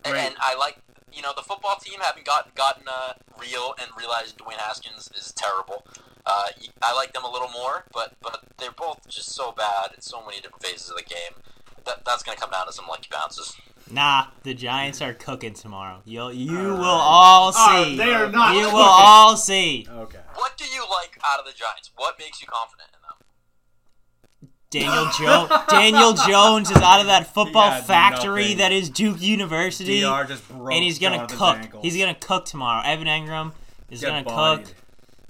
And, 0.04 0.18
and 0.18 0.36
I 0.40 0.56
like, 0.56 0.78
you 1.14 1.22
know, 1.22 1.32
the 1.36 1.44
football 1.44 1.76
team 1.82 2.00
haven't 2.02 2.26
got, 2.26 2.54
gotten 2.56 2.84
uh, 2.88 3.14
real 3.40 3.76
and 3.80 3.90
realized 3.98 4.38
Dwayne 4.40 4.58
Haskins 4.58 5.10
is 5.16 5.32
terrible. 5.34 5.86
Uh, 6.26 6.48
y- 6.60 6.68
I 6.82 6.96
like 6.96 7.14
them 7.14 7.24
a 7.24 7.30
little 7.32 7.50
more, 7.50 7.86
but 7.94 8.14
but 8.22 8.42
they're 8.58 8.72
both 8.72 9.08
just 9.08 9.34
so 9.36 9.52
bad 9.52 9.92
in 9.96 10.02
so 10.02 10.26
many 10.26 10.38
different 10.42 10.64
phases 10.64 10.90
of 10.90 10.98
the 10.98 11.04
game. 11.04 11.42
That, 11.86 12.04
that's 12.04 12.24
going 12.24 12.36
to 12.36 12.42
come 12.42 12.50
down 12.52 12.66
to 12.66 12.74
some 12.74 12.86
lucky 12.88 13.10
bounces. 13.12 13.56
Nah, 13.92 14.28
the 14.44 14.54
Giants 14.54 15.02
are 15.02 15.14
cooking 15.14 15.54
tomorrow. 15.54 16.02
You'll, 16.06 16.34
you 16.34 16.52
will 16.58 16.84
all 16.86 17.54
Uh, 17.56 17.84
see. 17.86 17.96
they 17.98 18.14
are 18.14 18.30
not 18.30 18.54
You 18.56 18.62
will 18.64 18.70
cooking. 18.72 18.82
all 18.82 19.38
see. 19.38 19.88
Okay. 19.90 20.20
What 20.34 20.58
do 20.58 20.66
you 20.66 20.82
like 20.90 21.18
out 21.24 21.40
of 21.40 21.46
the 21.46 21.52
Giants? 21.54 21.92
What 21.96 22.18
makes 22.18 22.42
you 22.42 22.48
confident 22.48 22.90
in 22.94 23.02
them? 23.02 24.50
Daniel 24.72 25.12
Jones. 25.20 25.52
Daniel 25.70 26.14
Jones 26.14 26.72
is 26.72 26.78
out 26.78 27.00
of 27.00 27.06
that 27.08 27.34
football 27.34 27.70
had 27.70 27.86
factory 27.86 28.42
nothing. 28.44 28.58
that 28.58 28.72
is 28.72 28.90
Duke 28.90 29.22
University, 29.22 30.02
Dr 30.02 30.28
just 30.30 30.48
broke 30.50 30.74
and 30.74 30.84
he's 30.84 30.98
gonna 31.00 31.18
Jonathan's 31.18 31.40
cook. 31.40 31.56
ankles. 31.58 31.84
He's 31.84 31.98
gonna 31.98 32.16
cook 32.16 32.46
tomorrow. 32.46 32.82
Evan 32.86 33.08
Engram 33.08 33.54
is 33.92 34.02
Get 34.02 34.08
gonna 34.08 34.24
bodied. 34.24 34.66
cook. 34.66 34.76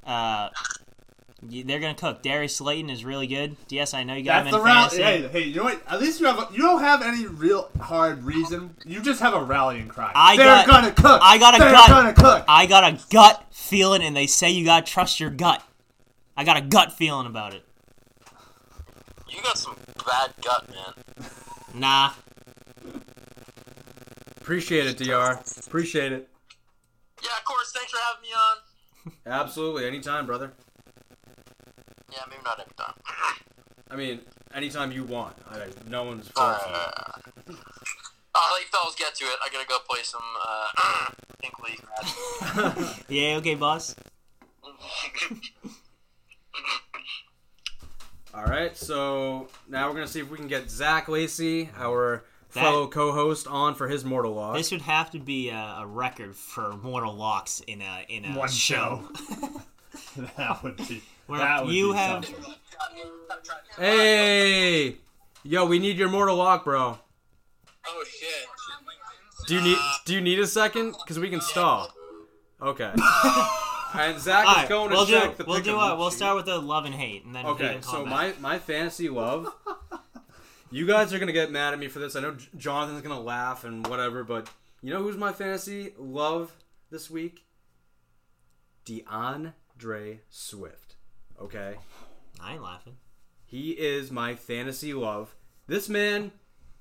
Uh, 0.06 0.50
y- 0.50 0.52
they're 1.50 1.80
gonna 1.80 1.96
cook. 1.96 2.22
Darius 2.22 2.56
Slayton 2.58 2.90
is 2.90 3.04
really 3.06 3.28
good. 3.28 3.56
Yes, 3.70 3.94
I 3.94 4.04
know 4.04 4.14
you 4.16 4.24
got 4.24 4.44
That's 4.44 4.48
him 4.48 4.52
the 4.54 4.58
in 4.60 4.64
rally. 4.66 4.90
fantasy. 4.98 5.04
Hey, 5.04 5.28
hey, 5.28 5.48
you 5.48 5.56
know 5.56 5.64
what? 5.66 5.82
At 5.88 6.00
least 6.02 6.20
you 6.20 6.26
have. 6.28 6.38
A, 6.40 6.48
you 6.54 6.60
don't 6.62 6.82
have 6.82 7.02
any 7.02 7.26
real 7.28 7.70
hard 7.80 8.24
reason. 8.24 8.76
You 8.86 9.02
just 9.02 9.20
have 9.22 9.34
a 9.34 9.44
rallying 9.44 9.88
cry. 9.88 10.12
I 10.16 10.36
They're 10.38 10.46
got- 10.46 10.68
gonna 10.68 10.92
cook. 10.92 11.20
I 11.24 11.38
got 11.38 11.56
a 11.56 11.60
They're 11.60 11.72
gut. 11.72 11.88
gonna 11.90 12.14
cook. 12.14 12.46
I 12.48 12.66
got 12.66 12.84
a 12.84 13.00
gut 13.12 13.46
feeling, 13.52 14.02
and 14.04 14.16
they 14.16 14.28
say 14.28 14.50
you 14.52 14.66
gotta 14.66 14.86
trust 14.86 15.20
your 15.20 15.30
gut. 15.30 15.64
I 16.38 16.44
got 16.44 16.58
a 16.58 16.62
gut 16.62 16.94
feeling 16.94 17.28
about 17.28 17.54
it. 17.54 17.64
You 19.30 19.42
got 19.42 19.58
some 19.58 19.76
bad 20.06 20.32
gut, 20.44 20.70
man. 20.70 21.30
Nah, 21.74 22.12
Appreciate 24.42 24.86
it, 24.86 24.98
Dr. 24.98 25.40
Appreciate 25.68 26.12
it. 26.12 26.30
Yeah, 27.24 27.30
of 27.38 27.44
course. 27.46 27.72
Thanks 27.72 27.92
for 27.92 27.98
having 27.98 28.22
me 28.22 28.28
on. 28.36 29.42
Absolutely. 29.42 29.86
Anytime, 29.88 30.26
brother. 30.28 30.54
Yeah, 32.16 32.22
maybe 32.30 32.42
not 32.44 32.60
every 32.60 32.74
time. 32.78 32.94
I 33.92 33.96
mean, 33.96 34.22
anytime 34.54 34.92
you 34.92 35.04
want. 35.04 35.36
I, 35.50 35.68
no 35.88 36.04
one's 36.04 36.32
Uh, 36.36 36.58
forcing 36.58 36.74
you. 36.74 37.58
I'll 38.38 38.54
let 38.54 38.62
you 38.62 38.68
fellas 38.72 38.96
get 38.96 39.16
to 39.16 39.24
it. 39.26 39.38
I 39.44 39.50
gotta 39.52 39.68
go 39.68 39.78
play 39.90 40.00
some 40.04 40.22
uh, 40.46 41.08
Pink 41.42 41.60
League 41.64 41.82
match. 42.84 43.04
yeah, 43.10 43.36
okay, 43.38 43.56
boss. 43.56 43.96
All 48.34 48.44
right, 48.44 48.76
so 48.76 49.48
now 49.70 49.88
we're 49.88 49.94
gonna 49.94 50.08
see 50.08 50.20
if 50.20 50.30
we 50.30 50.38
can 50.38 50.48
get 50.50 50.70
Zach 50.70 51.08
Lacey, 51.08 51.70
our 51.78 52.26
That- 52.54 52.64
fellow 52.64 52.88
co-host, 52.88 53.48
on 53.48 53.76
for 53.76 53.88
his 53.88 54.04
mortal 54.04 54.34
loss. 54.34 54.58
This 54.58 54.72
would 54.72 54.82
have 54.82 55.12
to 55.12 55.20
be 55.20 55.50
a, 55.50 55.78
a 55.80 55.86
record 55.88 56.36
for 56.36 56.74
mortal 56.84 57.14
locks 57.16 57.62
in 57.62 57.82
a 57.82 58.06
in 58.10 58.26
a 58.26 58.38
One 58.38 58.50
show. 58.50 59.08
that 60.38 60.62
would 60.64 60.76
be. 60.76 61.02
Where 61.28 61.40
that 61.40 61.66
would 61.66 61.74
you 61.74 61.92
be 61.94 61.98
have- 61.98 62.26
something. 62.26 62.54
Hey, 63.78 64.98
yo, 65.44 65.66
we 65.66 65.80
need 65.80 65.98
your 65.98 66.10
mortal 66.10 66.38
lock, 66.38 66.64
bro. 66.64 66.98
oh 67.88 68.04
shit. 68.08 68.48
Do 69.48 69.56
you 69.56 69.62
need 69.62 69.78
uh, 69.80 69.94
Do 70.06 70.14
you 70.14 70.22
need 70.22 70.40
a 70.40 70.48
second? 70.48 70.96
Cause 71.08 71.20
we 71.20 71.30
can 71.30 71.42
stall. 71.42 71.92
Okay. 72.62 72.92
and 73.94 74.20
Zach 74.20 74.48
All 74.48 74.64
is 74.64 74.70
going 74.70 74.90
to 74.90 74.96
we'll 74.96 75.06
check 75.06 75.38
do 75.38 75.44
the 75.44 75.50
we'll 75.50 75.62
do 75.62 75.70
and 75.72 75.78
what 75.78 75.98
we'll 75.98 76.10
start 76.12 76.36
with 76.38 76.46
the 76.46 76.58
love 76.58 76.86
and 76.86 76.96
hate, 76.96 77.26
and 77.26 77.36
then 77.36 77.44
he 77.46 77.52
Okay, 77.52 77.74
can 77.74 77.82
so 77.84 77.92
comment. 78.06 78.10
my 78.10 78.34
my 78.40 78.60
fantasy 78.60 79.10
love. 79.10 79.54
You 80.72 80.86
guys 80.88 81.14
are 81.14 81.20
gonna 81.20 81.32
get 81.32 81.52
mad 81.52 81.74
at 81.74 81.80
me 81.80 81.88
for 81.88 82.00
this. 82.00 82.16
I 82.18 82.22
know 82.22 82.36
Jonathan's 82.58 83.02
gonna 83.02 83.22
laugh 83.22 83.64
and 83.64 83.88
whatever, 83.88 84.24
but 84.26 84.50
you 84.82 84.90
know 84.92 85.02
who's 85.02 85.16
my 85.16 85.32
fantasy 85.32 85.94
love 85.98 86.52
this 86.90 87.10
week? 87.10 87.46
D'Andre 88.84 90.20
Swift. 90.30 90.85
Okay, 91.42 91.76
I 92.42 92.54
ain't 92.54 92.64
laughing. 92.64 92.96
he 93.46 93.72
is 93.72 94.12
my 94.12 94.36
fantasy 94.36 94.94
love. 94.94 95.36
This 95.68 95.90
man, 95.90 96.32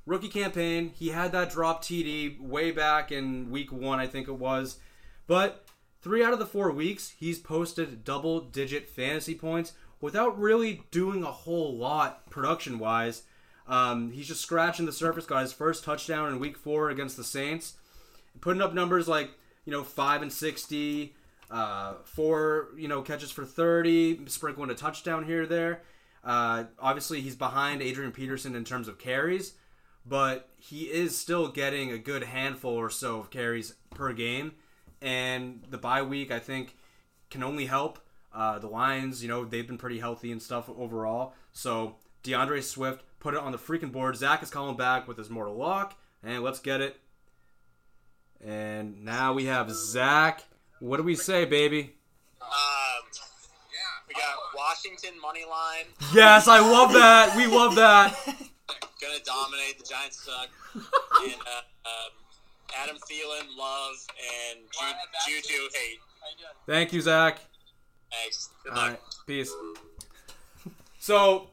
rookie 0.06 0.28
campaign, 0.28 0.92
he 0.96 1.08
had 1.08 1.32
that 1.32 1.50
drop 1.50 1.82
TD 1.82 2.40
way 2.40 2.70
back 2.70 3.10
in 3.10 3.50
week 3.50 3.72
one, 3.72 3.98
I 3.98 4.06
think 4.06 4.28
it 4.28 4.38
was. 4.38 4.78
But 5.26 5.64
three 6.02 6.22
out 6.22 6.32
of 6.32 6.38
the 6.38 6.46
four 6.46 6.70
weeks, 6.70 7.14
he's 7.18 7.38
posted 7.38 8.04
double 8.04 8.40
digit 8.40 8.88
fantasy 8.88 9.34
points 9.34 9.72
without 10.00 10.38
really 10.38 10.84
doing 10.90 11.22
a 11.22 11.32
whole 11.32 11.76
lot 11.76 12.28
production 12.30 12.78
wise. 12.78 13.22
Um, 13.66 14.12
he's 14.12 14.28
just 14.28 14.42
scratching 14.42 14.84
the 14.86 14.92
surface. 14.92 15.24
Got 15.26 15.42
his 15.42 15.52
first 15.52 15.84
touchdown 15.84 16.28
in 16.30 16.38
week 16.38 16.56
four 16.58 16.90
against 16.90 17.16
the 17.16 17.24
Saints, 17.24 17.74
putting 18.40 18.60
up 18.62 18.74
numbers 18.74 19.08
like 19.08 19.30
you 19.64 19.72
know 19.72 19.82
five 19.82 20.20
and 20.20 20.30
sixty, 20.32 21.14
uh, 21.50 21.94
four 22.04 22.70
you 22.76 22.88
know 22.88 23.02
catches 23.02 23.30
for 23.30 23.44
thirty, 23.44 24.26
sprinkling 24.26 24.70
a 24.70 24.74
touchdown 24.74 25.24
here 25.24 25.46
there. 25.46 25.82
Uh, 26.22 26.64
obviously, 26.78 27.20
he's 27.20 27.36
behind 27.36 27.82
Adrian 27.82 28.12
Peterson 28.12 28.56
in 28.56 28.64
terms 28.64 28.88
of 28.88 28.98
carries, 28.98 29.54
but 30.06 30.48
he 30.56 30.84
is 30.84 31.16
still 31.18 31.48
getting 31.48 31.92
a 31.92 31.98
good 31.98 32.24
handful 32.24 32.74
or 32.74 32.90
so 32.90 33.18
of 33.18 33.30
carries 33.30 33.74
per 33.90 34.12
game. 34.12 34.52
And 35.02 35.62
the 35.68 35.76
bye 35.76 36.02
week, 36.02 36.30
I 36.30 36.38
think, 36.38 36.76
can 37.30 37.42
only 37.42 37.66
help. 37.66 37.98
Uh, 38.32 38.58
the 38.58 38.66
Lions, 38.66 39.22
you 39.22 39.28
know, 39.28 39.44
they've 39.44 39.66
been 39.66 39.78
pretty 39.78 40.00
healthy 40.00 40.32
and 40.32 40.42
stuff 40.42 40.68
overall. 40.68 41.34
So 41.52 41.96
D'Andre 42.22 42.62
Swift 42.62 43.04
put 43.20 43.34
it 43.34 43.40
on 43.40 43.52
the 43.52 43.58
freaking 43.58 43.92
board. 43.92 44.16
Zach 44.16 44.42
is 44.42 44.50
calling 44.50 44.76
back 44.76 45.06
with 45.06 45.18
his 45.18 45.30
mortal 45.30 45.54
lock, 45.54 45.96
and 46.22 46.42
let's 46.42 46.58
get 46.58 46.80
it. 46.80 46.96
And 48.44 49.04
now 49.04 49.34
we 49.34 49.44
have 49.44 49.70
Zach. 49.70 50.44
What 50.84 50.98
do 50.98 51.02
we 51.02 51.14
say, 51.14 51.46
baby? 51.46 51.94
Um, 52.42 52.48
we 54.06 54.12
got 54.12 54.36
Washington 54.54 55.18
money 55.18 55.46
line. 55.48 55.86
Yes, 56.12 56.46
I 56.46 56.60
love 56.60 56.92
that. 56.92 57.34
We 57.34 57.46
love 57.46 57.74
that. 57.76 58.12
Gonna 58.26 59.18
dominate. 59.24 59.78
The 59.78 59.84
Giants 59.88 60.22
suck. 60.22 60.50
and 60.74 61.32
uh, 61.40 61.88
um, 61.88 62.10
Adam 62.82 62.96
Thielen, 62.96 63.56
love, 63.58 63.94
and 64.52 64.60
Ju- 65.26 65.40
Juju 65.40 65.62
hate. 65.72 66.00
Thank 66.66 66.92
you, 66.92 67.00
Zach. 67.00 67.38
Thanks. 68.12 68.50
Good 68.62 68.72
All 68.74 68.76
luck. 68.76 68.90
right, 68.90 69.00
peace. 69.26 69.54
So, 70.98 71.48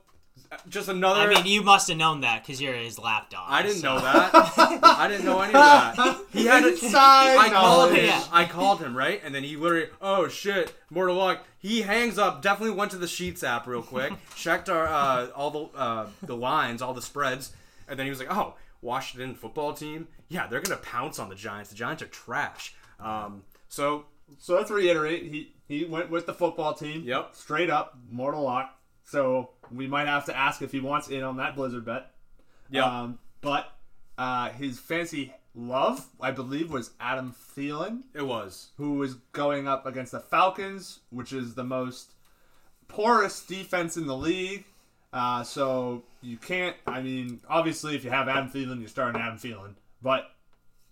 just 0.68 0.90
another. 0.90 1.22
I 1.22 1.34
mean, 1.34 1.46
you 1.46 1.62
must 1.62 1.88
have 1.88 1.98
known 1.98 2.20
that 2.22 2.44
because 2.44 2.62
you're 2.62 2.74
his 2.74 3.00
lapdog. 3.00 3.46
I 3.48 3.62
didn't 3.62 3.78
so- 3.78 3.96
know 3.96 4.02
that. 4.02 4.32
I 4.84 5.08
didn't 5.08 5.26
know 5.26 5.40
any 5.40 5.54
of 5.54 5.54
that. 5.54 6.18
He 6.32 6.46
had 6.46 6.64
it. 6.64 6.74
Inside 6.84 7.38
I 7.38 7.50
called 7.50 7.92
him. 7.94 8.06
Yeah. 8.06 8.24
I 8.32 8.46
called 8.46 8.80
him 8.80 8.96
right, 8.98 9.22
and 9.24 9.34
then 9.36 9.44
he 9.44 9.56
literally, 9.58 9.88
oh 10.02 10.28
shit, 10.28 10.74
mortal 10.90 11.16
luck. 11.16 11.46
He 11.60 11.82
hangs 11.82 12.18
up. 12.18 12.42
Definitely 12.42 12.76
went 12.76 12.92
to 12.92 12.98
the 12.98 13.08
Sheets 13.08 13.44
app 13.44 13.68
real 13.68 13.82
quick, 13.84 14.14
checked 14.36 14.70
our 14.70 14.88
uh, 14.88 15.28
all 15.36 15.52
the 15.52 15.78
uh, 15.78 16.08
the 16.24 16.36
lines, 16.36 16.82
all 16.82 16.94
the 16.94 17.02
spreads, 17.02 17.54
and 17.88 17.98
then 18.00 18.06
he 18.06 18.10
was 18.10 18.20
like, 18.20 18.34
oh, 18.36 18.56
Washington 18.82 19.36
football 19.36 19.74
team. 19.74 20.08
Yeah, 20.30 20.48
they're 20.48 20.62
gonna 20.62 20.78
pounce 20.82 21.20
on 21.20 21.30
the 21.30 21.36
Giants. 21.36 21.70
The 21.70 21.76
Giants 21.76 22.02
are 22.02 22.08
trash. 22.08 22.74
Um, 23.00 23.44
so 23.68 24.06
So 24.40 24.56
let's 24.56 24.72
reiterate. 24.72 25.24
He 25.24 25.54
he 25.68 25.86
went 25.86 26.10
with 26.10 26.26
the 26.26 26.34
football 26.34 26.74
team. 26.74 27.04
Yep. 27.06 27.36
Straight 27.36 27.70
up, 27.70 27.98
mortal 28.10 28.44
lock. 28.44 28.78
So 29.04 29.50
we 29.72 29.88
might 29.88 30.08
have 30.08 30.26
to 30.26 30.38
ask 30.38 30.62
if 30.62 30.72
he 30.72 30.80
wants 30.80 31.10
in 31.10 31.24
on 31.24 31.38
that 31.38 31.56
Blizzard 31.56 31.84
bet. 31.86 32.12
yeah, 32.70 32.86
Um, 32.86 33.20
but 33.42 33.68
Uh, 34.18 34.50
his 34.52 34.80
fancy 34.80 35.34
love, 35.56 36.08
I 36.20 36.32
believe, 36.32 36.72
was 36.72 36.92
Adam 37.00 37.34
Thielen, 37.56 38.02
It 38.14 38.26
was. 38.26 38.70
who 38.78 38.94
was 38.94 39.16
going 39.34 39.68
up 39.68 39.86
against 39.86 40.12
the 40.12 40.20
Falcons, 40.20 41.00
which 41.10 41.34
is 41.34 41.56
the 41.56 41.64
most 41.64 42.14
porous 42.88 43.42
defense 43.46 43.98
in 43.98 44.08
the 44.08 44.16
league. 44.18 44.66
Uh, 45.14 45.44
so 45.44 46.04
you 46.22 46.38
can't. 46.38 46.76
I 46.88 47.02
mean, 47.02 47.42
obviously, 47.50 47.96
if 47.96 48.04
you 48.04 48.10
have 48.10 48.30
Adam 48.30 48.50
Thielen, 48.50 48.80
you're 48.80 48.88
starting 48.88 49.22
Adam 49.22 49.38
Thielen. 49.38 49.74
But 50.02 50.32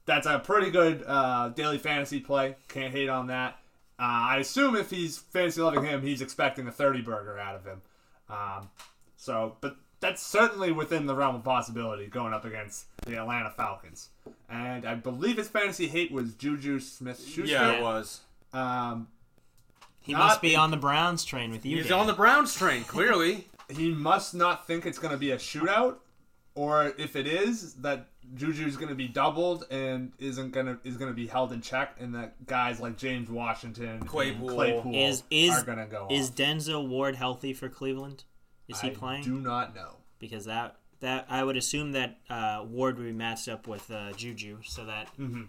that's 0.05 0.27
a 0.27 0.39
pretty 0.39 0.71
good 0.71 1.03
uh, 1.07 1.49
daily 1.49 1.77
fantasy 1.77 2.19
play. 2.19 2.55
Can't 2.67 2.91
hate 2.93 3.09
on 3.09 3.27
that. 3.27 3.59
Uh, 3.97 4.03
I 4.31 4.37
assume 4.37 4.75
if 4.75 4.89
he's 4.89 5.17
fantasy 5.17 5.61
loving 5.61 5.83
him, 5.83 6.01
he's 6.01 6.21
expecting 6.21 6.67
a 6.67 6.71
30 6.71 7.01
burger 7.01 7.37
out 7.37 7.55
of 7.55 7.65
him. 7.65 7.81
Um, 8.29 8.69
so, 9.17 9.55
but 9.61 9.75
that's 9.99 10.21
certainly 10.21 10.71
within 10.71 11.05
the 11.05 11.15
realm 11.15 11.35
of 11.35 11.43
possibility 11.43 12.07
going 12.07 12.33
up 12.33 12.45
against 12.45 12.85
the 13.05 13.17
Atlanta 13.17 13.49
Falcons. 13.51 14.09
And 14.49 14.85
I 14.87 14.95
believe 14.95 15.37
his 15.37 15.47
fantasy 15.47 15.87
hate 15.87 16.11
was 16.11 16.33
Juju 16.33 16.79
Smith 16.79 17.19
Schuster. 17.25 17.45
Yeah, 17.51 17.73
it 17.77 17.81
was. 17.83 18.21
Um, 18.53 19.07
He 20.01 20.13
must 20.13 20.41
be 20.41 20.53
in- 20.53 20.59
on 20.59 20.71
the 20.71 20.77
Browns 20.77 21.23
train 21.25 21.51
with 21.51 21.65
you. 21.65 21.77
He's 21.77 21.87
Dan. 21.89 21.99
on 21.99 22.07
the 22.07 22.13
Browns 22.13 22.55
train, 22.55 22.83
clearly. 22.83 23.47
he 23.69 23.91
must 23.91 24.33
not 24.33 24.65
think 24.65 24.85
it's 24.85 24.97
going 24.99 25.11
to 25.11 25.17
be 25.17 25.31
a 25.31 25.37
shootout, 25.37 25.97
or 26.55 26.93
if 26.97 27.15
it 27.15 27.27
is, 27.27 27.75
that 27.75 28.07
Juju's 28.35 28.75
going 28.75 28.89
to 28.89 28.95
be 28.95 29.07
doubled 29.07 29.65
and 29.71 30.11
isn't 30.19 30.51
going 30.51 30.65
to 30.67 30.77
is 30.83 30.97
going 30.97 31.09
to 31.11 31.15
be 31.15 31.27
held 31.27 31.51
in 31.51 31.61
check, 31.61 31.95
and 31.99 32.13
that 32.15 32.45
guys 32.47 32.79
like 32.79 32.97
James 32.97 33.29
Washington, 33.29 33.99
Claypool. 34.05 34.49
and 34.49 34.57
Claypool 34.57 34.95
Is 34.95 35.23
is 35.31 35.51
are 35.57 35.63
going 35.63 35.77
to 35.79 35.85
go. 35.85 36.07
is 36.09 36.29
off. 36.29 36.35
Denzel 36.35 36.87
Ward 36.87 37.15
healthy 37.15 37.53
for 37.53 37.69
Cleveland? 37.69 38.23
Is 38.67 38.79
he 38.81 38.89
I 38.89 38.93
playing? 38.93 39.23
do 39.23 39.39
not 39.39 39.73
know. 39.75 39.95
Because 40.19 40.45
that 40.45 40.75
that 41.01 41.25
I 41.29 41.43
would 41.43 41.57
assume 41.57 41.93
that 41.93 42.17
uh, 42.29 42.63
Ward 42.67 42.97
would 42.97 43.05
be 43.05 43.11
matched 43.13 43.47
up 43.47 43.67
with 43.67 43.89
uh, 43.91 44.11
Juju, 44.13 44.59
so 44.63 44.85
that 44.85 45.07
Mm-hmm. 45.17 45.43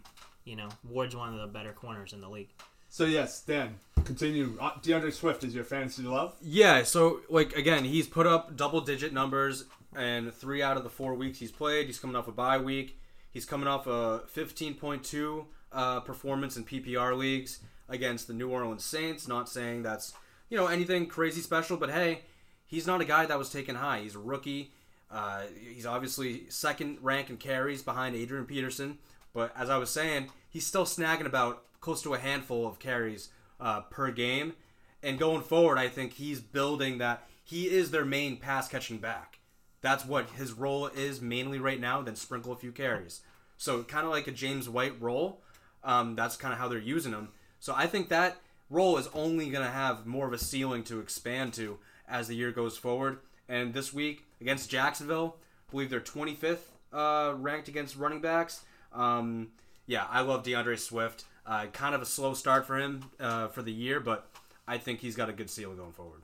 you 0.45 0.57
know 0.57 0.69
Ward's 0.89 1.15
one 1.17 1.33
of 1.35 1.41
the 1.41 1.47
better 1.47 1.73
corners 1.73 2.13
in 2.13 2.21
the 2.21 2.29
league. 2.29 2.51
So 2.89 3.05
yes, 3.05 3.43
Dan, 3.43 3.77
continue. 4.05 4.57
Uh, 4.61 4.71
D'Andre 4.83 5.11
Swift 5.13 5.45
is 5.45 5.55
your 5.55 5.65
fantasy 5.65 6.03
love. 6.03 6.35
Yeah, 6.43 6.83
so 6.83 7.21
like 7.29 7.55
again, 7.57 7.85
he's 7.85 8.07
put 8.09 8.27
up 8.27 8.57
double 8.57 8.81
digit 8.81 9.13
numbers 9.13 9.65
and 9.95 10.33
three 10.35 10.63
out 10.63 10.77
of 10.77 10.83
the 10.85 10.91
four 10.91 11.15
weeks 11.15 11.39
he's 11.39 11.53
played. 11.53 11.87
He's 11.87 11.99
coming 11.99 12.17
off 12.17 12.27
a 12.29 12.33
bye 12.33 12.59
week. 12.59 12.99
He's 13.33 13.45
coming 13.45 13.69
off 13.69 13.87
a 13.87 14.23
15.2 14.35 15.45
uh, 15.73 16.01
performance 16.01 16.57
in 16.57 16.65
PPR 16.65 17.17
leagues 17.17 17.61
against 17.89 18.27
the 18.27 18.33
New 18.35 18.49
Orleans 18.51 18.85
Saints. 18.85 19.29
Not 19.29 19.49
saying 19.49 19.83
that's 19.85 20.13
you 20.49 20.57
know 20.57 20.67
anything 20.67 21.07
crazy 21.07 21.41
special, 21.41 21.77
but 21.77 21.91
hey, 21.91 22.23
he's 22.67 22.87
not 22.89 23.01
a 23.01 23.05
guy 23.05 23.27
that 23.27 23.39
was 23.39 23.51
taken 23.51 23.77
high. 23.77 24.01
He's 24.01 24.17
a 24.17 24.19
rookie. 24.21 24.73
Uh, 25.11 25.43
he's 25.59 25.87
obviously 25.87 26.45
second 26.49 26.99
rank 27.03 27.31
in 27.31 27.37
carries 27.37 27.83
behind 27.83 28.15
Adrian 28.15 28.47
Peterson. 28.47 28.99
But 29.33 29.53
as 29.57 29.71
I 29.71 29.77
was 29.79 29.91
saying, 29.91 30.29
he's 30.49 30.67
still 30.67 30.85
snagging 30.85 31.27
about 31.27 31.65
close 31.81 32.03
to 32.03 32.15
a 32.15 32.19
handful 32.19 32.67
of 32.67 32.79
carries 32.79 33.31
uh, 33.59 33.83
per 33.83 34.11
game. 34.11 34.55
And 35.03 35.19
going 35.19 35.43
forward, 35.43 35.79
I 35.79 35.89
think 35.89 36.15
he's 36.15 36.41
building 36.41 36.99
that. 36.99 37.27
He 37.43 37.69
is 37.69 37.91
their 37.91 38.05
main 38.05 38.37
pass 38.37 38.69
catching 38.69 38.99
back. 38.99 39.41
That's 39.81 40.05
what 40.05 40.31
his 40.31 40.53
role 40.53 40.87
is 40.87 41.21
mainly 41.21 41.59
right 41.59 41.81
now. 41.81 42.03
Then 42.03 42.17
sprinkle 42.17 42.53
a 42.53 42.57
few 42.57 42.71
carries. 42.71 43.23
So 43.57 43.83
kind 43.83 44.05
of 44.05 44.13
like 44.13 44.27
a 44.27 44.33
James 44.33 44.69
White 44.69 45.01
role. 45.01 45.43
Um, 45.83 46.15
that's 46.15 46.37
kind 46.37 46.53
of 46.53 46.61
how 46.61 46.69
they're 46.69 46.79
using 46.79 47.13
him. 47.13 47.31
So 47.59 47.75
I 47.77 47.87
think 47.87 48.09
that 48.09 48.37
role 48.69 48.99
is 48.99 49.09
only 49.15 49.51
going 49.51 49.65
to 49.65 49.71
have 49.71 50.07
more 50.07 50.27
of 50.27 50.33
a 50.33 50.39
ceiling 50.39 50.85
to 50.85 51.01
expand 51.01 51.55
to 51.55 51.79
as 52.09 52.29
the 52.29 52.35
year 52.35 52.53
goes 52.53 52.77
forward. 52.77 53.19
And 53.49 53.75
this 53.75 53.93
week 53.93 54.27
against 54.41 54.71
Jacksonville, 54.71 55.37
I 55.69 55.71
believe 55.71 55.91
they're 55.91 56.01
25th 56.01 56.59
uh, 56.93 57.35
ranked 57.37 57.69
against 57.69 57.97
running 57.97 58.21
backs. 58.21 58.63
Um, 58.93 59.49
yeah, 59.87 60.07
I 60.09 60.21
love 60.23 60.43
D'Andre 60.43 60.77
Swift. 60.77 61.25
Uh, 61.47 61.67
kind 61.67 61.95
of 61.95 62.03
a 62.03 62.07
slow 62.07 62.35
start 62.35 62.67
for 62.67 62.79
him 62.79 63.05
uh, 63.19 63.49
for 63.49 63.63
the 63.63 63.73
year, 63.73 63.99
but 63.99 64.29
I 64.69 64.79
think 64.79 65.01
he's 65.01 65.17
got 65.17 65.29
a 65.29 65.33
good 65.33 65.51
ceiling 65.51 65.77
going 65.77 65.93
forward. 65.93 66.21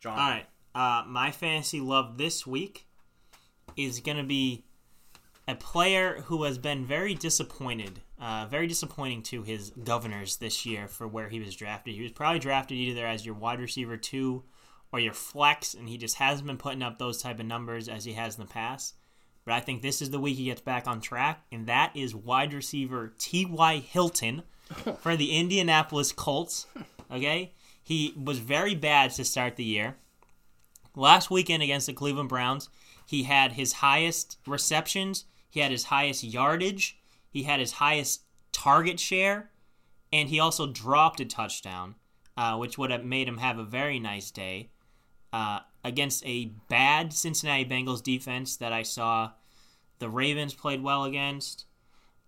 John. 0.00 0.18
All 0.18 0.30
right, 0.30 0.46
uh, 0.74 1.04
my 1.06 1.30
fantasy 1.30 1.80
love 1.80 2.18
this 2.18 2.46
week 2.46 2.86
is 3.76 4.00
going 4.00 4.16
to 4.16 4.24
be 4.24 4.64
a 5.46 5.54
player 5.54 6.22
who 6.26 6.44
has 6.44 6.58
been 6.58 6.84
very 6.84 7.14
disappointed, 7.14 8.00
uh, 8.20 8.46
very 8.50 8.66
disappointing 8.66 9.22
to 9.22 9.42
his 9.42 9.70
governors 9.70 10.36
this 10.36 10.66
year 10.66 10.86
for 10.86 11.08
where 11.08 11.28
he 11.28 11.40
was 11.40 11.56
drafted. 11.56 11.94
He 11.94 12.02
was 12.02 12.12
probably 12.12 12.38
drafted 12.38 12.76
either 12.76 13.06
as 13.06 13.24
your 13.24 13.34
wide 13.34 13.60
receiver 13.60 13.96
two 13.96 14.44
or 14.92 15.00
your 15.00 15.12
flex, 15.12 15.74
and 15.74 15.88
he 15.88 15.98
just 15.98 16.16
hasn't 16.16 16.46
been 16.46 16.56
putting 16.56 16.82
up 16.82 16.98
those 16.98 17.20
type 17.20 17.40
of 17.40 17.46
numbers 17.46 17.88
as 17.88 18.04
he 18.04 18.14
has 18.14 18.36
in 18.36 18.44
the 18.44 18.52
past. 18.52 18.94
But 19.44 19.54
I 19.54 19.60
think 19.60 19.82
this 19.82 20.02
is 20.02 20.10
the 20.10 20.20
week 20.20 20.36
he 20.36 20.44
gets 20.44 20.60
back 20.60 20.86
on 20.86 21.00
track, 21.00 21.44
and 21.50 21.66
that 21.66 21.92
is 21.94 22.14
wide 22.14 22.52
receiver 22.54 23.14
T.Y. 23.18 23.78
Hilton 23.78 24.42
for 25.00 25.16
the 25.16 25.32
Indianapolis 25.32 26.12
Colts. 26.12 26.66
Okay? 27.10 27.52
He 27.82 28.14
was 28.22 28.38
very 28.38 28.74
bad 28.74 29.12
to 29.12 29.24
start 29.24 29.56
the 29.56 29.64
year. 29.64 29.96
Last 30.94 31.30
weekend 31.30 31.62
against 31.62 31.86
the 31.86 31.92
Cleveland 31.92 32.28
Browns, 32.28 32.68
he 33.06 33.22
had 33.22 33.52
his 33.52 33.74
highest 33.74 34.38
receptions, 34.46 35.24
he 35.48 35.60
had 35.60 35.70
his 35.70 35.84
highest 35.84 36.24
yardage, 36.24 36.98
he 37.30 37.44
had 37.44 37.60
his 37.60 37.72
highest 37.72 38.22
target 38.52 39.00
share, 39.00 39.50
and 40.12 40.28
he 40.28 40.40
also 40.40 40.66
dropped 40.66 41.20
a 41.20 41.24
touchdown, 41.24 41.94
uh, 42.36 42.56
which 42.56 42.76
would 42.76 42.90
have 42.90 43.04
made 43.04 43.28
him 43.28 43.38
have 43.38 43.58
a 43.58 43.64
very 43.64 43.98
nice 43.98 44.30
day 44.30 44.70
uh, 45.32 45.60
against 45.84 46.24
a 46.26 46.46
bad 46.68 47.12
Cincinnati 47.12 47.64
Bengals 47.64 48.02
defense 48.02 48.56
that 48.56 48.72
I 48.72 48.82
saw 48.82 49.30
the 49.98 50.08
Ravens 50.08 50.54
played 50.54 50.82
well 50.82 51.04
against. 51.04 51.64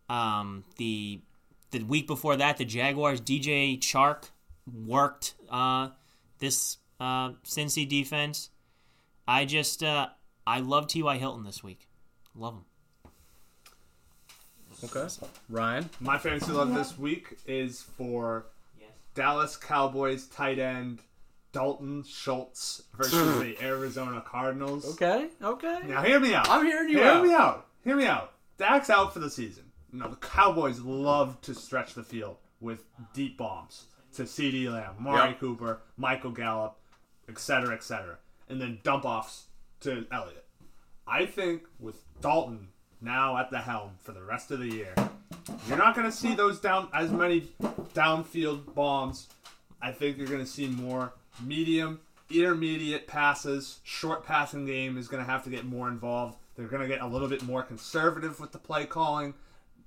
Um, 0.09 0.65
the 0.77 1.21
the 1.71 1.83
week 1.85 2.07
before 2.07 2.37
that, 2.37 2.57
the 2.57 2.65
Jaguars 2.65 3.21
DJ 3.21 3.79
Chark 3.79 4.31
worked 4.87 5.35
uh, 5.49 5.91
this 6.39 6.79
uh, 6.99 7.31
Cincy 7.45 7.89
defense. 7.89 8.51
I 9.27 9.45
just 9.45 9.83
uh, 9.83 10.09
I 10.47 10.61
love 10.61 10.89
T.Y. 10.89 11.19
Hilton 11.19 11.45
this 11.45 11.63
week. 11.63 11.87
Love 12.35 12.55
him. 12.55 12.65
Okay. 14.83 15.07
Ryan. 15.49 15.91
My 16.01 16.17
fantasy 16.17 16.53
love 16.53 16.75
this 16.75 16.99
week 16.99 17.37
is 17.47 17.83
for 17.83 18.47
Dallas 19.15 19.57
Cowboys 19.57 20.27
tight 20.27 20.59
end 20.59 21.01
Dalton 21.53 22.05
Schultz 22.05 22.83
versus 22.97 23.39
the 23.41 23.57
Arizona 23.63 24.23
Cardinals. 24.27 24.85
Okay. 24.95 25.29
Okay. 25.43 25.81
Now 25.87 26.03
hear 26.03 26.21
me 26.21 26.35
out. 26.35 26.49
I'm 26.49 26.65
hearing 26.65 26.89
you 26.89 26.99
Hear 26.99 27.07
out. 27.13 27.25
me 27.25 27.33
out. 27.35 27.67
Hear 27.85 27.97
me 27.97 28.07
out. 28.07 28.33
Dak's 28.59 28.91
out 28.91 29.13
for 29.13 29.19
the 29.19 29.31
season. 29.31 29.65
Now 29.93 30.09
the 30.09 30.17
Cowboys 30.17 30.81
love 30.81 31.41
to 31.43 31.55
stretch 31.55 31.95
the 31.95 32.03
field 32.05 32.37
with 32.61 32.85
deep 33.15 33.37
bombs 33.39 33.87
to 34.15 34.23
CeeDee 34.23 34.71
Lamb, 34.73 34.95
Mari 34.99 35.31
Yep. 35.31 35.41
Cooper, 35.41 35.81
Michael 35.97 36.31
Gallup, 36.31 36.77
etc., 37.29 37.75
etc., 37.75 38.19
and 38.49 38.61
then 38.61 38.79
dump 38.83 39.05
offs 39.05 39.47
to 39.81 40.07
Elliott. 40.13 40.45
I 41.07 41.27
think 41.27 41.63
with 41.79 41.97
Dalton 42.21 42.69
now 43.01 43.37
at 43.39 43.51
the 43.51 43.59
helm 43.59 43.93
for 43.99 44.13
the 44.13 44.23
rest 44.23 44.51
of 44.51 44.59
the 44.61 44.69
year, 44.69 44.95
you're 45.69 45.79
not 45.79 45.95
going 45.97 46.07
to 46.07 46.13
see 46.17 46.35
those 46.35 46.61
down 46.61 46.89
as 46.93 47.11
many 47.11 47.49
downfield 47.95 48.75
bombs. 48.75 49.29
I 49.83 49.93
think 49.93 50.19
you're 50.19 50.27
going 50.27 50.41
to 50.41 50.47
see 50.47 50.67
more 50.69 51.15
medium, 51.43 52.01
intermediate 52.31 53.07
passes. 53.07 53.81
Short 53.83 54.25
passing 54.25 54.67
game 54.67 54.97
is 54.99 55.09
going 55.09 55.25
to 55.25 55.31
have 55.31 55.45
to 55.45 55.51
get 55.51 55.65
more 55.65 55.89
involved. 55.89 56.39
They're 56.57 56.69
going 56.69 56.83
to 56.83 56.89
get 56.89 57.01
a 57.01 57.07
little 57.07 57.29
bit 57.29 57.43
more 57.43 57.63
conservative 57.63 58.41
with 58.41 58.53
the 58.53 58.59
play 58.59 58.87
calling, 58.87 59.35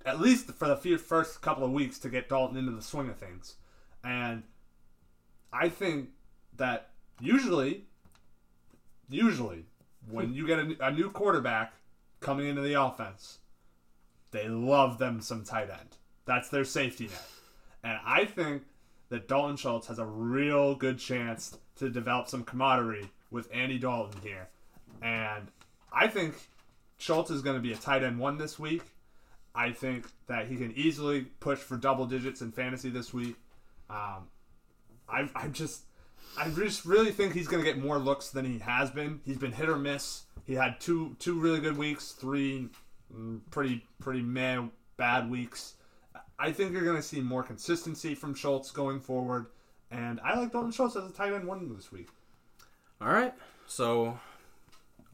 at 0.05 0.19
least 0.19 0.47
for 0.51 0.67
the 0.67 0.75
few 0.75 0.97
first 0.97 1.41
couple 1.41 1.63
of 1.63 1.71
weeks 1.71 1.99
to 1.99 2.09
get 2.09 2.29
Dalton 2.29 2.57
into 2.57 2.71
the 2.71 2.81
swing 2.81 3.09
of 3.09 3.17
things. 3.17 3.55
And 4.03 4.43
I 5.51 5.69
think 5.69 6.09
that 6.57 6.89
usually, 7.19 7.85
usually, 9.09 9.65
when 10.09 10.33
you 10.33 10.47
get 10.47 10.59
a, 10.59 10.87
a 10.87 10.91
new 10.91 11.09
quarterback 11.09 11.73
coming 12.19 12.47
into 12.47 12.61
the 12.61 12.81
offense, 12.81 13.39
they 14.31 14.47
love 14.47 14.97
them 14.97 15.21
some 15.21 15.43
tight 15.43 15.69
end. 15.69 15.97
That's 16.25 16.49
their 16.49 16.65
safety 16.65 17.05
net. 17.05 17.29
And 17.83 17.99
I 18.05 18.25
think 18.25 18.63
that 19.13 19.27
Dalton 19.27 19.57
Schultz 19.57 19.85
has 19.87 19.99
a 19.99 20.05
real 20.05 20.73
good 20.73 20.97
chance 20.97 21.55
to 21.75 21.87
develop 21.87 22.27
some 22.27 22.43
camaraderie 22.43 23.11
with 23.29 23.47
Andy 23.53 23.77
Dalton 23.77 24.19
here. 24.23 24.47
And 25.03 25.49
I 25.91 26.07
think 26.07 26.33
Schultz 26.97 27.29
is 27.29 27.43
going 27.43 27.55
to 27.55 27.61
be 27.61 27.73
a 27.73 27.75
tight 27.75 28.01
end 28.03 28.17
one 28.17 28.39
this 28.39 28.57
week. 28.57 28.81
I 29.53 29.71
think 29.71 30.07
that 30.25 30.47
he 30.47 30.55
can 30.55 30.73
easily 30.75 31.25
push 31.39 31.59
for 31.59 31.77
double 31.77 32.07
digits 32.07 32.41
in 32.41 32.51
fantasy 32.51 32.89
this 32.89 33.13
week. 33.13 33.35
Um, 33.87 34.29
I, 35.07 35.29
I 35.35 35.47
just, 35.49 35.83
I 36.35 36.49
just 36.49 36.83
really 36.83 37.11
think 37.11 37.35
he's 37.35 37.47
going 37.47 37.63
to 37.63 37.71
get 37.71 37.79
more 37.79 37.99
looks 37.99 38.31
than 38.31 38.45
he 38.45 38.57
has 38.57 38.89
been. 38.89 39.21
He's 39.23 39.37
been 39.37 39.51
hit 39.51 39.69
or 39.69 39.77
miss. 39.77 40.23
He 40.47 40.55
had 40.55 40.81
two 40.81 41.15
two 41.19 41.39
really 41.39 41.59
good 41.59 41.77
weeks, 41.77 42.13
three 42.13 42.69
mm, 43.15 43.41
pretty 43.51 43.85
pretty 43.99 44.23
meh 44.23 44.69
bad 44.97 45.29
weeks. 45.29 45.75
I 46.39 46.51
think 46.51 46.71
you're 46.73 46.83
going 46.83 46.97
to 46.97 47.03
see 47.03 47.21
more 47.21 47.43
consistency 47.43 48.15
from 48.15 48.33
Schultz 48.33 48.71
going 48.71 48.99
forward, 48.99 49.47
and 49.91 50.19
I 50.21 50.37
like 50.37 50.51
Dalton 50.51 50.71
Schultz 50.71 50.95
as 50.95 51.09
a 51.09 51.13
tight 51.13 51.33
end 51.33 51.47
one 51.47 51.73
this 51.75 51.91
week. 51.91 52.09
All 53.01 53.09
right. 53.09 53.33
So, 53.67 54.19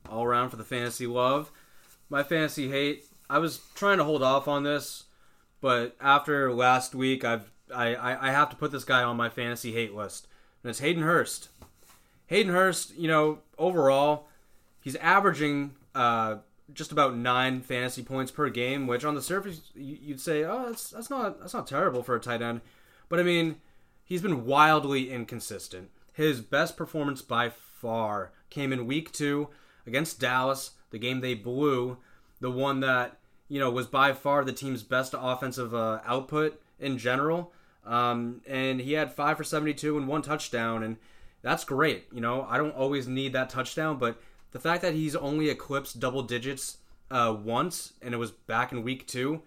all 0.10 0.24
around 0.24 0.50
for 0.50 0.56
the 0.56 0.64
fantasy 0.64 1.08
love. 1.08 1.52
my 2.10 2.24
fantasy 2.24 2.70
hate. 2.70 3.06
I 3.30 3.38
was 3.38 3.60
trying 3.76 4.00
to 4.00 4.04
hold 4.04 4.24
off 4.24 4.48
on 4.48 4.64
this, 4.64 5.06
but 5.62 5.96
after 6.02 6.52
last 6.54 6.96
week, 6.96 7.24
I've 7.24 7.52
I, 7.74 7.94
I, 7.94 8.30
I 8.30 8.32
have 8.32 8.50
to 8.50 8.56
put 8.56 8.72
this 8.72 8.84
guy 8.84 9.04
on 9.04 9.18
my 9.18 9.30
fantasy 9.30 9.74
hate 9.74 9.94
list, 9.94 10.28
and 10.64 10.70
it's 10.70 10.80
Hayden 10.80 11.04
Hurst. 11.04 11.50
Hayden 12.28 12.52
Hurst, 12.52 12.96
you 12.98 13.08
know, 13.08 13.40
overall, 13.58 14.28
he's 14.82 14.96
averaging 14.96 15.76
uh, 15.94 16.38
just 16.74 16.92
about 16.92 17.16
nine 17.18 17.62
fantasy 17.62 18.04
points 18.04 18.32
per 18.32 18.50
game, 18.50 18.88
which 18.88 19.06
on 19.06 19.16
the 19.16 19.22
surface 19.22 19.62
you- 19.76 19.98
you'd 20.02 20.22
say, 20.22 20.44
oh, 20.44 20.66
that's 20.68 20.90
that's 20.90 21.10
not 21.10 21.40
that's 21.40 21.54
not 21.54 21.68
terrible 21.68 22.04
for 22.04 22.16
a 22.16 22.20
tight 22.20 22.42
end, 22.42 22.62
but 23.08 23.20
I 23.20 23.24
mean, 23.24 23.58
he's 24.04 24.22
been 24.22 24.46
wildly 24.46 25.12
inconsistent. 25.12 25.90
His 26.14 26.42
best 26.42 26.76
performance 26.78 27.22
by 27.22 27.50
far 27.50 28.32
came 28.50 28.74
in 28.74 28.86
week 28.88 29.12
two 29.12 29.50
against 29.88 30.20
Dallas, 30.20 30.72
the 30.92 31.00
game 31.00 31.22
they 31.22 31.34
blew, 31.34 31.98
the 32.40 32.52
one 32.52 32.80
that 32.82 33.18
you 33.48 33.60
know 33.60 33.70
was 33.72 33.88
by 33.88 34.14
far 34.14 34.44
the 34.44 34.52
team's 34.54 34.84
best 34.84 35.16
offensive 35.18 35.74
uh, 35.74 36.00
output 36.06 36.62
in 36.80 36.98
general. 36.98 37.52
Um, 37.86 38.42
and 38.46 38.80
he 38.82 38.94
had 38.94 39.14
five 39.14 39.38
for 39.38 39.44
seventy-two 39.44 39.98
and 39.98 40.08
one 40.08 40.22
touchdown, 40.22 40.84
and 40.84 40.98
that's 41.42 41.64
great. 41.64 42.06
You 42.12 42.22
know, 42.22 42.46
I 42.48 42.58
don't 42.58 42.76
always 42.76 43.08
need 43.08 43.34
that 43.34 43.50
touchdown, 43.50 43.98
but 43.98 44.22
the 44.52 44.60
fact 44.60 44.82
that 44.82 44.93
he's 44.93 45.16
only 45.16 45.50
eclipsed 45.50 46.00
double 46.00 46.24
digits 46.24 46.78
uh, 47.12 47.36
once, 47.41 47.93
and 48.02 48.14
it 48.14 48.18
was 48.18 48.32
back 48.32 48.72
in 48.72 48.84
week 48.84 49.08
two, 49.08 49.41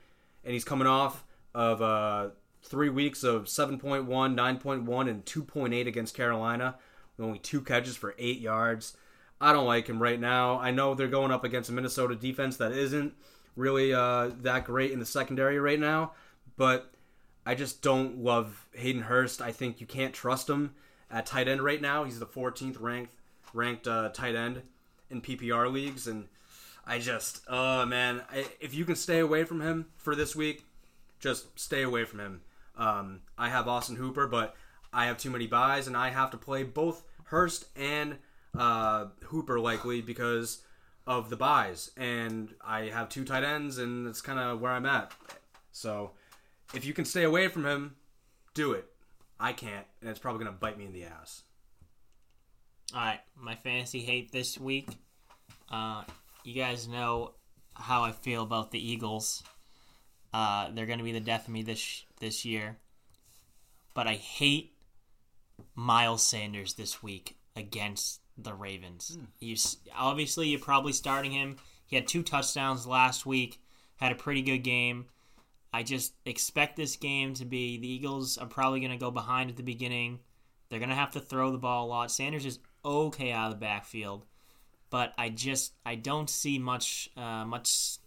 and 0.45 0.53
he's 0.53 0.65
coming 0.65 0.87
off 0.87 1.25
of 1.55 1.83
uh, 1.83 2.29
three 2.63 2.89
weeks 2.89 3.23
of 3.25 3.45
7.1, 3.45 4.07
9.1, 4.07 5.11
and 5.11 5.25
2.8 5.25 5.87
against 5.87 6.15
Carolina, 6.15 6.77
with 7.17 7.27
only 7.27 7.39
two 7.39 7.61
catches 7.61 7.97
for 7.97 8.15
eight 8.19 8.41
yards. 8.41 8.97
I 9.41 9.53
don't 9.53 9.67
like 9.67 9.89
him 9.89 10.01
right 10.01 10.21
now. 10.21 10.59
I 10.59 10.71
know 10.71 10.95
they're 10.95 11.09
going 11.09 11.33
up 11.33 11.45
against 11.45 11.69
a 11.69 11.73
Minnesota 11.73 12.15
defense 12.15 12.57
that 12.59 12.73
isn't 12.73 13.15
really 13.57 13.93
uh, 13.93 14.31
that 14.41 14.65
great 14.65 14.93
in 14.93 15.01
the 15.01 15.05
secondary 15.05 15.59
right 15.59 15.81
now, 15.81 16.13
but 16.57 16.93
I 17.45 17.55
just 17.57 17.83
don't 17.83 18.19
love 18.19 18.69
Hayden 18.73 19.03
Hurst. 19.03 19.43
I 19.43 19.51
think 19.51 19.81
you 19.81 19.87
can't 19.87 20.15
trust 20.15 20.49
him 20.49 20.75
at 21.11 21.27
tight 21.27 21.49
end 21.49 21.63
right 21.63 21.81
now. 21.81 22.05
He's 22.05 22.21
the 22.21 22.27
14th 22.27 22.81
ranked 22.81 23.13
ranked 23.53 23.87
uh, 23.87 24.09
tight 24.11 24.35
end 24.35 24.63
in 25.13 25.21
PPR 25.21 25.71
leagues, 25.73 26.07
and 26.07 26.27
I 26.87 26.99
just, 26.99 27.43
oh 27.49 27.87
man, 27.87 28.23
I, 28.33 28.47
if 28.61 28.75
you 28.75 28.85
can 28.85 28.97
stay 28.97 29.21
away 29.21 29.45
from 29.45 29.61
him 29.61 29.87
for 29.97 30.17
this 30.17 30.35
week, 30.35 30.65
just 31.21 31.59
stay 31.59 31.83
away 31.83 32.05
from 32.05 32.19
him. 32.19 32.41
Um, 32.77 33.21
I 33.39 33.51
have 33.51 33.69
Austin 33.69 33.97
Hooper, 33.97 34.27
but 34.27 34.57
I 34.93 35.07
have 35.07 35.19
too 35.19 35.31
many 35.31 35.47
buys, 35.47 35.87
and 35.87 35.97
I 35.97 36.11
have 36.11 36.31
to 36.31 36.37
play 36.37 36.65
both 36.65 37.05
Hurst 37.25 37.67
and 37.77 38.17
uh, 38.59 39.07
Hooper 39.25 39.61
likely 39.61 40.01
because 40.01 40.63
of 41.07 41.31
the 41.31 41.37
buys, 41.37 41.91
and 41.97 42.55
I 42.67 42.87
have 42.87 43.09
two 43.09 43.25
tight 43.25 43.45
ends, 43.45 43.79
and 43.79 44.07
that's 44.07 44.21
kind 44.21 44.39
of 44.39 44.61
where 44.61 44.73
I'm 44.73 44.87
at. 44.87 45.13
So, 45.71 46.13
if 46.75 46.85
you 46.85 46.93
can 46.93 47.05
stay 47.05 47.25
away 47.25 47.49
from 47.49 47.67
him, 47.67 47.97
do 48.55 48.73
it. 48.73 48.87
I 49.39 49.53
can't, 49.53 49.87
and 50.01 50.11
it's 50.11 50.19
probably 50.19 50.45
gonna 50.45 50.57
bite 50.57 50.79
me 50.79 50.87
in 50.87 50.93
the 50.93 51.05
ass. 51.05 51.43
All 52.95 53.01
right, 53.01 53.21
my 53.35 53.55
fantasy 53.55 54.01
hate 54.01 54.33
this 54.33 54.59
week. 54.59 54.87
Uh, 55.71 56.03
you 56.45 56.53
guys 56.53 56.87
know 56.87 57.33
how 57.73 58.03
I 58.03 58.13
feel 58.13 58.43
about 58.43 58.71
the 58.71 58.93
Eagles. 58.93 59.43
Uh, 60.35 60.69
they're 60.73 60.85
going 60.85 60.99
to 60.99 61.05
be 61.05 61.13
the 61.13 61.21
death 61.21 61.47
of 61.47 61.55
me 61.55 61.63
this 61.63 62.05
this 62.21 62.45
year. 62.45 62.77
But 63.95 64.09
I 64.09 64.15
hate 64.15 64.75
Miles 65.75 66.23
Sanders 66.23 66.75
this 66.75 67.03
week 67.03 67.39
against 67.57 68.21
the 68.37 68.53
Ravens. 68.53 69.17
You 69.41 69.57
obviously 69.97 70.49
you're 70.49 70.61
probably 70.61 70.93
starting 70.93 71.33
him. 71.33 71.57
He 71.87 71.97
had 71.97 72.07
two 72.07 72.23
touchdowns 72.23 72.87
last 72.87 73.25
week. 73.25 73.59
Had 73.97 74.13
a 74.13 74.17
pretty 74.17 74.43
good 74.43 74.59
game. 74.59 75.07
I 75.73 75.83
just 75.83 76.13
expect 76.27 76.77
this 76.77 76.97
game 76.97 77.33
to 77.35 77.47
be 77.47 77.79
the 77.79 77.91
Eagles 77.91 78.37
are 78.37 78.47
probably 78.47 78.81
going 78.81 78.93
to 78.93 78.99
go 78.99 79.11
behind 79.11 79.49
at 79.49 79.57
the 79.57 79.63
beginning. 79.63 80.19
They're 80.69 80.79
going 80.79 80.91
to 80.91 80.95
have 80.95 81.13
to 81.13 81.21
throw 81.21 81.53
the 81.53 81.59
ball 81.59 81.87
a 81.87 81.89
lot. 81.89 82.11
Sanders 82.11 82.45
is 82.45 82.59
okay 82.85 83.33
out 83.33 83.53
of 83.53 83.53
the 83.53 83.65
backfield, 83.65 84.25
but 84.91 85.13
I 85.19 85.29
just 85.29 85.73
I 85.85 85.95
don't 85.95 86.29
see 86.29 86.59
much 86.59 87.11
uh, 87.17 87.45
much 87.45 87.99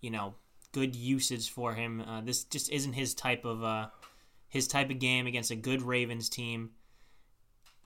you 0.00 0.10
know 0.10 0.34
good 0.72 0.94
usage 0.94 1.50
for 1.50 1.74
him. 1.74 2.00
Uh, 2.00 2.20
this 2.20 2.44
just 2.44 2.70
isn't 2.70 2.92
his 2.92 3.14
type 3.14 3.44
of 3.44 3.64
uh, 3.64 3.88
his 4.48 4.68
type 4.68 4.90
of 4.90 4.98
game 4.98 5.26
against 5.26 5.50
a 5.50 5.56
good 5.56 5.82
Ravens 5.82 6.28
team. 6.28 6.70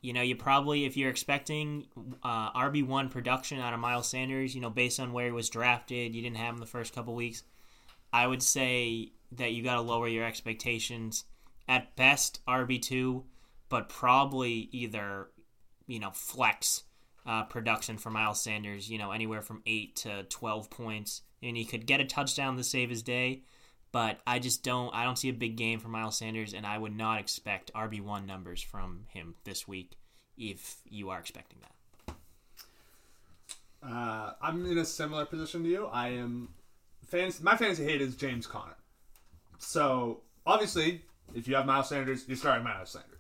You 0.01 0.13
know, 0.13 0.23
you 0.23 0.35
probably 0.35 0.85
if 0.85 0.97
you're 0.97 1.11
expecting 1.11 1.87
uh, 2.23 2.53
RB 2.53 2.85
one 2.85 3.09
production 3.09 3.61
out 3.61 3.73
of 3.73 3.81
Miles 3.81 4.09
Sanders, 4.09 4.55
you 4.55 4.61
know, 4.61 4.71
based 4.71 4.99
on 4.99 5.13
where 5.13 5.27
he 5.27 5.33
was 5.33 5.49
drafted, 5.49 6.15
you 6.15 6.23
didn't 6.23 6.39
have 6.39 6.55
him 6.55 6.61
the 6.61 6.67
first 6.67 6.95
couple 6.95 7.15
weeks. 7.15 7.45
I 8.13 8.27
would 8.27 8.43
say 8.43 9.13
that 9.33 9.53
you 9.53 9.63
got 9.63 9.77
to 9.77 9.81
lower 9.81 10.09
your 10.09 10.25
expectations. 10.25 11.25
At 11.69 11.95
best, 11.95 12.41
RB 12.47 12.83
two, 12.83 13.25
but 13.69 13.89
probably 13.89 14.69
either 14.73 15.29
you 15.87 15.99
know 15.99 16.11
flex 16.11 16.85
uh, 17.27 17.45
production 17.45 17.99
for 17.99 18.11
Miles 18.11 18.41
Sanders. 18.43 18.91
You 18.91 18.99
know, 18.99 19.11
anywhere 19.13 19.43
from 19.43 19.63
eight 19.67 19.97
to 19.97 20.25
twelve 20.25 20.71
points, 20.71 21.23
and 21.43 21.57
he 21.57 21.65
could 21.65 21.87
get 21.87 22.01
a 22.01 22.05
touchdown 22.05 22.57
to 22.57 22.65
save 22.65 22.91
his 22.91 23.03
day. 23.03 23.43
But 23.93 24.21
I 24.27 24.39
just 24.39 24.65
don't. 24.65 24.95
I 24.95 25.05
don't 25.05 25.19
see 25.19 25.29
a 25.29 25.35
big 25.35 25.57
game 25.57 25.79
for 25.79 25.89
Miles 25.89 26.17
Sanders, 26.19 26.55
and 26.55 26.67
I 26.67 26.79
would 26.79 26.97
not 26.97 27.21
expect 27.21 27.73
RB 27.75 28.01
one 28.01 28.27
numbers 28.27 28.63
from 28.63 29.05
him 29.09 29.35
this 29.45 29.69
week. 29.69 29.97
If 30.39 30.77
you 30.89 31.11
are 31.11 31.19
expecting 31.19 31.59
that, 31.61 31.69
Uh, 33.83 34.33
I'm 34.41 34.65
in 34.65 34.79
a 34.79 34.85
similar 34.85 35.27
position 35.27 35.63
to 35.65 35.69
you. 35.69 35.87
I 35.87 36.09
am 36.09 36.55
fans. 37.07 37.43
My 37.43 37.57
fantasy 37.57 37.85
hate 37.85 38.01
is 38.01 38.17
James 38.17 38.47
Conner. 38.47 38.77
So 39.59 40.23
obviously, 40.47 41.03
if 41.35 41.47
you 41.47 41.57
have 41.57 41.67
Miles 41.67 41.89
Sanders, 41.89 42.25
you're 42.27 42.37
starting 42.37 42.65
Miles 42.65 42.91
Sanders. 42.91 43.12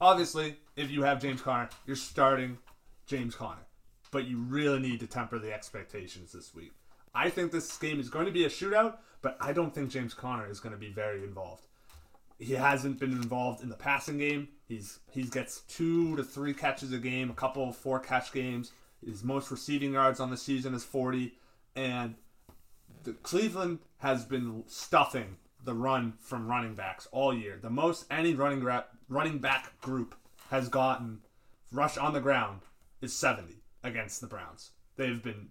Obviously, 0.00 0.56
if 0.76 0.90
you 0.90 1.02
have 1.02 1.20
James 1.20 1.40
Conner, 1.40 1.68
you're 1.86 1.96
starting 1.96 2.58
James 3.06 3.34
Conner. 3.34 3.66
But 4.10 4.26
you 4.26 4.38
really 4.38 4.78
need 4.78 5.00
to 5.00 5.06
temper 5.06 5.38
the 5.38 5.52
expectations 5.52 6.32
this 6.32 6.54
week. 6.54 6.72
I 7.14 7.30
think 7.30 7.52
this 7.52 7.76
game 7.76 8.00
is 8.00 8.08
going 8.08 8.26
to 8.26 8.32
be 8.32 8.44
a 8.44 8.48
shootout, 8.48 8.96
but 9.22 9.36
I 9.40 9.52
don't 9.52 9.74
think 9.74 9.90
James 9.90 10.14
Conner 10.14 10.50
is 10.50 10.60
going 10.60 10.74
to 10.74 10.78
be 10.78 10.90
very 10.90 11.22
involved. 11.22 11.66
He 12.38 12.54
hasn't 12.54 12.98
been 12.98 13.12
involved 13.12 13.62
in 13.62 13.68
the 13.68 13.76
passing 13.76 14.18
game. 14.18 14.48
He's 14.66 14.98
he 15.10 15.22
gets 15.22 15.60
two 15.62 16.16
to 16.16 16.24
three 16.24 16.52
catches 16.52 16.92
a 16.92 16.98
game, 16.98 17.30
a 17.30 17.34
couple 17.34 17.68
of 17.68 17.76
four 17.76 18.00
catch 18.00 18.32
games. 18.32 18.72
His 19.04 19.22
most 19.22 19.50
receiving 19.50 19.92
yards 19.92 20.18
on 20.18 20.30
the 20.30 20.36
season 20.36 20.74
is 20.74 20.82
40, 20.82 21.34
and 21.76 22.14
the 23.04 23.12
Cleveland 23.12 23.80
has 23.98 24.24
been 24.24 24.64
stuffing 24.66 25.36
the 25.62 25.74
run 25.74 26.14
from 26.18 26.48
running 26.48 26.74
backs 26.74 27.06
all 27.12 27.32
year. 27.32 27.58
The 27.60 27.70
most 27.70 28.06
any 28.10 28.34
running 28.34 28.60
running 29.08 29.38
back 29.38 29.80
group 29.80 30.14
has 30.50 30.68
gotten 30.68 31.20
rush 31.72 31.96
on 31.96 32.12
the 32.12 32.20
ground 32.20 32.60
is 33.00 33.14
70 33.14 33.62
against 33.82 34.20
the 34.20 34.26
Browns. 34.26 34.70
They've 34.96 35.22
been 35.22 35.48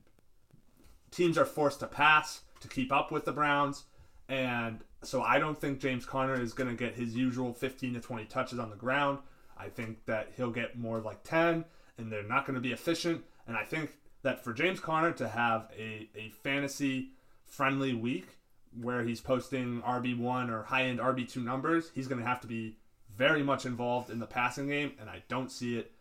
teams 1.12 1.38
are 1.38 1.46
forced 1.46 1.80
to 1.82 1.88
pass 1.88 2.42
to 2.62 2.68
keep 2.68 2.92
up 2.92 3.12
with 3.12 3.26
the 3.26 3.32
Browns, 3.32 3.84
and 4.30 4.80
so 5.04 5.22
I 5.22 5.38
don't 5.38 5.60
think 5.60 5.80
James 5.80 6.06
Conner 6.06 6.40
is 6.40 6.54
going 6.54 6.70
to 6.70 6.76
get 6.76 6.96
his 6.96 7.16
usual 7.16 7.54
15 7.54 7.96
to 7.96 8.00
20 8.00 8.26
touches 8.26 8.58
on 8.58 8.70
the 8.70 8.76
ground. 8.76 9.20
I 9.58 9.70
think 9.70 10.06
that 10.06 10.32
he'll 10.36 10.52
get 10.52 10.78
more 10.78 11.00
like 11.00 11.24
10, 11.24 11.66
and 11.98 12.12
they're 12.12 12.24
not 12.24 12.46
going 12.46 12.56
to 12.56 12.62
be 12.62 12.72
efficient. 12.72 13.24
And 13.48 13.56
I 13.56 13.64
think 13.64 13.98
that 14.24 14.44
for 14.44 14.54
James 14.54 14.80
Conner 14.80 15.12
to 15.12 15.28
have 15.28 15.70
a, 15.78 16.10
a 16.16 16.30
fantasy 16.42 17.10
friendly 17.46 17.94
week 17.94 18.38
where 18.82 19.04
he's 19.04 19.22
posting 19.22 19.82
RB1 19.82 20.50
or 20.50 20.64
high 20.64 20.84
end 20.84 21.00
RB2 21.00 21.44
numbers, 21.44 21.92
he's 21.94 22.08
going 22.08 22.22
to 22.22 22.28
have 22.28 22.42
to 22.42 22.48
be 22.48 22.78
very 23.18 23.44
much 23.44 23.66
involved 23.66 24.10
in 24.10 24.20
the 24.20 24.26
passing 24.26 24.68
game, 24.68 24.94
and 25.00 25.10
I 25.10 25.24
don't 25.28 25.52
see 25.52 25.78
it. 25.78 25.92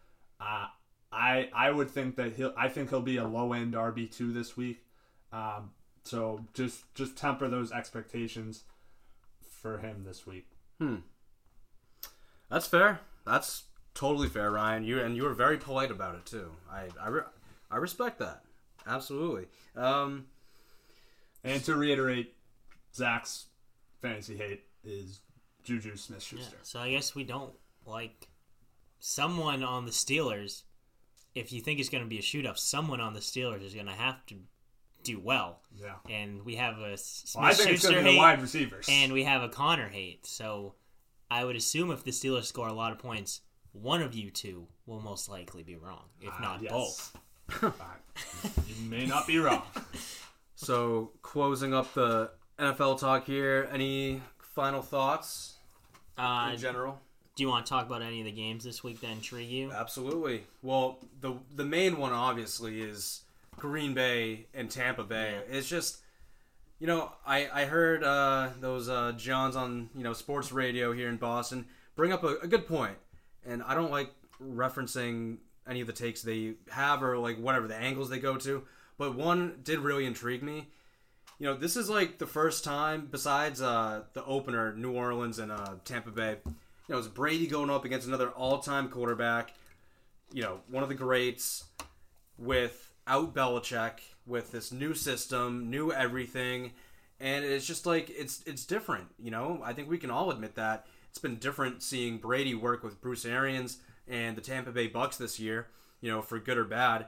Uh, 0.41 0.67
I 1.13 1.49
I 1.55 1.71
would 1.71 1.91
think 1.91 2.17
that 2.17 2.35
he'll 2.35 2.55
I 2.57 2.69
think 2.69 2.91
he'll 2.91 3.01
be 3.03 3.17
a 3.19 3.27
low 3.27 3.53
end 3.53 3.75
RB 3.75 4.11
two 4.11 4.33
this 4.33 4.57
week. 4.57 4.79
Um, 5.33 5.71
so 6.05 6.45
just 6.55 6.93
just 6.95 7.17
temper 7.17 7.49
those 7.49 7.71
expectations 7.73 8.65
for 9.61 9.79
him 9.79 10.05
this 10.05 10.27
week. 10.27 10.47
Hmm. 10.79 10.97
That's 12.51 12.67
fair. 12.67 13.01
That's 13.25 13.65
totally 13.95 14.29
fair, 14.29 14.51
Ryan. 14.51 14.85
You 14.85 15.01
and 15.01 15.17
you 15.17 15.23
were 15.25 15.35
very 15.35 15.59
polite 15.59 15.91
about 15.91 16.15
it 16.15 16.27
too. 16.27 16.51
I 16.71 16.89
I, 17.01 17.09
re- 17.09 17.23
I 17.71 17.77
respect 17.77 18.19
that. 18.19 18.43
Absolutely. 18.87 19.47
Um, 19.77 20.27
And 21.45 21.63
to 21.65 21.77
reiterate, 21.77 22.35
Zach's 22.95 23.47
fantasy 24.01 24.37
hate 24.37 24.65
is 24.85 25.21
Juju 25.65 25.97
Smith 25.97 26.23
Schuster. 26.23 26.57
so 26.63 26.81
I 26.81 26.91
guess 26.91 27.15
we 27.15 27.25
don't 27.25 27.53
like 27.87 28.29
someone 28.99 29.63
on 29.63 29.85
the 29.85 29.91
Steelers. 29.93 30.63
If 31.35 31.53
you 31.53 31.61
think 31.61 31.81
it's 31.81 31.89
going 31.89 32.05
to 32.05 32.09
be 32.11 32.19
a 32.19 32.23
shootout, 32.23 32.59
someone 32.59 33.01
on 33.01 33.15
the 33.15 33.21
Steelers 33.21 33.65
is 33.65 33.73
going 33.75 33.87
to 33.87 33.93
have 33.93 34.25
to 34.27 34.37
do 35.03 35.19
well. 35.19 35.61
Yeah. 35.75 35.95
And 36.11 36.45
we 36.45 36.57
have 36.57 36.79
a 36.79 36.97
Smith 36.97 37.41
Well, 37.43 37.51
I 37.51 37.55
think 37.55 37.71
it's 37.71 37.83
going 37.83 37.95
Schuster 37.95 37.99
to 37.99 38.01
be 38.01 38.05
the 38.05 38.11
hate, 38.13 38.19
wide 38.19 38.43
receivers. 38.43 38.87
and 38.91 39.13
we 39.13 39.25
have 39.25 39.43
a 39.43 39.49
Conner 39.49 39.89
hate. 39.89 40.27
So 40.27 40.75
I 41.31 41.45
would 41.45 41.57
assume 41.57 41.91
if 41.91 42.05
the 42.05 42.11
Steelers 42.11 42.45
score 42.45 42.69
a 42.69 42.73
lot 42.75 42.93
of 42.93 42.99
points, 42.99 43.41
one 43.73 44.03
of 44.03 44.15
you 44.15 44.31
two 44.31 44.69
will 44.87 45.01
most 45.01 45.29
likely 45.29 45.63
be 45.63 45.77
wrong, 45.77 46.05
if 46.21 46.33
Ah, 46.39 46.43
not 46.43 46.63
yes. 46.63 46.71
both. 46.73 47.17
Fine. 47.49 48.53
you 48.69 48.89
may 48.91 49.07
not 49.07 49.27
be 49.27 49.39
wrong. 49.39 49.63
So 50.55 51.11
closing 51.23 51.75
up 51.75 51.93
the 51.95 52.31
NFL 52.57 53.01
talk 53.01 53.27
here. 53.27 53.69
Any 53.73 54.23
final 54.55 54.83
thoughts 54.83 55.55
Uh, 56.19 56.51
in 56.53 56.59
general? 56.59 57.01
do 57.35 57.43
you 57.43 57.49
want 57.49 57.65
to 57.65 57.71
talk 57.71 57.87
about 57.87 58.03
any 58.03 58.21
of 58.21 58.27
the 58.27 58.33
games 58.33 58.63
this 58.65 58.85
week 58.85 59.01
that 59.01 59.11
intrigue 59.11 59.49
you? 59.49 59.73
Absolutely. 59.73 60.45
Well, 60.63 60.99
the 61.21 61.35
the 61.55 61.65
main 61.65 61.97
one 61.97 62.13
obviously 62.13 62.83
is 62.83 63.23
Green 63.57 63.95
Bay 63.95 64.47
and 64.55 64.71
Tampa 64.71 65.05
Bay. 65.05 65.41
It's 65.51 65.69
just 65.69 65.99
you 66.79 66.87
know, 66.87 67.13
I 67.27 67.49
I 67.53 67.65
heard 67.65 68.03
uh, 68.05 68.51
those 68.61 68.89
uh, 68.89 69.13
Johns 69.13 69.57
on 69.57 69.89
you 69.95 70.03
know 70.03 70.13
sports 70.13 70.53
radio 70.53 70.93
here 70.93 71.09
in 71.09 71.17
Boston 71.17 71.67
bring 71.97 72.13
up 72.13 72.23
a, 72.25 72.37
a 72.43 72.47
good 72.47 72.67
point, 72.67 72.97
and 73.47 73.63
I 73.63 73.75
don't 73.75 73.91
like 73.91 74.11
referencing 74.43 75.39
any 75.67 75.81
of 75.81 75.87
the 75.87 75.93
takes 75.93 76.23
they 76.23 76.55
have 76.71 77.03
or 77.03 77.17
like 77.19 77.39
whatever 77.39 77.69
the 77.69 77.77
angles 77.77 78.11
they 78.11 78.19
go 78.19 78.37
to, 78.37 78.65
but 78.99 79.15
one 79.15 79.61
did 79.63 79.79
really 79.79 80.05
intrigue 80.07 80.43
me. 80.43 80.69
You 81.43 81.49
know, 81.49 81.55
this 81.57 81.77
is 81.77 81.91
like 81.91 82.19
the 82.19 82.27
first 82.29 82.63
time 82.63 83.09
besides 83.11 83.61
uh, 83.61 84.03
the 84.13 84.25
opener, 84.25 84.77
New 84.77 84.93
Orleans 84.93 85.41
and 85.41 85.51
uh, 85.51 85.75
Tampa 85.85 86.13
Bay. 86.13 86.37
You 86.47 86.55
know, 86.89 86.99
it's 86.99 87.09
Brady 87.09 87.49
going 87.49 87.69
up 87.69 87.85
against 87.85 88.07
another 88.07 88.29
all-time 88.29 88.89
quarterback. 88.89 89.53
You 90.33 90.43
know, 90.43 90.61
one 90.71 90.85
of 90.85 90.89
the 90.89 90.95
greats 90.95 91.65
without 92.39 93.35
Belichick, 93.35 93.95
with 94.25 94.53
this 94.53 94.71
new 94.71 94.95
system, 94.95 95.69
new 95.69 95.91
everything, 95.91 96.75
and 97.19 97.45
it's 97.45 97.67
just 97.67 97.87
like 97.87 98.09
it's 98.11 98.45
it's 98.47 98.65
different. 98.65 99.09
You 99.19 99.33
know, 99.33 99.61
I 99.65 99.73
think 99.73 99.91
we 99.91 99.99
can 99.99 100.13
all 100.13 100.31
admit 100.31 100.55
that 100.55 100.87
it's 101.11 101.19
been 101.19 101.39
different 101.39 101.83
seeing 101.83 102.19
Brady 102.19 102.55
work 102.55 102.85
with 102.85 103.01
Bruce 103.01 103.25
Arians 103.25 103.79
and 104.07 104.37
the 104.37 104.43
Tampa 104.43 104.71
Bay 104.71 104.89
Bucs 104.89 105.17
this 105.17 105.41
year. 105.41 105.67
You 106.01 106.09
know, 106.09 106.23
for 106.23 106.39
good 106.39 106.57
or 106.57 106.65
bad. 106.65 107.07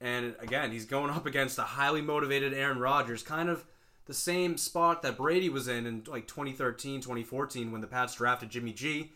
And 0.00 0.34
again, 0.38 0.70
he's 0.70 0.84
going 0.84 1.10
up 1.10 1.26
against 1.26 1.58
a 1.58 1.62
highly 1.62 2.02
motivated 2.02 2.54
Aaron 2.54 2.78
Rodgers, 2.78 3.22
kind 3.22 3.48
of 3.48 3.64
the 4.06 4.14
same 4.14 4.56
spot 4.56 5.02
that 5.02 5.16
Brady 5.16 5.48
was 5.48 5.68
in 5.68 5.86
in 5.86 6.04
like 6.06 6.26
2013, 6.26 7.00
2014 7.00 7.72
when 7.72 7.80
the 7.80 7.86
Pats 7.86 8.14
drafted 8.14 8.50
Jimmy 8.50 8.72
G. 8.72 9.12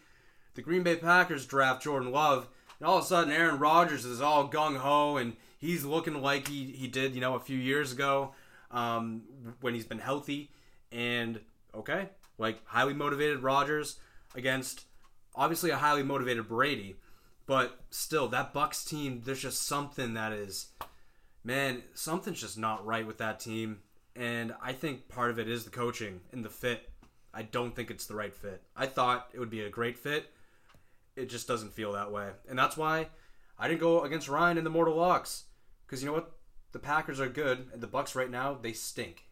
The 0.55 0.63
Green 0.63 0.83
Bay 0.83 0.97
Packers 0.97 1.47
draft 1.47 1.83
Jordan 1.83 2.13
Love, 2.13 2.49
and 2.79 2.87
all 2.87 2.99
of 2.99 3.05
a 3.05 3.07
sudden 3.07 3.33
Aaron 3.33 3.59
Rodgers 3.59 4.05
is 4.05 4.21
all 4.21 4.49
gung 4.49 4.77
ho 4.77 5.17
and 5.17 5.35
he's 5.59 5.85
looking 5.85 6.21
like 6.21 6.49
he, 6.49 6.65
he 6.65 6.89
did, 6.89 7.15
you 7.15 7.21
know, 7.21 7.37
a 7.37 7.41
few 7.41 7.57
years 7.57 7.93
ago 7.93 8.35
um, 8.71 9.23
when 9.61 9.73
he's 9.73 9.87
been 9.87 10.01
healthy. 10.01 10.51
And 10.91 11.41
okay, 11.75 12.09
like 12.37 12.61
highly 12.67 12.93
motivated 12.93 13.43
Rodgers 13.43 13.97
against 14.35 14.85
obviously 15.35 15.71
a 15.71 15.77
highly 15.77 16.03
motivated 16.03 16.49
Brady, 16.49 16.97
but 17.53 17.79
still 17.91 18.29
that 18.29 18.55
Bucs 18.55 18.89
team, 18.89 19.21
there's 19.27 19.43
just 19.43 19.67
something 19.67 20.15
that 20.15 20.33
is 20.33 20.69
man, 21.45 21.83
something's 21.93 22.41
just 22.41 22.57
not 22.57 22.87
right 22.87 23.07
with 23.07 23.19
that 23.19 23.41
team. 23.41 23.81
And 24.17 24.55
I 24.63 24.73
think 24.73 25.11
part 25.11 25.31
of 25.31 25.39
it 25.39 25.51
is 25.51 25.63
the 25.65 25.71
coaching 25.71 26.23
and 26.33 26.43
the 26.43 26.49
fit. 26.49 26.89
I 27.35 27.43
don't 27.43 27.77
think 27.77 27.91
it's 27.91 28.07
the 28.07 28.15
right 28.15 28.35
fit. 28.35 28.63
I 28.75 28.87
thought 28.87 29.29
it 29.35 29.39
would 29.39 29.51
be 29.51 29.61
a 29.61 29.69
great 29.69 29.99
fit. 29.99 30.31
It 31.15 31.29
just 31.29 31.47
doesn't 31.47 31.75
feel 31.75 31.93
that 31.93 32.11
way. 32.11 32.31
And 32.49 32.59
that's 32.59 32.79
why 32.79 33.09
I 33.59 33.69
didn't 33.69 33.81
go 33.81 34.01
against 34.03 34.31
Ryan 34.31 34.57
in 34.57 34.65
the 34.65 34.71
Mortal 34.71 34.97
Locks. 34.97 35.45
Because 35.87 36.03
you 36.03 36.07
know 36.09 36.15
what? 36.15 36.33
The 36.73 36.79
Packers 36.79 37.21
are 37.21 37.29
good, 37.29 37.69
and 37.75 37.83
the 37.83 37.87
Bucs 37.87 38.15
right 38.15 38.31
now, 38.31 38.55
they 38.55 38.73
stink. 38.73 39.27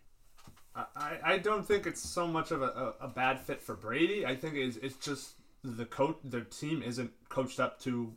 I, 0.77 1.17
I- 1.25 1.39
don't 1.39 1.67
think 1.67 1.87
it's 1.87 2.03
so 2.07 2.27
much 2.27 2.51
of 2.51 2.61
a, 2.61 2.67
a, 3.01 3.07
a 3.07 3.09
bad 3.09 3.41
fit 3.41 3.63
for 3.63 3.75
Brady. 3.75 4.27
I 4.27 4.37
think 4.37 4.57
it's, 4.57 4.77
it's 4.77 4.97
just 4.97 5.40
the 5.63 5.85
coach, 5.85 6.17
the 6.25 6.43
team 6.43 6.83
isn't 6.83 7.11
coached 7.29 7.61
up 7.61 7.81
to 7.81 8.13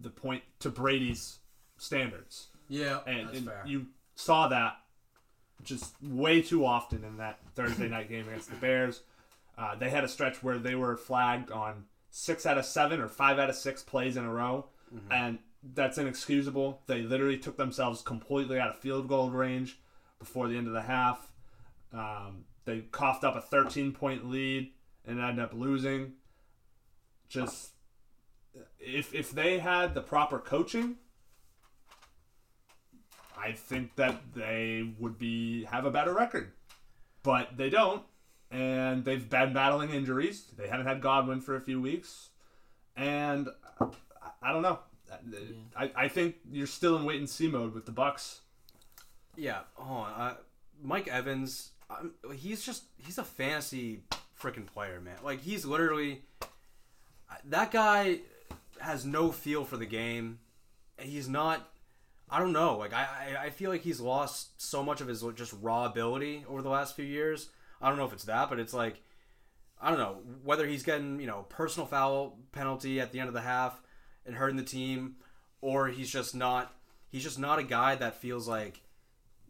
the 0.00 0.10
point 0.10 0.42
to 0.60 0.70
Brady's 0.70 1.38
standards, 1.76 2.48
Yeah, 2.68 3.00
and, 3.06 3.30
and 3.30 3.50
you 3.66 3.86
saw 4.14 4.48
that 4.48 4.76
just 5.62 5.94
way 6.02 6.42
too 6.42 6.64
often 6.64 7.04
in 7.04 7.16
that 7.18 7.38
Thursday 7.54 7.88
night 7.88 8.08
game 8.08 8.28
against 8.28 8.50
the 8.50 8.56
Bears. 8.56 9.02
Uh, 9.56 9.74
they 9.76 9.90
had 9.90 10.04
a 10.04 10.08
stretch 10.08 10.42
where 10.42 10.58
they 10.58 10.74
were 10.74 10.96
flagged 10.96 11.50
on 11.50 11.84
six 12.10 12.44
out 12.46 12.58
of 12.58 12.64
seven 12.64 13.00
or 13.00 13.08
five 13.08 13.38
out 13.38 13.48
of 13.50 13.56
six 13.56 13.82
plays 13.82 14.16
in 14.16 14.24
a 14.24 14.32
row, 14.32 14.66
and 15.10 15.38
that's 15.74 15.98
inexcusable. 15.98 16.82
They 16.86 17.02
literally 17.02 17.38
took 17.38 17.56
themselves 17.56 18.02
completely 18.02 18.58
out 18.60 18.68
of 18.68 18.78
field 18.78 19.08
goal 19.08 19.30
range 19.30 19.78
before 20.18 20.46
the 20.48 20.56
end 20.56 20.66
of 20.68 20.72
the 20.74 20.82
half. 20.82 21.30
Um, 21.92 22.44
they 22.64 22.80
coughed 22.80 23.24
up 23.24 23.36
a 23.36 23.40
13 23.40 23.92
point 23.92 24.30
lead 24.30 24.72
and 25.06 25.20
ended 25.20 25.44
up 25.44 25.52
losing. 25.54 26.12
Just 27.28 27.70
if 28.78 29.14
if 29.14 29.30
they 29.30 29.58
had 29.58 29.94
the 29.94 30.00
proper 30.00 30.38
coaching, 30.38 30.96
I 33.36 33.52
think 33.52 33.96
that 33.96 34.34
they 34.34 34.92
would 34.98 35.18
be 35.18 35.64
have 35.64 35.84
a 35.84 35.90
better 35.90 36.12
record. 36.12 36.52
But 37.22 37.56
they 37.56 37.70
don't, 37.70 38.02
and 38.50 39.04
they've 39.04 39.28
been 39.28 39.52
battling 39.52 39.90
injuries. 39.90 40.44
They 40.56 40.68
haven't 40.68 40.86
had 40.86 41.00
Godwin 41.00 41.40
for 41.40 41.56
a 41.56 41.60
few 41.60 41.80
weeks, 41.80 42.28
and 42.96 43.48
I, 43.80 43.86
I 44.42 44.52
don't 44.52 44.62
know. 44.62 44.78
I, 45.76 45.90
I 45.96 46.08
think 46.08 46.36
you're 46.50 46.66
still 46.66 46.96
in 46.96 47.04
wait 47.04 47.18
and 47.18 47.28
see 47.28 47.48
mode 47.48 47.74
with 47.74 47.86
the 47.86 47.92
Bucs. 47.92 48.40
Yeah, 49.36 49.60
hold 49.74 50.06
on. 50.06 50.12
Uh, 50.12 50.34
Mike 50.82 51.08
Evans, 51.08 51.70
um, 51.90 52.14
he's 52.34 52.64
just 52.64 52.84
he's 52.98 53.18
a 53.18 53.24
fantasy 53.24 54.02
freaking 54.40 54.66
player, 54.66 55.00
man. 55.00 55.16
Like 55.22 55.40
he's 55.40 55.64
literally 55.64 56.22
that 57.44 57.70
guy 57.70 58.20
has 58.80 59.04
no 59.04 59.32
feel 59.32 59.64
for 59.64 59.76
the 59.76 59.86
game. 59.86 60.38
He's 60.98 61.28
not. 61.28 61.68
I 62.30 62.38
don't 62.38 62.52
know. 62.52 62.78
Like 62.78 62.92
I, 62.92 63.36
I, 63.38 63.50
feel 63.50 63.70
like 63.70 63.82
he's 63.82 64.00
lost 64.00 64.60
so 64.60 64.82
much 64.82 65.00
of 65.00 65.08
his 65.08 65.22
just 65.34 65.54
raw 65.60 65.84
ability 65.84 66.44
over 66.48 66.62
the 66.62 66.70
last 66.70 66.96
few 66.96 67.04
years. 67.04 67.50
I 67.82 67.88
don't 67.88 67.98
know 67.98 68.06
if 68.06 68.12
it's 68.12 68.24
that, 68.24 68.48
but 68.48 68.58
it's 68.58 68.72
like 68.72 69.02
I 69.80 69.90
don't 69.90 69.98
know 69.98 70.18
whether 70.42 70.66
he's 70.66 70.82
getting 70.82 71.20
you 71.20 71.26
know 71.26 71.44
personal 71.48 71.86
foul 71.86 72.38
penalty 72.52 73.00
at 73.00 73.12
the 73.12 73.20
end 73.20 73.28
of 73.28 73.34
the 73.34 73.42
half 73.42 73.80
and 74.24 74.36
hurting 74.36 74.56
the 74.56 74.62
team, 74.62 75.16
or 75.60 75.88
he's 75.88 76.10
just 76.10 76.34
not. 76.34 76.74
He's 77.10 77.22
just 77.22 77.38
not 77.38 77.58
a 77.58 77.62
guy 77.62 77.94
that 77.94 78.20
feels 78.20 78.48
like 78.48 78.80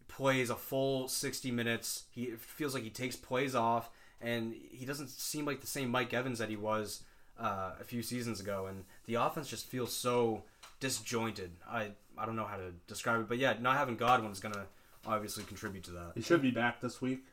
plays 0.08 0.50
a 0.50 0.56
full 0.56 1.08
60 1.08 1.50
minutes. 1.50 2.04
He 2.10 2.32
feels 2.36 2.74
like 2.74 2.82
he 2.82 2.90
takes 2.90 3.16
plays 3.16 3.54
off, 3.54 3.90
and 4.20 4.54
he 4.70 4.84
doesn't 4.84 5.10
seem 5.10 5.44
like 5.44 5.60
the 5.60 5.66
same 5.66 5.90
Mike 5.90 6.12
Evans 6.12 6.38
that 6.40 6.50
he 6.50 6.56
was 6.56 7.02
uh, 7.40 7.72
a 7.80 7.84
few 7.84 8.02
seasons 8.02 8.40
ago. 8.40 8.66
And 8.66 8.84
the 9.06 9.14
offense 9.14 9.48
just 9.48 9.66
feels 9.66 9.92
so 9.92 10.42
disjointed. 10.80 11.52
I 11.68 11.90
I 12.16 12.26
don't 12.26 12.36
know 12.36 12.44
how 12.46 12.56
to 12.56 12.72
describe 12.86 13.20
it, 13.20 13.28
but 13.28 13.38
yeah, 13.38 13.54
not 13.60 13.76
having 13.76 13.96
Godwin 13.96 14.30
is 14.32 14.40
gonna 14.40 14.66
obviously 15.06 15.44
contribute 15.44 15.84
to 15.84 15.90
that. 15.92 16.12
He 16.14 16.22
should 16.22 16.42
be 16.42 16.50
back 16.50 16.80
this 16.80 17.00
week. 17.00 17.24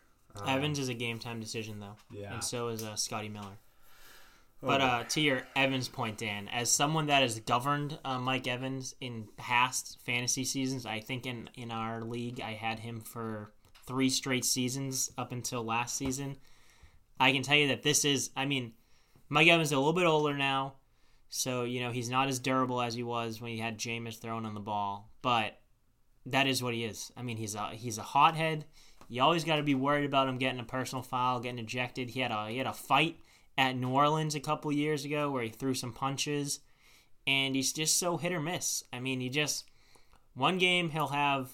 Evans 0.48 0.80
is 0.80 0.88
a 0.90 0.94
game 0.94 1.20
time 1.20 1.40
decision 1.40 1.80
though, 1.80 1.96
Yeah. 2.10 2.34
and 2.34 2.44
so 2.44 2.70
is 2.70 2.84
uh, 2.84 2.96
Scotty 2.96 3.30
Miller. 3.30 3.58
But 4.64 4.80
uh, 4.82 5.04
to 5.10 5.22
your 5.22 5.42
Evans 5.56 5.88
point, 5.90 6.20
Dan, 6.20 6.48
as 6.48 6.70
someone 6.70 7.08
that 7.08 7.24
has 7.24 7.40
governed 7.40 7.98
uh, 8.06 8.20
Mike 8.20 8.48
Evans 8.48 8.94
in 9.02 9.28
past 9.36 9.98
fantasy 10.06 10.44
seasons, 10.46 10.86
I 10.86 11.00
think 11.00 11.26
in 11.26 11.50
in 11.56 11.72
our 11.72 12.02
league 12.04 12.40
I 12.40 12.54
had 12.54 12.80
him 12.80 13.02
for 13.02 13.52
three 13.88 14.10
straight 14.10 14.46
seasons 14.46 15.12
up 15.18 15.32
until 15.32 15.64
last 15.64 15.98
season. 15.98 16.38
I 17.20 17.32
can 17.32 17.42
tell 17.42 17.58
you 17.58 17.68
that 17.70 17.82
this 17.84 18.06
is, 18.06 18.30
I 18.36 18.46
mean, 18.46 18.74
Mike 19.32 19.48
Evans 19.48 19.70
is 19.70 19.72
a 19.72 19.78
little 19.78 19.94
bit 19.94 20.06
older 20.06 20.36
now, 20.36 20.74
so 21.30 21.64
you 21.64 21.80
know 21.80 21.92
he's 21.92 22.10
not 22.10 22.28
as 22.28 22.38
durable 22.38 22.82
as 22.82 22.96
he 22.96 23.02
was 23.02 23.40
when 23.40 23.50
he 23.52 23.60
had 23.60 23.78
Jameis 23.78 24.20
throwing 24.20 24.46
on 24.46 24.54
the 24.54 24.60
ball, 24.60 25.10
but 25.22 25.58
that 26.26 26.48
is 26.48 26.62
what 26.62 26.74
he 26.74 26.84
is. 26.84 27.14
I 27.16 27.22
mean, 27.22 27.38
he's 27.38 27.56
a 27.56 27.70
he's 27.70 27.98
a 27.98 28.04
hothead. 28.04 28.66
You 29.08 29.22
always 29.22 29.46
got 29.46 29.56
to 29.56 29.64
be 29.64 29.74
worried 29.74 30.04
about 30.04 30.28
him 30.28 30.38
getting 30.38 30.60
a 30.60 30.66
personal 30.66 31.02
foul, 31.02 31.40
getting 31.40 31.60
ejected. 31.60 32.10
He 32.10 32.20
had 32.20 32.32
a 32.32 32.50
he 32.50 32.58
had 32.58 32.68
a 32.68 32.74
fight 32.74 33.20
at 33.58 33.78
New 33.78 33.92
Orleans 33.92 34.36
a 34.36 34.42
couple 34.42 34.70
years 34.74 35.06
ago 35.06 35.32
where 35.32 35.44
he 35.44 35.50
threw 35.50 35.76
some 35.76 35.94
punches, 35.94 36.60
and 37.26 37.56
he's 37.56 37.72
just 37.72 37.98
so 37.98 38.18
hit 38.18 38.34
or 38.34 38.42
miss. 38.42 38.84
I 38.92 39.00
mean, 39.00 39.22
he 39.22 39.30
just 39.30 39.64
one 40.34 40.58
game 40.58 40.90
he'll 40.90 41.08
have 41.08 41.52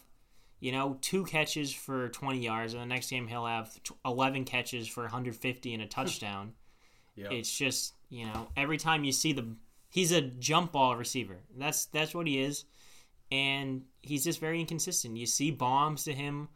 you 0.60 0.72
know 0.72 0.98
two 1.02 1.26
catches 1.26 1.72
for 1.72 2.10
20 2.10 2.40
yards, 2.40 2.74
and 2.74 2.82
the 2.82 2.88
next 2.88 3.12
game 3.12 3.28
he'll 3.28 3.46
have 3.46 3.80
11 4.04 4.46
catches 4.46 4.88
for 4.88 5.04
150 5.04 5.74
and 5.76 5.84
a 5.84 5.86
touchdown. 5.88 6.54
Yeah. 7.18 7.32
It's 7.32 7.52
just 7.56 7.94
you 8.10 8.26
know 8.28 8.48
every 8.56 8.78
time 8.78 9.04
you 9.04 9.12
see 9.12 9.34
the 9.34 9.56
he's 9.90 10.12
a 10.12 10.22
jump 10.22 10.72
ball 10.72 10.96
receiver. 10.96 11.40
That's 11.58 11.86
that's 11.86 12.14
what 12.14 12.28
he 12.28 12.40
is, 12.42 12.66
and 13.32 13.84
he's 14.02 14.24
just 14.24 14.40
very 14.40 14.60
inconsistent. 14.60 15.18
You 15.18 15.26
see 15.26 15.52
bombs 15.52 16.04
to 16.06 16.14
him, 16.14 16.50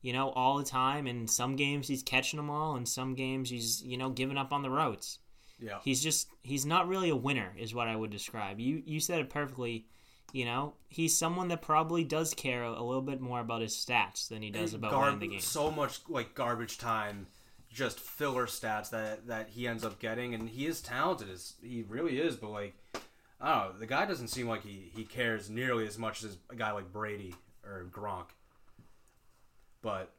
you 0.00 0.12
know, 0.12 0.30
all 0.30 0.58
the 0.58 0.64
time. 0.64 1.06
And 1.06 1.30
some 1.30 1.56
games 1.56 1.86
he's 1.88 2.02
catching 2.02 2.38
them 2.38 2.50
all, 2.50 2.76
and 2.76 2.88
some 2.88 3.14
games 3.14 3.50
he's 3.50 3.82
you 3.82 3.96
know 3.96 4.10
giving 4.10 4.38
up 4.38 4.52
on 4.52 4.62
the 4.62 4.70
routes. 4.70 5.18
Yeah. 5.60 5.78
He's 5.82 6.02
just 6.02 6.28
he's 6.42 6.64
not 6.64 6.88
really 6.88 7.10
a 7.10 7.16
winner, 7.16 7.52
is 7.58 7.74
what 7.74 7.88
I 7.88 7.96
would 7.96 8.10
describe. 8.10 8.60
You 8.60 8.82
you 8.84 9.00
said 9.00 9.20
it 9.20 9.30
perfectly. 9.30 9.86
You 10.30 10.44
know, 10.44 10.74
he's 10.88 11.16
someone 11.16 11.48
that 11.48 11.62
probably 11.62 12.04
does 12.04 12.34
care 12.34 12.62
a, 12.62 12.70
a 12.70 12.84
little 12.84 13.00
bit 13.00 13.18
more 13.18 13.40
about 13.40 13.62
his 13.62 13.72
stats 13.72 14.28
than 14.28 14.42
he 14.42 14.50
does 14.50 14.74
about 14.74 14.90
Garb- 14.90 15.04
winning 15.04 15.20
the 15.20 15.28
game. 15.28 15.40
So 15.40 15.70
much 15.70 16.00
like 16.06 16.34
garbage 16.34 16.76
time, 16.76 17.28
just 17.72 18.00
filler 18.00 18.46
stats 18.46 18.90
that 18.90 19.26
that 19.26 19.50
he 19.50 19.68
ends 19.68 19.84
up 19.84 19.98
getting, 19.98 20.34
and 20.34 20.48
he 20.48 20.66
is 20.66 20.80
talented 20.80 21.30
as 21.30 21.54
he 21.62 21.84
really 21.88 22.20
is. 22.20 22.36
But 22.36 22.50
like, 22.50 22.74
I 23.40 23.60
don't 23.60 23.72
know, 23.74 23.78
the 23.78 23.86
guy 23.86 24.06
doesn't 24.06 24.28
seem 24.28 24.48
like 24.48 24.62
he 24.62 24.90
he 24.94 25.04
cares 25.04 25.50
nearly 25.50 25.86
as 25.86 25.98
much 25.98 26.24
as 26.24 26.38
a 26.50 26.56
guy 26.56 26.72
like 26.72 26.92
Brady 26.92 27.34
or 27.64 27.86
Gronk. 27.90 28.26
But 29.82 30.12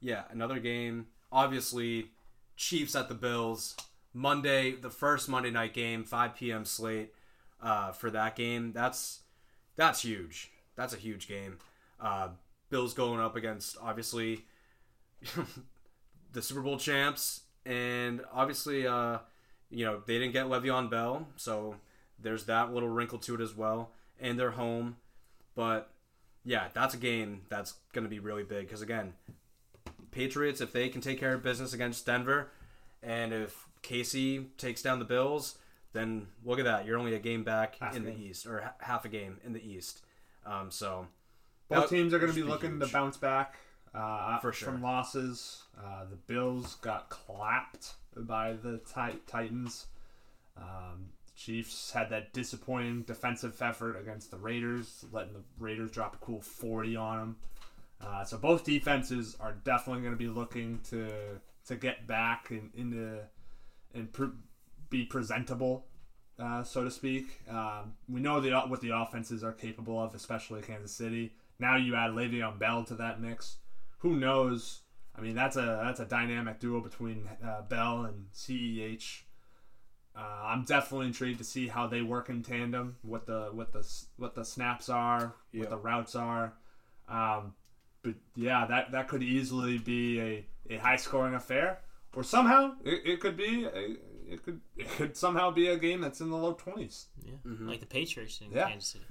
yeah, 0.00 0.24
another 0.30 0.58
game. 0.58 1.06
Obviously, 1.32 2.08
Chiefs 2.56 2.94
at 2.94 3.08
the 3.08 3.14
Bills. 3.14 3.76
Monday, 4.12 4.72
the 4.72 4.90
first 4.90 5.28
Monday 5.28 5.50
night 5.50 5.72
game, 5.72 6.02
5 6.02 6.34
p.m. 6.34 6.64
slate 6.64 7.14
uh, 7.62 7.92
for 7.92 8.10
that 8.10 8.34
game. 8.34 8.72
That's 8.72 9.20
that's 9.76 10.02
huge. 10.02 10.50
That's 10.76 10.94
a 10.94 10.96
huge 10.96 11.28
game. 11.28 11.58
Uh, 12.00 12.28
Bills 12.70 12.94
going 12.94 13.20
up 13.20 13.36
against 13.36 13.76
obviously 13.80 14.46
the 16.32 16.42
Super 16.42 16.60
Bowl 16.60 16.78
champs, 16.78 17.42
and 17.64 18.22
obviously, 18.32 18.86
uh, 18.86 19.18
you 19.70 19.84
know, 19.84 20.02
they 20.06 20.18
didn't 20.18 20.32
get 20.32 20.46
Le'Veon 20.46 20.90
Bell, 20.90 21.26
so 21.36 21.76
there's 22.18 22.44
that 22.44 22.72
little 22.72 22.88
wrinkle 22.88 23.18
to 23.18 23.34
it 23.34 23.40
as 23.40 23.54
well. 23.54 23.90
And 24.20 24.38
they're 24.38 24.50
home, 24.50 24.96
but 25.54 25.90
yeah, 26.44 26.68
that's 26.74 26.92
a 26.94 26.98
game 26.98 27.42
that's 27.48 27.74
going 27.92 28.04
to 28.04 28.10
be 28.10 28.18
really 28.18 28.42
big 28.42 28.66
because 28.66 28.82
again, 28.82 29.14
Patriots 30.10 30.60
if 30.60 30.72
they 30.72 30.88
can 30.88 31.00
take 31.00 31.18
care 31.18 31.32
of 31.34 31.42
business 31.42 31.72
against 31.72 32.04
Denver, 32.04 32.50
and 33.02 33.32
if 33.32 33.66
KC 33.82 34.46
takes 34.58 34.82
down 34.82 34.98
the 34.98 35.04
Bills, 35.06 35.56
then 35.92 36.26
look 36.44 36.58
at 36.58 36.66
that. 36.66 36.84
You're 36.84 36.98
only 36.98 37.14
a 37.14 37.18
game 37.18 37.44
back 37.44 37.76
Half 37.78 37.96
in 37.96 38.04
the. 38.04 38.14
East, 38.14 38.46
or 38.46 38.60
ha- 38.60 38.74
half 38.80 39.04
a 39.04 39.08
game 39.08 39.38
in 39.44 39.52
the 39.54 39.64
East. 39.66 40.00
Um, 40.44 40.70
so 40.70 41.06
Both 41.68 41.90
teams 41.90 42.12
are 42.12 42.18
going 42.18 42.32
to 42.32 42.36
be 42.36 42.42
looking 42.42 42.72
huge. 42.72 42.86
to 42.88 42.92
bounce 42.92 43.16
back 43.16 43.56
uh, 43.94 44.38
For 44.38 44.52
sure. 44.52 44.68
from 44.72 44.82
losses. 44.82 45.64
Uh, 45.78 46.04
the 46.08 46.16
Bills 46.16 46.76
got 46.76 47.08
clapped 47.08 47.94
by 48.16 48.52
the 48.52 48.78
Ti- 48.78 49.18
Titans. 49.26 49.86
Um, 50.56 51.10
Chiefs 51.36 51.92
had 51.92 52.10
that 52.10 52.32
disappointing 52.34 53.02
defensive 53.02 53.60
effort 53.62 53.96
against 53.98 54.30
the 54.30 54.36
Raiders, 54.36 55.04
letting 55.10 55.32
the 55.32 55.42
Raiders 55.58 55.90
drop 55.90 56.14
a 56.16 56.18
cool 56.18 56.40
40 56.42 56.96
on 56.96 57.18
them. 57.18 57.36
Uh, 58.02 58.24
so 58.24 58.36
both 58.36 58.64
defenses 58.64 59.36
are 59.40 59.52
definitely 59.64 60.02
going 60.02 60.12
to 60.14 60.18
be 60.18 60.28
looking 60.28 60.80
to 60.90 61.08
to 61.66 61.76
get 61.76 62.06
back 62.06 62.50
and 62.50 62.70
into 62.74 63.20
and 63.94 64.12
pre- 64.12 64.30
be 64.88 65.04
presentable, 65.04 65.86
uh, 66.38 66.62
so 66.62 66.82
to 66.84 66.90
speak. 66.90 67.40
Um, 67.48 67.94
we 68.08 68.20
know 68.20 68.40
the 68.40 68.50
what 68.60 68.80
the 68.80 68.90
offenses 68.94 69.44
are 69.44 69.52
capable 69.52 70.02
of, 70.02 70.14
especially 70.14 70.62
Kansas 70.62 70.92
City. 70.92 71.32
Now 71.58 71.76
you 71.76 71.94
add 71.94 72.12
Le'Veon 72.12 72.58
Bell 72.58 72.84
to 72.84 72.94
that 72.96 73.20
mix. 73.20 73.56
Who 74.00 74.16
knows? 74.16 74.82
I 75.16 75.20
mean, 75.22 75.34
that's 75.34 75.56
a 75.56 75.80
that's 75.84 76.00
a 76.00 76.04
dynamic 76.06 76.58
duo 76.60 76.80
between 76.80 77.28
uh, 77.44 77.62
Bell 77.62 78.04
and 78.04 78.26
CEH. 78.34 79.22
Uh, 80.16 80.20
I'm 80.44 80.64
definitely 80.64 81.06
intrigued 81.06 81.38
to 81.38 81.44
see 81.44 81.68
how 81.68 81.86
they 81.86 82.02
work 82.02 82.28
in 82.28 82.42
tandem. 82.42 82.96
What 83.02 83.26
the 83.26 83.48
what 83.52 83.72
the 83.72 83.86
what 84.16 84.34
the 84.34 84.44
snaps 84.44 84.88
are, 84.88 85.34
Yeah. 85.52 85.60
what 85.60 85.70
the 85.70 85.76
routes 85.78 86.14
are. 86.16 86.54
Um, 87.08 87.54
but 88.02 88.14
yeah, 88.34 88.66
that 88.66 88.92
that 88.92 89.08
could 89.08 89.22
easily 89.22 89.78
be 89.78 90.20
a, 90.20 90.46
a 90.70 90.76
high 90.78 90.96
scoring 90.96 91.34
affair, 91.34 91.80
or 92.14 92.22
somehow 92.24 92.74
it, 92.84 93.02
it 93.04 93.20
could 93.20 93.36
be 93.36 93.64
a, 93.64 93.96
it 94.32 94.42
could 94.42 94.60
it 94.76 94.88
could 94.96 95.16
somehow 95.16 95.50
be 95.50 95.68
a 95.68 95.76
game 95.76 96.00
that's 96.00 96.20
in 96.20 96.30
the 96.30 96.36
low 96.36 96.54
twenties. 96.54 97.06
Yeah, 97.24 97.34
like 97.44 97.80
the 97.80 97.86
Patriots 97.86 98.40
in 98.40 98.50
Yeah. 98.52 98.68
Kansas 98.68 98.88
City. 98.90 99.04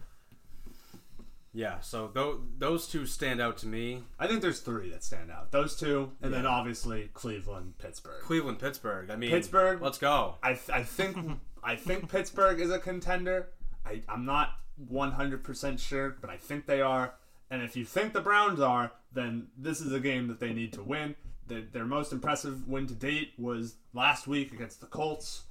Yeah, 1.54 1.80
so 1.80 2.08
tho- 2.14 2.42
those 2.58 2.88
two 2.88 3.06
stand 3.06 3.42
out 3.42 3.58
to 3.60 3.68
me. 3.68 4.04
I 4.20 4.28
think 4.28 4.42
there's 4.42 4.60
three 4.60 4.90
that 4.92 5.04
stand 5.04 5.32
out. 5.32 5.52
Those 5.52 5.76
two, 5.76 6.12
and 6.22 6.34
then 6.34 6.46
obviously 6.46 7.10
Cleveland, 7.14 7.78
Pittsburgh. 7.78 8.22
Cleveland, 8.24 8.60
Pittsburgh. 8.60 9.10
I 9.10 9.16
mean, 9.16 9.32
Pittsburgh- 9.32 9.82
Let's 9.82 9.98
go. 9.98 10.36
I, 10.44 10.50
th- 10.54 10.70
I 10.72 10.84
think 10.84 11.40
I 11.64 11.76
think 11.76 12.10
Pittsburgh 12.10 12.60
is 12.62 12.72
a 12.72 12.80
contender. 12.80 13.50
I, 13.86 14.02
I'm 14.08 14.26
not 14.26 14.50
100% 14.92 15.80
sure, 15.80 16.18
but 16.22 16.30
I 16.30 16.38
think 16.38 16.66
they 16.66 16.82
are. 16.82 17.14
And 17.52 17.62
if 17.64 17.76
you 17.76 17.84
think 17.86 18.14
the 18.14 18.22
Browns 18.22 18.60
are, 18.60 18.92
then 19.12 19.48
this 19.58 19.82
is 19.82 19.92
a 19.92 20.00
game 20.00 20.28
that 20.28 20.40
they 20.40 20.54
need 20.54 20.74
to 20.74 20.84
win. 20.84 21.16
Their, 21.48 21.62
their 21.62 21.86
most 21.86 22.14
impressive 22.14 22.68
win 22.68 22.86
to 22.88 22.94
date 22.94 23.34
was 23.38 23.76
last 23.94 24.28
week 24.28 24.54
against 24.54 24.82
the 24.82 24.88
Colts. 24.88 25.44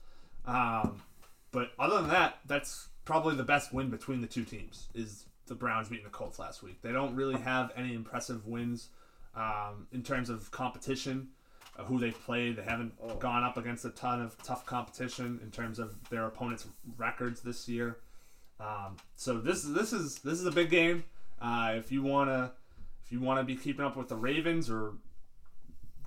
Um, 0.47 1.03
but 1.51 1.73
other 1.79 1.97
than 2.01 2.09
that, 2.11 2.39
that's 2.47 2.89
probably 3.05 3.35
the 3.35 3.43
best 3.43 3.73
win 3.73 3.91
between 3.91 4.21
the 4.21 4.27
two 4.29 4.45
teams. 4.45 4.89
Is 4.95 5.27
the 5.49 5.55
Browns 5.55 5.89
beating 5.89 6.05
the 6.05 6.11
Colts 6.11 6.39
last 6.39 6.63
week? 6.63 6.83
They 6.83 6.93
don't 6.93 7.15
really 7.15 7.41
have 7.41 7.73
any 7.77 7.95
impressive 7.95 8.47
wins 8.47 8.89
um, 9.35 9.87
in 9.93 10.03
terms 10.03 10.31
of 10.31 10.51
competition. 10.51 11.29
Uh, 11.79 11.85
who 11.85 11.99
they've 11.99 12.21
played, 12.25 12.57
they 12.57 12.63
haven't 12.63 12.93
gone 13.21 13.45
up 13.45 13.57
against 13.57 13.85
a 13.85 13.91
ton 13.91 14.21
of 14.21 14.37
tough 14.43 14.67
competition 14.67 15.39
in 15.45 15.51
terms 15.51 15.79
of 15.79 15.95
their 16.11 16.27
opponents' 16.27 16.67
records 16.97 17.41
this 17.41 17.69
year. 17.69 17.99
Um, 18.59 18.97
so 19.15 19.39
this 19.39 19.63
this 19.63 19.93
is 19.93 20.17
this 20.17 20.41
is 20.41 20.47
a 20.47 20.51
big 20.51 20.71
game. 20.71 21.05
Uh, 21.41 21.75
if 21.77 21.93
you 21.93 22.03
wanna 22.03 22.53
if 23.05 23.13
you 23.13 23.21
wanna 23.21 23.45
be 23.45 23.55
keeping 23.55 23.85
up 23.85 23.97
with 23.97 24.09
the 24.09 24.17
Ravens 24.17 24.69
or 24.69 24.95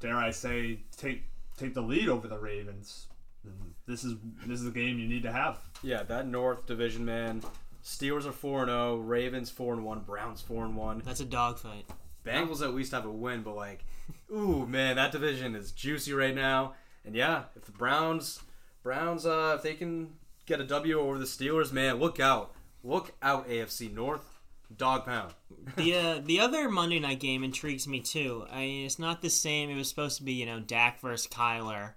dare 0.02 0.18
I 0.18 0.32
say 0.32 0.80
take 0.98 1.24
take 1.58 1.74
the 1.74 1.82
lead 1.82 2.10
over 2.10 2.28
the 2.28 2.38
Ravens, 2.38 3.08
then 3.46 3.54
this 3.88 4.04
is 4.04 4.16
this 4.46 4.60
is 4.60 4.68
a 4.68 4.72
game 4.72 5.00
you 5.00 5.08
need 5.08 5.24
to 5.24 5.32
have. 5.32 5.60
Yeah, 5.82 6.04
that 6.04 6.28
North 6.28 6.66
Division, 6.66 7.06
man. 7.06 7.42
Steelers 7.84 8.26
are 8.26 8.32
four 8.32 8.62
and 8.62 8.70
zero. 8.70 8.98
Ravens 8.98 9.50
four 9.50 9.74
and 9.74 9.84
one. 9.84 10.00
Browns 10.00 10.42
four 10.42 10.66
and 10.66 10.76
one. 10.76 11.02
That's 11.06 11.20
a 11.20 11.26
dogfight. 11.26 11.86
Bengals 12.26 12.62
at 12.62 12.74
least 12.74 12.92
have 12.92 13.06
a 13.06 13.12
win, 13.12 13.42
but 13.42 13.56
like, 13.56 13.84
ooh 14.32 14.66
man, 14.68 14.96
that 14.98 15.12
division 15.12 15.56
is 15.56 15.72
juicy 15.72 16.14
right 16.14 16.36
now. 16.36 16.76
And 17.04 17.16
yeah, 17.16 17.46
if 17.56 17.66
the 17.66 17.72
Browns, 17.72 18.42
Browns, 18.84 19.26
uh, 19.26 19.54
if 19.58 19.64
they 19.64 19.74
can 19.74 20.14
get 20.46 20.62
a 20.62 20.64
W 20.64 21.00
over 21.00 21.18
the 21.18 21.26
Steelers, 21.26 21.72
man, 21.72 21.96
look 21.96 22.20
out, 22.20 22.54
look 22.84 23.14
out, 23.22 23.50
AFC 23.50 23.92
North, 23.92 24.40
dog 24.78 25.06
pound. 25.06 25.34
the 25.76 25.96
uh, 25.96 26.22
the 26.24 26.40
other 26.40 26.70
Monday 26.70 27.00
night 27.00 27.20
game 27.20 27.44
intrigues 27.44 27.88
me 27.88 28.00
too. 28.00 28.46
I 28.52 28.60
mean, 28.60 28.86
it's 28.86 29.00
not 29.00 29.22
the 29.22 29.30
same. 29.30 29.70
It 29.70 29.76
was 29.76 29.90
supposed 29.90 30.18
to 30.18 30.24
be 30.24 30.34
you 30.34 30.46
know 30.46 30.60
Dak 30.60 31.00
versus 31.02 31.28
Kyler, 31.28 31.94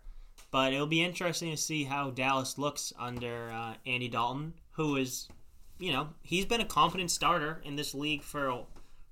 but 0.50 0.72
it'll 0.72 0.86
be 0.86 1.04
interesting 1.04 1.50
to 1.50 1.56
see 1.56 1.84
how 1.84 2.10
Dallas 2.10 2.56
looks 2.58 2.92
under 2.98 3.50
uh, 3.50 3.74
Andy 3.86 4.08
Dalton, 4.08 4.54
who 4.72 4.96
is, 4.96 5.28
you 5.78 5.92
know, 5.92 6.08
he's 6.22 6.46
been 6.46 6.60
a 6.60 6.64
competent 6.66 7.10
starter 7.10 7.60
in 7.64 7.76
this 7.76 7.94
league 7.94 8.22
for 8.22 8.48
a, 8.48 8.62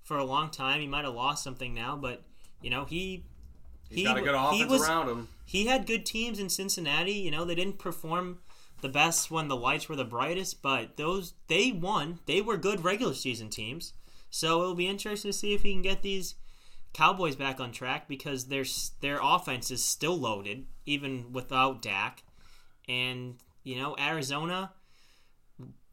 for 0.03 0.17
a 0.17 0.25
long 0.25 0.51
time. 0.51 0.81
He 0.81 0.87
might 0.87 1.05
have 1.05 1.15
lost 1.15 1.43
something 1.45 1.75
now, 1.75 1.97
but 1.97 2.23
you 2.61 2.71
know 2.71 2.85
he 2.85 3.25
He's 3.89 3.99
he 3.99 4.05
got 4.05 4.17
a 4.17 4.23
good 4.23 4.35
he 4.55 4.63
offense 4.63 4.71
was- 4.71 4.89
around 4.89 5.09
him. 5.09 5.29
he 5.45 5.67
had 5.67 5.87
good 5.87 6.07
teams 6.07 6.39
in 6.39 6.49
Cincinnati. 6.49 7.13
You 7.13 7.31
know, 7.31 7.45
they 7.45 7.55
didn't 7.55 7.79
perform 7.79 8.39
the 8.81 8.89
best 8.89 9.31
when 9.31 9.49
the 9.49 9.57
lights 9.57 9.89
were 9.89 9.97
the 9.97 10.05
brightest, 10.05 10.63
but 10.63 10.97
those 10.97 11.35
they 11.49 11.73
won. 11.73 12.21
They 12.27 12.41
were 12.41 12.57
good 12.57 12.85
regular 12.85 13.15
season 13.15 13.51
teams. 13.51 13.93
So 14.31 14.63
it'll 14.63 14.75
be 14.75 14.89
interesting 14.89 15.31
to 15.31 15.37
see 15.37 15.53
if 15.53 15.63
he 15.63 15.73
can 15.73 15.83
get 15.83 16.01
these 16.03 16.37
Cowboys 16.95 17.37
back 17.37 17.61
on 17.61 17.71
track 17.73 18.09
because 18.09 18.47
their 18.47 18.65
their 19.01 19.19
offense 19.23 19.71
is 19.71 19.85
still 19.85 20.17
loaded 20.19 20.67
even 20.87 21.33
without 21.33 21.83
Dak. 21.83 22.23
And 22.89 23.37
you 23.63 23.77
know, 23.77 23.95
Arizona 23.99 24.73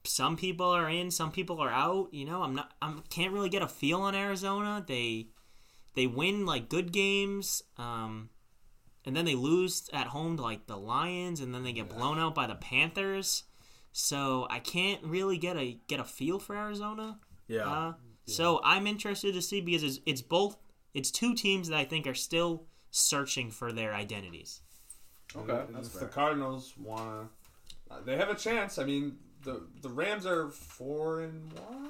some 0.03 0.37
people 0.37 0.65
are 0.69 0.89
in, 0.89 1.11
some 1.11 1.31
people 1.31 1.59
are 1.61 1.69
out, 1.71 2.09
you 2.13 2.25
know, 2.25 2.43
I'm 2.43 2.55
not 2.55 2.73
I 2.81 2.93
can't 3.09 3.33
really 3.33 3.49
get 3.49 3.61
a 3.61 3.67
feel 3.67 4.01
on 4.01 4.15
Arizona. 4.15 4.83
They 4.85 5.27
they 5.95 6.07
win 6.07 6.45
like 6.45 6.69
good 6.69 6.91
games. 6.91 7.63
Um 7.77 8.29
and 9.05 9.15
then 9.15 9.25
they 9.25 9.35
lose 9.35 9.89
at 9.93 10.07
home 10.07 10.37
to 10.37 10.43
like 10.43 10.67
the 10.67 10.75
Lions, 10.77 11.39
and 11.39 11.53
then 11.53 11.63
they 11.63 11.71
get 11.71 11.89
blown 11.89 12.19
out 12.19 12.35
by 12.35 12.47
the 12.47 12.55
Panthers. 12.55 13.43
So 13.91 14.45
I 14.49 14.59
can't 14.59 15.03
really 15.03 15.37
get 15.37 15.57
a 15.57 15.79
get 15.87 15.99
a 15.99 16.03
feel 16.03 16.39
for 16.39 16.55
Arizona. 16.55 17.19
Yeah, 17.47 17.67
Uh, 17.67 17.93
So 18.25 18.59
I'm 18.63 18.85
interested 18.85 19.33
to 19.33 19.41
see 19.41 19.61
because 19.61 19.83
it's, 19.83 19.99
it's 20.05 20.21
both 20.21 20.57
it's 20.93 21.11
two 21.11 21.33
teams 21.33 21.69
that 21.69 21.77
I 21.77 21.85
think 21.85 22.05
are 22.07 22.13
still 22.13 22.65
searching 22.91 23.51
for 23.51 23.71
their 23.71 23.93
identities. 23.93 24.61
okay, 25.35 25.61
And 25.67 25.75
that's 25.75 25.87
if 25.87 25.93
fair. 25.93 26.01
the 26.03 26.07
Cardinals 26.07 26.73
wanna, 26.77 27.29
uh, 27.89 28.01
they 28.05 28.17
have 28.17 28.29
a 28.29 28.35
chance. 28.35 28.77
I 28.77 28.83
mean, 28.83 29.17
the 29.43 29.61
the 29.81 29.89
Rams 29.89 30.25
are 30.25 30.49
four 30.49 31.21
and 31.21 31.51
one 31.53 31.89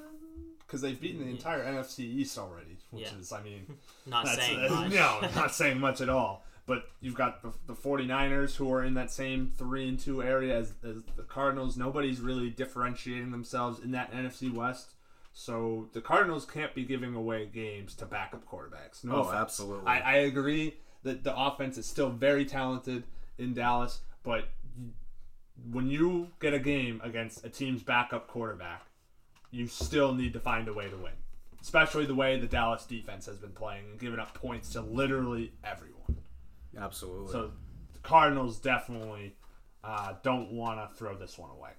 because 0.59 0.81
they've 0.81 0.99
beaten 0.99 1.21
the 1.25 1.29
entire 1.31 1.63
NFC 1.63 1.99
East 2.01 2.37
already, 2.37 2.77
which 2.91 3.05
Yeah. 3.05 3.17
is, 3.19 3.31
I 3.31 3.41
mean, 3.41 3.65
Not 4.05 4.25
That's, 4.25 4.37
saying 4.45 4.59
uh, 4.65 4.69
much. 4.75 4.91
No, 4.91 5.19
not 5.35 5.53
saying 5.55 5.79
much 5.79 5.99
at 6.01 6.09
all. 6.09 6.45
But 6.67 6.83
you've 7.01 7.15
got 7.15 7.41
the, 7.41 7.51
the 7.65 7.73
49ers 7.73 8.55
who 8.55 8.71
are 8.71 8.83
in 8.83 8.93
that 8.93 9.09
same 9.11 9.51
3 9.57 9.87
and 9.89 9.99
2 9.99 10.21
area 10.21 10.55
as, 10.55 10.73
as 10.83 10.97
the 11.17 11.23
Cardinals. 11.23 11.75
Nobody's 11.77 12.21
really 12.21 12.51
differentiating 12.51 13.31
themselves 13.31 13.79
in 13.79 13.89
that 13.91 14.11
NFC 14.11 14.53
West. 14.53 14.91
So 15.33 15.89
the 15.93 16.01
Cardinals 16.01 16.45
can't 16.45 16.75
be 16.75 16.83
giving 16.85 17.15
away 17.15 17.47
games 17.51 17.95
to 17.95 18.05
backup 18.05 18.45
quarterbacks. 18.47 19.03
No 19.03 19.15
Oh, 19.15 19.19
offense. 19.21 19.35
absolutely. 19.41 19.87
I, 19.87 19.99
I 19.99 20.15
agree 20.17 20.75
that 21.01 21.23
the 21.23 21.35
offense 21.35 21.79
is 21.79 21.87
still 21.87 22.09
very 22.11 22.45
talented 22.45 23.05
in 23.39 23.55
Dallas, 23.55 24.01
but 24.21 24.49
when 25.71 25.89
you 25.89 26.29
get 26.39 26.53
a 26.53 26.59
game 26.59 27.01
against 27.03 27.45
a 27.45 27.49
team's 27.49 27.83
backup 27.83 28.27
quarterback, 28.27 28.85
you 29.51 29.67
still 29.67 30.13
need 30.13 30.33
to 30.33 30.39
find 30.39 30.67
a 30.67 30.73
way 30.73 30.89
to 30.89 30.97
win. 30.97 31.13
Especially 31.61 32.05
the 32.05 32.15
way 32.15 32.39
the 32.39 32.47
Dallas 32.47 32.85
defense 32.85 33.25
has 33.25 33.37
been 33.37 33.51
playing 33.51 33.85
and 33.91 33.99
giving 33.99 34.19
up 34.19 34.33
points 34.33 34.69
to 34.69 34.81
literally 34.81 35.51
everyone. 35.63 36.17
Absolutely. 36.77 37.31
So 37.31 37.51
the 37.93 37.99
Cardinals 37.99 38.59
definitely 38.59 39.35
uh, 39.83 40.13
don't 40.23 40.51
want 40.51 40.79
to 40.79 40.95
throw 40.95 41.15
this 41.15 41.37
one 41.37 41.49
away. 41.49 41.71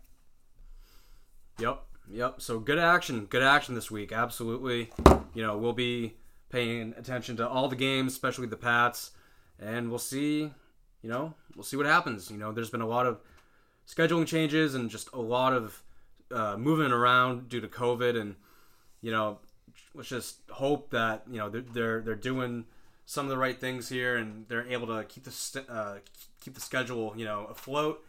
Yep, 1.58 1.82
yep. 2.10 2.42
So 2.42 2.58
good 2.58 2.78
action, 2.78 3.26
good 3.26 3.42
action 3.42 3.74
this 3.74 3.90
week. 3.90 4.12
Absolutely. 4.12 4.90
You 5.34 5.42
know, 5.42 5.56
we'll 5.56 5.72
be 5.72 6.16
paying 6.50 6.94
attention 6.98 7.36
to 7.38 7.48
all 7.48 7.68
the 7.68 7.76
games, 7.76 8.12
especially 8.12 8.48
the 8.48 8.56
Pats, 8.56 9.12
and 9.58 9.88
we'll 9.88 9.98
see. 9.98 10.50
You 11.02 11.08
know, 11.08 11.34
we'll 11.54 11.64
see 11.64 11.76
what 11.76 11.86
happens. 11.86 12.30
You 12.30 12.36
know, 12.36 12.52
there's 12.52 12.70
been 12.70 12.82
a 12.82 12.86
lot 12.86 13.06
of 13.06 13.20
scheduling 13.90 14.26
changes 14.26 14.74
and 14.74 14.88
just 14.90 15.12
a 15.12 15.20
lot 15.20 15.52
of 15.52 15.82
uh, 16.30 16.56
moving 16.56 16.92
around 16.92 17.48
due 17.48 17.60
to 17.60 17.68
COVID, 17.68 18.18
and 18.20 18.36
you 19.00 19.10
know, 19.10 19.38
let's 19.94 20.08
just 20.08 20.38
hope 20.50 20.90
that 20.90 21.24
you 21.30 21.38
know 21.38 21.48
they're 21.48 21.62
they're, 21.62 22.00
they're 22.00 22.14
doing 22.14 22.66
some 23.06 23.26
of 23.26 23.30
the 23.30 23.38
right 23.38 23.58
things 23.58 23.88
here, 23.88 24.16
and 24.16 24.46
they're 24.48 24.68
able 24.68 24.86
to 24.86 25.04
keep 25.04 25.24
the 25.24 25.64
uh, 25.68 25.96
keep 26.40 26.54
the 26.54 26.60
schedule 26.60 27.14
you 27.16 27.24
know 27.24 27.46
afloat. 27.50 28.04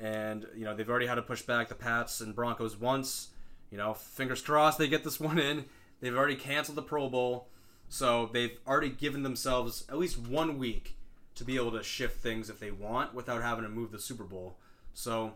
And 0.00 0.46
you 0.54 0.64
know 0.64 0.74
they've 0.74 0.88
already 0.88 1.06
had 1.06 1.16
to 1.16 1.22
push 1.22 1.42
back 1.42 1.68
the 1.68 1.74
Pats 1.74 2.20
and 2.20 2.34
Broncos 2.34 2.76
once. 2.76 3.28
You 3.70 3.78
know, 3.78 3.94
fingers 3.94 4.40
crossed 4.40 4.78
they 4.78 4.88
get 4.88 5.04
this 5.04 5.20
one 5.20 5.38
in. 5.38 5.66
They've 6.00 6.16
already 6.16 6.36
canceled 6.36 6.76
the 6.76 6.82
Pro 6.82 7.08
Bowl, 7.08 7.48
so 7.88 8.30
they've 8.32 8.58
already 8.66 8.90
given 8.90 9.22
themselves 9.22 9.84
at 9.88 9.98
least 9.98 10.18
one 10.18 10.58
week 10.58 10.96
to 11.34 11.44
be 11.44 11.56
able 11.56 11.72
to 11.72 11.82
shift 11.82 12.20
things 12.20 12.50
if 12.50 12.58
they 12.58 12.70
want 12.70 13.14
without 13.14 13.42
having 13.42 13.64
to 13.64 13.70
move 13.70 13.92
the 13.92 13.98
Super 13.98 14.24
Bowl. 14.24 14.56
So 14.98 15.34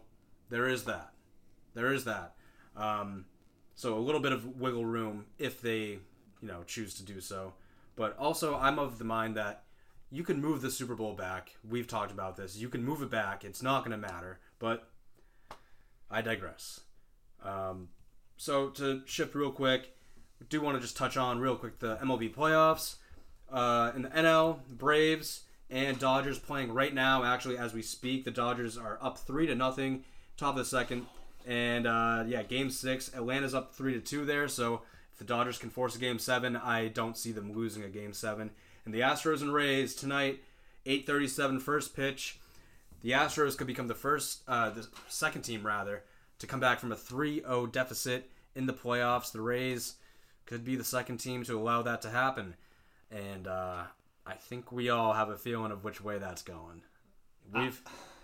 there 0.50 0.68
is 0.68 0.82
that. 0.86 1.12
There 1.74 1.92
is 1.92 2.02
that. 2.02 2.34
Um, 2.76 3.26
so 3.76 3.96
a 3.96 4.00
little 4.00 4.20
bit 4.20 4.32
of 4.32 4.58
wiggle 4.58 4.84
room 4.84 5.26
if 5.38 5.62
they, 5.62 6.00
you 6.40 6.48
know, 6.48 6.64
choose 6.66 6.94
to 6.94 7.04
do 7.04 7.20
so. 7.20 7.52
But 7.94 8.18
also, 8.18 8.56
I'm 8.56 8.80
of 8.80 8.98
the 8.98 9.04
mind 9.04 9.36
that 9.36 9.62
you 10.10 10.24
can 10.24 10.40
move 10.40 10.62
the 10.62 10.70
Super 10.70 10.96
Bowl 10.96 11.14
back. 11.14 11.54
We've 11.62 11.86
talked 11.86 12.10
about 12.10 12.36
this. 12.36 12.56
You 12.56 12.68
can 12.68 12.82
move 12.82 13.02
it 13.02 13.10
back. 13.10 13.44
It's 13.44 13.62
not 13.62 13.84
going 13.84 13.92
to 13.92 14.08
matter. 14.08 14.40
But 14.58 14.88
I 16.10 16.22
digress. 16.22 16.80
Um, 17.44 17.90
so 18.36 18.68
to 18.70 19.02
shift 19.04 19.36
real 19.36 19.52
quick, 19.52 19.94
do 20.48 20.60
want 20.60 20.76
to 20.76 20.82
just 20.82 20.96
touch 20.96 21.16
on 21.16 21.38
real 21.38 21.54
quick 21.54 21.78
the 21.78 21.98
MLB 21.98 22.34
playoffs. 22.34 22.96
Uh, 23.48 23.92
in 23.94 24.02
the 24.02 24.08
NL, 24.08 24.58
Braves 24.68 25.42
and 25.72 25.98
Dodgers 25.98 26.38
playing 26.38 26.72
right 26.72 26.92
now. 26.92 27.24
Actually, 27.24 27.56
as 27.56 27.72
we 27.72 27.80
speak, 27.82 28.24
the 28.24 28.30
Dodgers 28.30 28.76
are 28.76 28.98
up 29.00 29.18
three 29.18 29.46
to 29.46 29.54
nothing, 29.54 30.04
top 30.36 30.50
of 30.50 30.58
the 30.58 30.64
second. 30.64 31.06
And 31.46 31.86
uh, 31.86 32.24
yeah, 32.26 32.42
Game 32.42 32.70
Six, 32.70 33.10
Atlanta's 33.14 33.54
up 33.54 33.74
three 33.74 33.94
to 33.94 34.00
two 34.00 34.24
there. 34.24 34.46
So 34.48 34.82
if 35.12 35.18
the 35.18 35.24
Dodgers 35.24 35.58
can 35.58 35.70
force 35.70 35.96
a 35.96 35.98
Game 35.98 36.18
Seven, 36.18 36.56
I 36.56 36.88
don't 36.88 37.16
see 37.16 37.32
them 37.32 37.52
losing 37.52 37.82
a 37.82 37.88
Game 37.88 38.12
Seven. 38.12 38.50
And 38.84 38.92
the 38.92 39.00
Astros 39.00 39.40
and 39.40 39.54
Rays 39.54 39.94
tonight, 39.94 40.40
8:37 40.84 41.60
first 41.60 41.96
pitch. 41.96 42.38
The 43.00 43.12
Astros 43.12 43.56
could 43.56 43.66
become 43.66 43.88
the 43.88 43.94
first, 43.94 44.42
uh, 44.46 44.70
the 44.70 44.86
second 45.08 45.42
team 45.42 45.66
rather, 45.66 46.04
to 46.38 46.46
come 46.46 46.60
back 46.60 46.78
from 46.78 46.92
a 46.92 46.96
3-0 46.96 47.72
deficit 47.72 48.30
in 48.54 48.66
the 48.66 48.72
playoffs. 48.72 49.32
The 49.32 49.40
Rays 49.40 49.94
could 50.46 50.64
be 50.64 50.76
the 50.76 50.84
second 50.84 51.18
team 51.18 51.42
to 51.44 51.58
allow 51.58 51.82
that 51.82 52.02
to 52.02 52.10
happen, 52.10 52.54
and 53.10 53.48
uh, 53.48 53.84
I 54.26 54.34
think 54.34 54.70
we 54.72 54.88
all 54.90 55.12
have 55.14 55.28
a 55.28 55.36
feeling 55.36 55.72
of 55.72 55.84
which 55.84 56.00
way 56.00 56.18
that's 56.18 56.42
going. 56.42 56.82
We've 57.52 57.80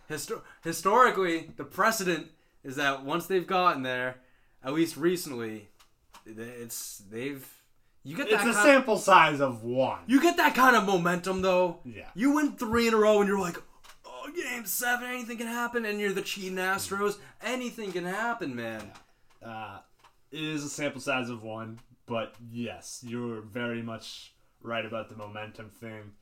histo- 0.08 0.42
historically 0.62 1.50
the 1.56 1.64
precedent 1.64 2.28
is 2.64 2.76
that 2.76 3.04
once 3.04 3.26
they've 3.26 3.46
gotten 3.46 3.82
there, 3.82 4.16
at 4.64 4.72
least 4.72 4.96
recently, 4.96 5.68
it's 6.24 7.02
they've 7.10 7.46
you 8.04 8.16
get 8.16 8.30
that 8.30 8.46
It's 8.46 8.56
a 8.56 8.62
sample 8.62 8.96
size 8.96 9.40
of 9.40 9.64
one. 9.64 9.98
you 10.06 10.20
get 10.22 10.36
that 10.36 10.54
kind 10.54 10.76
of 10.76 10.84
momentum 10.86 11.42
though. 11.42 11.78
Yeah. 11.84 12.08
You 12.14 12.32
win 12.36 12.52
three 12.56 12.88
in 12.88 12.94
a 12.94 12.96
row 12.96 13.18
and 13.20 13.28
you're 13.28 13.40
like, 13.40 13.56
oh, 14.06 14.30
game 14.34 14.64
seven, 14.66 15.08
anything 15.08 15.36
can 15.38 15.46
happen, 15.48 15.84
and 15.84 16.00
you're 16.00 16.12
the 16.12 16.22
cheating 16.22 16.58
Astros. 16.58 17.16
Anything 17.42 17.92
can 17.92 18.04
happen, 18.04 18.54
man. 18.54 18.92
Uh, 19.44 19.78
it 20.30 20.40
is 20.42 20.64
a 20.64 20.68
sample 20.68 21.00
size 21.00 21.28
of 21.28 21.42
one, 21.42 21.80
but 22.06 22.34
yes, 22.50 23.02
you're 23.06 23.40
very 23.40 23.82
much 23.82 24.32
right 24.62 24.84
about 24.84 25.08
the 25.08 25.16
momentum 25.16 25.70
thing. 25.70 26.12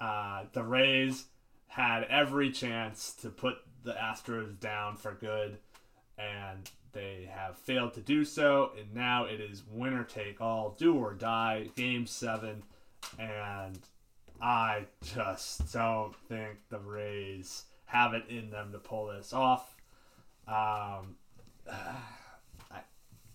Uh, 0.00 0.44
the 0.52 0.62
Rays 0.62 1.26
had 1.68 2.04
every 2.04 2.50
chance 2.50 3.14
to 3.22 3.30
put 3.30 3.56
the 3.84 3.92
Astros 3.92 4.58
down 4.60 4.96
for 4.96 5.12
good, 5.12 5.58
and 6.18 6.70
they 6.92 7.30
have 7.32 7.56
failed 7.56 7.94
to 7.94 8.00
do 8.00 8.24
so. 8.24 8.72
And 8.78 8.94
now 8.94 9.24
it 9.24 9.40
is 9.40 9.62
winner 9.70 10.04
take 10.04 10.40
all, 10.40 10.76
do 10.78 10.94
or 10.94 11.14
die, 11.14 11.70
game 11.76 12.06
seven. 12.06 12.62
And 13.18 13.78
I 14.40 14.86
just 15.02 15.72
don't 15.72 16.14
think 16.28 16.58
the 16.68 16.78
Rays 16.78 17.64
have 17.86 18.14
it 18.14 18.24
in 18.28 18.50
them 18.50 18.72
to 18.72 18.78
pull 18.78 19.06
this 19.06 19.32
off. 19.32 19.76
Um, 20.48 21.16
I, 21.70 22.80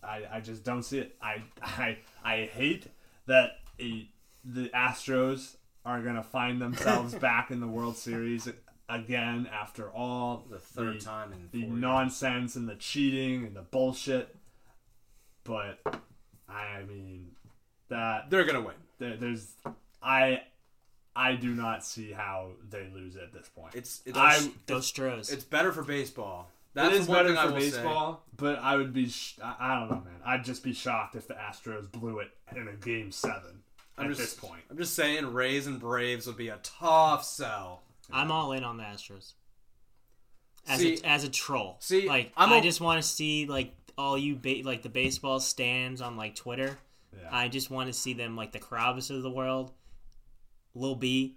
I 0.04 0.22
I 0.34 0.40
just 0.42 0.64
don't 0.64 0.84
see 0.84 1.00
it. 1.00 1.16
I 1.22 1.44
I 1.62 1.98
I 2.24 2.50
hate 2.54 2.88
that 3.26 3.60
a, 3.80 4.10
the 4.54 4.70
Astros 4.70 5.56
are 5.86 6.02
gonna 6.02 6.24
find 6.24 6.62
themselves 6.62 7.14
back 7.30 7.52
in 7.52 7.60
the 7.60 7.68
World 7.68 7.98
Series 7.98 8.48
again 8.90 9.50
after 9.54 9.90
all 9.90 10.46
The 10.50 10.60
third 10.60 11.02
time 11.02 11.34
in 11.34 11.50
the 11.52 11.62
four 11.66 11.70
years. 11.72 11.82
nonsense 11.82 12.56
and 12.56 12.68
the 12.70 12.76
cheating 12.76 13.46
and 13.46 13.56
the 13.56 13.62
bullshit. 13.62 14.34
But 15.44 15.80
I 16.50 16.84
mean 16.88 17.32
that 17.90 18.30
They're 18.30 18.46
gonna 18.46 18.62
win. 18.62 18.76
there, 19.00 19.18
there's 19.18 19.52
I 20.02 20.42
I 21.16 21.36
do 21.36 21.54
not 21.54 21.84
see 21.84 22.12
how 22.12 22.52
they 22.70 22.88
lose 22.94 23.16
at 23.16 23.34
this 23.34 23.50
point. 23.50 23.76
It's 23.76 24.02
it's 24.06 24.18
I 24.18 24.52
Those 24.68 24.88
Stros. 24.88 25.32
it's 25.32 25.44
better 25.44 25.72
for 25.72 25.84
baseball. 25.84 26.50
That's 26.74 26.94
it 26.96 27.02
is 27.02 27.08
better 27.08 27.36
for 27.36 27.48
will 27.48 27.54
baseball, 27.56 28.24
but 28.36 28.60
I 28.60 28.76
would 28.76 28.94
be 28.94 29.10
sh- 29.10 29.40
I, 29.44 29.56
I 29.60 29.80
don't 29.80 29.90
know, 29.90 29.96
man. 30.06 30.22
I'd 30.24 30.44
just 30.46 30.64
be 30.64 30.74
shocked 30.74 31.16
if 31.16 31.28
the 31.28 31.34
Astros 31.34 31.92
blew 31.92 32.20
it 32.20 32.30
in 32.56 32.68
a 32.68 32.74
game 32.74 33.12
seven 33.12 33.64
I'm 33.98 34.06
at 34.12 34.16
just, 34.18 34.20
this 34.20 34.34
point. 34.36 34.62
I'm 34.70 34.78
just 34.78 34.94
saying, 34.96 35.34
Rays 35.34 35.66
and 35.68 35.80
Braves 35.80 36.28
would 36.28 36.38
be 36.38 36.50
a 36.50 36.60
tough 36.64 37.24
sell. 37.26 37.82
I'm 38.12 38.32
all 38.32 38.52
in 38.52 38.64
on 38.64 38.78
the 38.78 38.84
Astros. 38.84 39.34
As 40.68 40.80
See- 40.80 41.00
a 41.04 41.08
as 41.08 41.24
a 41.24 41.30
troll. 41.30 41.78
see, 41.80 42.08
like 42.08 42.32
I'm 42.38 42.52
I 42.52 42.58
o- 42.58 42.62
just 42.62 42.82
want 42.82 43.02
to 43.02 43.08
see 43.08 43.46
like 43.46 43.74
all 43.98 44.18
you 44.18 44.36
ba- 44.36 44.62
like 44.64 44.82
the 44.84 44.90
baseball 44.90 45.40
stands 45.40 46.02
on 46.02 46.18
like 46.18 46.36
Twitter. 46.36 46.78
Yeah. 47.14 47.30
I 47.32 47.48
just 47.48 47.72
want 47.72 47.88
to 47.88 47.94
see 47.94 48.14
them 48.14 48.36
like 48.36 48.52
the 48.52 48.60
Kravis 48.60 49.10
of 49.10 49.24
the 49.24 49.30
world, 49.32 49.72
Lil 50.76 50.96
B, 50.96 51.36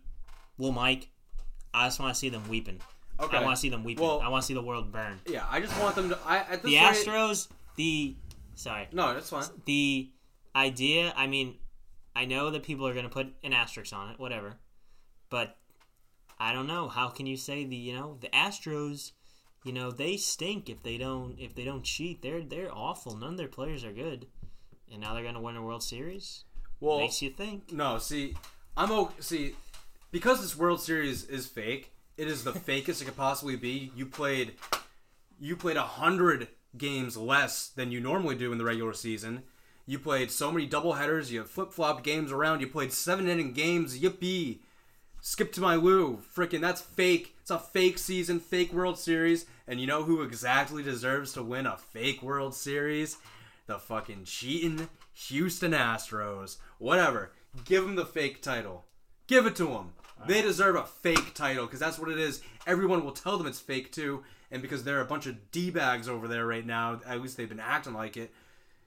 Lil 0.59 0.73
Mike. 0.73 1.09
I 1.73 1.87
just 1.87 2.01
want 2.01 2.13
to 2.15 2.19
see 2.19 2.29
them 2.29 2.43
weeping. 2.49 2.81
Okay. 3.21 3.37
I 3.37 3.43
want 3.45 3.55
to 3.57 3.61
see 3.61 3.69
them 3.69 3.85
weeping. 3.85 4.05
Well- 4.05 4.21
I 4.21 4.29
want 4.29 4.43
to 4.43 4.47
see 4.47 4.55
the 4.55 4.63
world 4.63 4.91
burn. 4.91 5.21
Yeah, 5.27 5.47
I 5.49 5.61
just 5.61 5.79
want 5.81 5.95
them 5.95 6.09
to. 6.11 6.19
I 6.27 6.39
at 6.39 6.63
this 6.63 6.71
The 6.73 6.77
rate- 6.77 7.07
Astros, 7.07 7.49
the 7.77 8.17
sorry, 8.57 8.89
No, 8.93 9.15
that's 9.15 9.31
fine. 9.31 9.45
the 9.65 10.11
idea. 10.57 11.13
I 11.17 11.27
mean, 11.29 11.57
I 12.15 12.25
know 12.25 12.51
that 12.51 12.63
people 12.63 12.87
are 12.87 12.93
going 12.93 13.05
to 13.05 13.11
put 13.11 13.35
an 13.43 13.53
asterisk 13.53 13.95
on 13.95 14.11
it, 14.11 14.19
whatever, 14.19 14.57
but 15.29 15.57
I 16.39 16.53
don't 16.53 16.67
know. 16.67 16.89
How 16.89 17.09
can 17.09 17.27
you 17.27 17.37
say 17.37 17.65
the 17.65 17.77
you 17.77 17.95
know 17.95 18.17
the 18.21 18.29
Astros? 18.29 19.13
You 19.65 19.73
know 19.73 19.91
they 19.91 20.17
stink 20.17 20.71
if 20.71 20.83
they 20.83 20.97
don't 20.97 21.39
if 21.39 21.55
they 21.55 21.65
don't 21.65 21.85
cheat. 21.85 22.23
They're 22.23 22.43
they're 22.43 22.75
awful. 22.75 23.17
None 23.17 23.33
of 23.33 23.37
their 23.37 23.49
players 23.49 23.85
are 23.85 23.93
good, 23.93 24.27
and 24.91 25.01
now 25.01 25.15
they're 25.15 25.23
going 25.23 25.35
to 25.35 25.41
win 25.41 25.57
a 25.57 25.63
World 25.63 25.83
Series. 25.83 26.45
Well, 26.81 26.99
Makes 26.99 27.21
you 27.21 27.31
think. 27.31 27.73
No, 27.73 27.99
see, 27.99 28.35
I'm 28.77 28.91
okay. 28.91 29.15
See, 29.21 29.55
because 30.11 30.41
this 30.41 30.57
World 30.57 30.81
Series 30.81 31.25
is 31.25 31.47
fake, 31.47 31.93
it 32.17 32.27
is 32.27 32.43
the 32.43 32.53
fakest 32.69 33.03
it 33.03 33.05
could 33.05 33.17
possibly 33.17 33.57
be. 33.57 33.93
You 33.95 34.07
played, 34.07 34.55
you 35.39 35.57
played 35.57 35.77
a 35.77 35.83
hundred 35.83 36.49
games 36.77 37.17
less 37.17 37.69
than 37.69 37.93
you 37.93 38.01
normally 38.01 38.35
do 38.35 38.51
in 38.53 38.59
the 38.59 38.65
regular 38.65 38.95
season. 38.95 39.43
You 39.87 39.99
played 39.99 40.31
so 40.31 40.53
many 40.53 40.67
double 40.67 40.95
headers. 40.95 41.33
You 41.33 41.45
flip 41.45 41.73
flopped 41.73 42.05
games 42.05 42.33
around. 42.33 42.61
You 42.61 42.69
played 42.69 42.93
seven 42.93 43.29
inning 43.29 43.53
games. 43.53 43.99
Yippee! 43.99 44.59
Skip 45.21 45.53
to 45.53 45.61
my 45.61 45.75
Lou. 45.75 46.23
Freaking, 46.35 46.61
that's 46.61 46.81
fake. 46.81 47.37
It's 47.41 47.51
a 47.51 47.59
fake 47.59 47.99
season, 47.99 48.41
fake 48.41 48.73
World 48.73 48.99
Series. 48.99 49.47
And 49.67 49.81
you 49.81 49.87
know 49.87 50.05
who 50.05 50.23
exactly 50.23 50.83
deserves 50.83 51.33
to 51.35 51.43
win 51.43 51.67
a 51.67 51.77
fake 51.77 52.23
World 52.23 52.55
Series? 52.55 53.19
The 53.67 53.79
fucking 53.79 54.25
cheating 54.25 54.89
Houston 55.29 55.73
Astros. 55.73 56.57
Whatever. 56.79 57.33
Give 57.65 57.85
them 57.85 57.97
the 57.97 58.07
fake 58.07 58.43
title. 58.43 58.87
Give 59.27 59.47
it 59.47 59.57
to 59.57 59.67
them. 59.67 59.93
They 60.27 60.43
deserve 60.43 60.77
a 60.77 60.85
fake 60.85 61.35
title 61.35 61.67
because 61.67 61.81
that's 61.81 61.99
what 61.99 62.11
it 62.11 62.19
is. 62.19 62.43
Everyone 62.67 63.05
will 63.05 63.13
tell 63.13 63.39
them 63.39 63.47
it's 63.47 63.61
fake 63.61 63.93
too. 63.93 64.23
And 64.51 64.61
because 64.61 64.85
they're 64.85 65.01
a 65.01 65.07
bunch 65.07 65.27
of 65.27 65.51
D 65.51 65.71
bags 65.71 66.09
over 66.09 66.29
there 66.29 66.47
right 66.47 66.67
now, 66.67 67.01
at 67.07 67.21
least 67.21 67.37
they've 67.37 67.49
been 67.49 67.61
acting 67.61 67.95
like 67.95 68.17
it, 68.17 68.33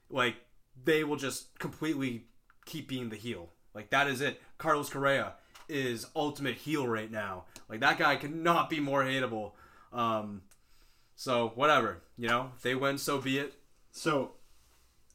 like 0.09 0.35
they 0.81 1.03
will 1.03 1.15
just 1.15 1.57
completely 1.59 2.25
keep 2.65 2.87
being 2.87 3.09
the 3.09 3.15
heel. 3.15 3.49
Like 3.73 3.89
that 3.89 4.07
is 4.07 4.21
it. 4.21 4.41
Carlos 4.57 4.89
Correa 4.89 5.33
is 5.67 6.07
ultimate 6.15 6.55
heel 6.55 6.87
right 6.87 7.11
now. 7.11 7.45
Like 7.69 7.79
that 7.79 7.97
guy 7.97 8.15
cannot 8.15 8.69
be 8.69 8.79
more 8.79 9.03
hateable. 9.03 9.51
Um, 9.91 10.41
so 11.15 11.51
whatever, 11.55 12.01
you 12.17 12.27
know, 12.27 12.51
if 12.55 12.61
they 12.61 12.75
win, 12.75 12.97
so 12.97 13.19
be 13.19 13.39
it. 13.39 13.53
So 13.91 14.33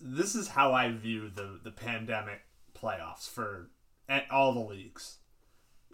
this 0.01 0.35
is 0.35 0.49
how 0.49 0.73
I 0.73 0.91
view 0.93 1.31
the 1.35 1.61
the 1.63 1.71
pandemic 1.71 2.43
playoffs 2.75 3.29
for 3.29 3.71
at 4.09 4.27
all 4.31 4.53
the 4.53 4.61
leagues. 4.61 5.19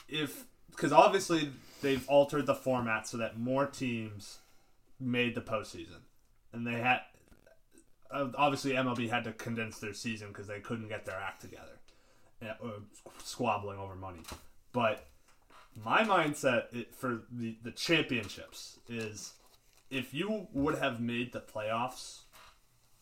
If 0.09 0.45
because 0.71 0.93
obviously 0.93 1.51
they've 1.83 2.07
altered 2.09 2.47
the 2.47 2.55
format 2.55 3.07
so 3.07 3.17
that 3.19 3.39
more 3.39 3.67
teams 3.67 4.39
made 5.01 5.35
the 5.35 5.41
postseason, 5.41 6.03
and 6.53 6.67
they 6.67 6.81
had 6.81 7.01
obviously 8.37 8.73
MLB 8.73 9.09
had 9.11 9.25
to 9.25 9.33
condense 9.33 9.79
their 9.79 9.93
season 9.95 10.29
because 10.29 10.47
they 10.47 10.61
couldn't 10.61 10.89
get 10.89 11.05
their 11.05 11.19
act 11.21 11.41
together, 11.41 11.79
uh, 12.43 12.55
squabbling 13.23 13.79
over 13.79 13.95
money. 13.95 14.21
But 14.73 15.07
my 15.85 16.05
mindset 16.05 16.87
for 16.95 17.23
the, 17.31 17.57
the 17.63 17.71
championships 17.73 18.79
is 18.89 19.35
if 19.91 20.15
you 20.15 20.47
would 20.53 20.79
have 20.79 21.01
made 21.01 21.33
the 21.33 21.41
playoffs 21.41 22.23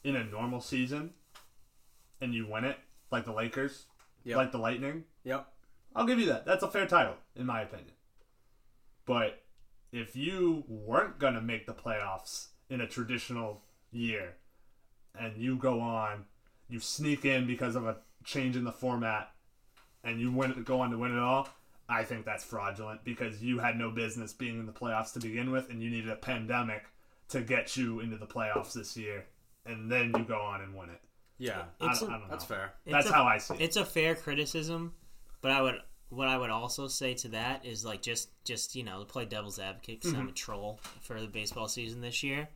in 0.04 0.16
a 0.16 0.24
normal 0.24 0.60
season 0.60 1.10
and 2.20 2.34
you 2.34 2.46
win 2.46 2.64
it, 2.64 2.78
like 3.10 3.24
the 3.24 3.32
Lakers, 3.32 3.86
Yep. 4.24 4.36
like 4.36 4.52
the 4.52 4.58
Lightning, 4.58 5.04
Yep. 5.24 5.46
I'll 5.94 6.06
give 6.06 6.18
you 6.18 6.26
that. 6.26 6.46
That's 6.46 6.62
a 6.62 6.70
fair 6.70 6.86
title, 6.86 7.14
in 7.36 7.44
my 7.44 7.60
opinion. 7.62 7.92
But 9.04 9.42
if 9.90 10.16
you 10.16 10.64
weren't 10.68 11.18
going 11.18 11.34
to 11.34 11.40
make 11.42 11.66
the 11.66 11.74
playoffs 11.74 12.48
in 12.70 12.80
a 12.80 12.86
traditional 12.86 13.62
year 13.90 14.36
and 15.18 15.36
you 15.36 15.56
go 15.56 15.80
on, 15.80 16.24
you 16.68 16.80
sneak 16.80 17.24
in 17.24 17.46
because 17.46 17.76
of 17.76 17.86
a 17.86 17.96
change 18.24 18.56
in 18.56 18.64
the 18.64 18.72
format 18.72 19.30
and 20.04 20.20
you 20.20 20.32
win 20.32 20.62
go 20.64 20.80
on 20.80 20.90
to 20.90 20.98
win 20.98 21.16
it 21.16 21.18
all, 21.18 21.48
I 21.88 22.04
think 22.04 22.24
that's 22.24 22.44
fraudulent 22.44 23.04
because 23.04 23.42
you 23.42 23.58
had 23.58 23.78
no 23.78 23.90
business 23.90 24.32
being 24.32 24.58
in 24.58 24.66
the 24.66 24.72
playoffs 24.72 25.12
to 25.14 25.20
begin 25.20 25.50
with 25.50 25.70
and 25.70 25.82
you 25.82 25.90
needed 25.90 26.10
a 26.10 26.16
pandemic 26.16 26.84
to 27.28 27.40
get 27.40 27.76
you 27.76 28.00
into 28.00 28.16
the 28.16 28.26
playoffs 28.26 28.72
this 28.72 28.96
year 28.96 29.26
and 29.66 29.90
then 29.90 30.12
you 30.16 30.24
go 30.24 30.40
on 30.40 30.60
and 30.60 30.74
win 30.74 30.90
it. 30.90 31.00
Yeah. 31.38 31.64
I, 31.80 31.90
It's 31.90 32.02
a- 32.02 32.06
I 32.06 32.10
don't 32.10 32.20
know. 32.20 32.26
That's 32.30 32.44
fair. 32.44 32.72
That's 32.86 33.06
It's 33.06 33.12
a- 33.12 33.16
how 33.16 33.24
I 33.24 33.38
see 33.38 33.54
it. 33.54 33.60
It's 33.60 33.76
a 33.76 33.84
fair 33.84 34.14
criticism, 34.14 34.94
but 35.40 35.50
I 35.50 35.62
would 35.62 35.80
what 36.08 36.28
I 36.28 36.36
would 36.36 36.50
also 36.50 36.88
say 36.88 37.14
to 37.14 37.28
that 37.28 37.64
is 37.64 37.86
like 37.86 38.02
just 38.02 38.28
just 38.44 38.76
you 38.76 38.84
know 38.84 38.98
to 38.98 39.06
play 39.06 39.24
devil's 39.24 39.58
advocate 39.58 40.00
because 40.00 40.12
I'm 40.12 40.20
mm-hmm. 40.20 40.28
a 40.28 40.32
troll 40.32 40.78
for 41.00 41.18
the 41.18 41.26
baseball 41.26 41.68
season 41.68 42.02
this 42.02 42.22
year, 42.22 42.48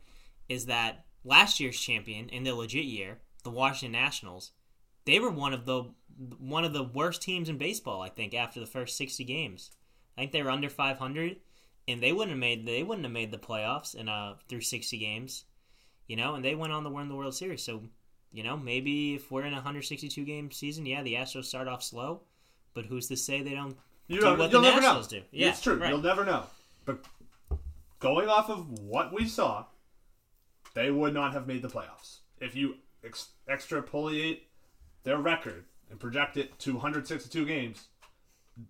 is 0.47 0.67
that 0.67 1.05
last 1.27 1.59
year's 1.59 1.79
champion 1.79 2.29
in 2.29 2.43
the 2.43 2.55
legit 2.55 2.85
year, 2.85 3.19
the 3.43 3.49
Washington 3.49 3.91
Nationals, 3.91 4.51
they 5.05 5.19
were 5.19 5.29
one 5.29 5.53
of 5.53 5.65
the 5.65 5.83
one 6.39 6.63
of 6.63 6.73
the 6.73 6.83
worst 6.83 7.21
teams 7.21 7.49
in 7.49 7.57
baseball. 7.57 8.01
I 8.01 8.09
think 8.09 8.33
after 8.33 8.59
the 8.59 8.65
first 8.65 8.97
60 8.97 9.23
games, 9.23 9.71
I 10.17 10.21
think 10.21 10.31
they 10.31 10.41
were 10.41 10.49
under 10.49 10.69
500, 10.69 11.37
and 11.87 12.01
they 12.01 12.11
wouldn't 12.11 12.31
have 12.31 12.39
made 12.39 12.65
they 12.65 12.83
wouldn't 12.83 13.05
have 13.05 13.13
made 13.13 13.31
the 13.31 13.37
playoffs 13.37 13.93
in 13.95 14.09
uh 14.09 14.35
through 14.49 14.61
60 14.61 14.97
games, 14.97 15.45
you 16.07 16.15
know, 16.15 16.35
and 16.35 16.43
they 16.43 16.55
went 16.55 16.73
on 16.73 16.83
to 16.83 16.89
win 16.89 17.07
the 17.09 17.15
World 17.15 17.35
Series. 17.35 17.63
So 17.63 17.83
you 18.31 18.43
know, 18.43 18.57
maybe 18.57 19.15
if 19.15 19.31
we're 19.31 19.43
in 19.43 19.53
a 19.53 19.57
162 19.57 20.23
game 20.25 20.51
season, 20.51 20.85
yeah, 20.85 21.01
the 21.03 21.13
Astros 21.15 21.45
start 21.45 21.67
off 21.67 21.81
slow, 21.83 22.21
but 22.73 22.85
who's 22.85 23.07
to 23.07 23.17
say 23.17 23.41
they 23.41 23.53
don't 23.55 23.77
You 24.07 24.19
do 24.19 24.35
what 24.35 24.51
the. 24.51 24.61
Nationals 24.61 25.07
do? 25.07 25.21
Yeah, 25.31 25.49
it's 25.49 25.61
true. 25.61 25.75
right. 25.77 25.89
You'll 25.89 26.01
never 26.01 26.25
know. 26.25 26.43
But 26.85 26.99
going 27.99 28.27
off 28.27 28.49
of 28.49 28.69
what 28.79 29.13
we 29.13 29.27
saw, 29.27 29.65
they 30.77 30.91
would 30.91 31.11
not 31.13 31.33
have 31.33 31.47
made 31.47 31.63
the 31.63 31.67
playoffs. 31.67 32.19
If 32.39 32.55
you 32.55 32.75
ex- 33.03 33.29
extrapolate 33.49 34.43
their 35.03 35.17
record 35.17 35.65
and 35.89 35.99
project 35.99 36.37
it 36.37 36.59
to 36.59 36.73
162 36.73 37.45
games, 37.45 37.87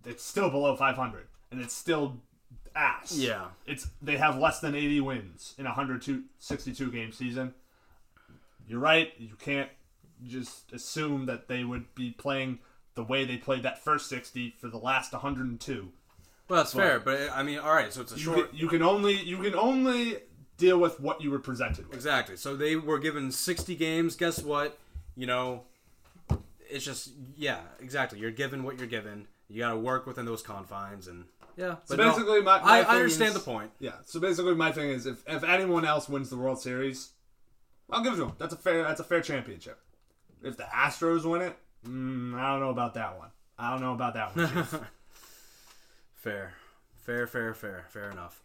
it's 0.06 0.24
still 0.24 0.48
below 0.48 0.74
500, 0.74 1.26
and 1.50 1.60
it's 1.60 1.74
still 1.74 2.16
ass. 2.74 3.12
Yeah. 3.14 3.48
It's 3.66 3.88
they 4.00 4.16
have 4.16 4.38
less 4.38 4.60
than 4.60 4.74
80 4.74 5.00
wins 5.02 5.54
in 5.58 5.66
a 5.66 5.70
162 5.70 6.90
game 6.90 7.12
season. 7.12 7.52
You're 8.66 8.80
right. 8.80 9.12
You 9.18 9.34
can't 9.38 9.68
just 10.26 10.72
assume 10.72 11.26
that 11.26 11.46
they 11.48 11.62
would 11.64 11.94
be 11.94 12.10
playing 12.12 12.60
the 12.94 13.04
way 13.04 13.26
they 13.26 13.36
played 13.36 13.64
that 13.64 13.84
first 13.84 14.08
60 14.08 14.54
for 14.58 14.68
the 14.68 14.78
last 14.78 15.12
102. 15.12 15.92
Well, 16.48 16.56
that's 16.56 16.72
fair, 16.72 16.98
but 17.00 17.30
I 17.34 17.42
mean, 17.42 17.58
all 17.58 17.74
right. 17.74 17.92
So 17.92 18.00
it's 18.00 18.12
a 18.12 18.16
You 18.16 18.22
short. 18.22 18.50
can, 18.50 18.58
you 18.58 18.68
can 18.68 18.82
only 18.82 19.12
you 19.22 19.36
can 19.36 19.54
only 19.54 20.16
deal 20.58 20.78
with 20.78 21.00
what 21.00 21.22
you 21.22 21.30
were 21.30 21.38
presented 21.38 21.86
with. 21.86 21.94
Exactly. 21.96 22.36
So 22.36 22.54
they 22.56 22.76
were 22.76 22.98
given 22.98 23.32
60 23.32 23.74
games. 23.76 24.14
Guess 24.16 24.42
what? 24.42 24.78
You 25.16 25.26
know, 25.26 25.62
it's 26.68 26.84
just 26.84 27.12
yeah, 27.36 27.60
exactly. 27.80 28.18
You're 28.18 28.30
given 28.30 28.62
what 28.64 28.78
you're 28.78 28.86
given. 28.86 29.26
You 29.48 29.60
got 29.60 29.70
to 29.70 29.78
work 29.78 30.06
within 30.06 30.26
those 30.26 30.42
confines, 30.42 31.08
and 31.08 31.24
yeah. 31.56 31.76
So 31.84 31.96
but 31.96 32.04
no, 32.04 32.10
basically, 32.10 32.42
my, 32.42 32.60
my 32.60 32.68
I, 32.68 32.80
I 32.82 32.96
understand 32.96 33.28
is- 33.28 33.34
the 33.34 33.40
point. 33.40 33.70
Yeah. 33.80 33.92
So 34.04 34.20
basically, 34.20 34.54
my 34.54 34.70
thing 34.72 34.90
is, 34.90 35.06
if 35.06 35.22
if 35.26 35.42
anyone 35.42 35.84
else 35.86 36.08
wins 36.08 36.28
the 36.28 36.36
World 36.36 36.60
Series, 36.60 37.10
I'll 37.90 38.02
give 38.02 38.12
it 38.12 38.16
to 38.16 38.26
them. 38.26 38.34
That's 38.38 38.52
a 38.52 38.58
fair 38.58 38.82
that's 38.82 39.00
a 39.00 39.04
fair 39.04 39.22
championship. 39.22 39.80
If 40.42 40.56
the 40.56 40.64
Astros 40.64 41.24
win 41.24 41.40
it, 41.42 41.56
mm, 41.86 42.34
I 42.38 42.50
don't 42.52 42.60
know 42.60 42.70
about 42.70 42.94
that 42.94 43.18
one. 43.18 43.30
I 43.58 43.70
don't 43.72 43.80
know 43.80 43.94
about 43.94 44.14
that 44.14 44.36
one. 44.36 44.86
Fair, 46.14 46.54
fair, 47.04 47.26
fair, 47.26 47.54
fair, 47.54 47.86
fair 47.90 48.10
enough. 48.10 48.42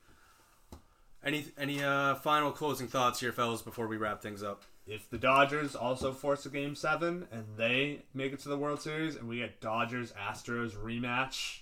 Any 1.24 1.46
any 1.58 1.84
uh, 1.84 2.16
final 2.16 2.52
closing 2.52 2.88
thoughts 2.88 3.20
here, 3.20 3.32
fellas, 3.32 3.62
before 3.62 3.88
we 3.88 3.98
wrap 3.98 4.22
things 4.22 4.44
up? 4.44 4.64
if 4.86 5.10
the 5.10 5.18
Dodgers 5.18 5.76
also 5.76 6.12
force 6.12 6.46
a 6.46 6.50
Game 6.50 6.76
Seven 6.76 7.28
and 7.32 7.46
they 7.56 8.04
make 8.14 8.34
it 8.34 8.40
to 8.42 8.50
the 8.50 8.58
World 8.58 8.82
Series, 8.82 9.16
and 9.16 9.28
we 9.28 9.38
get 9.38 9.62
Dodgers 9.62 10.12
Astros 10.14 10.76
rematch, 10.76 11.60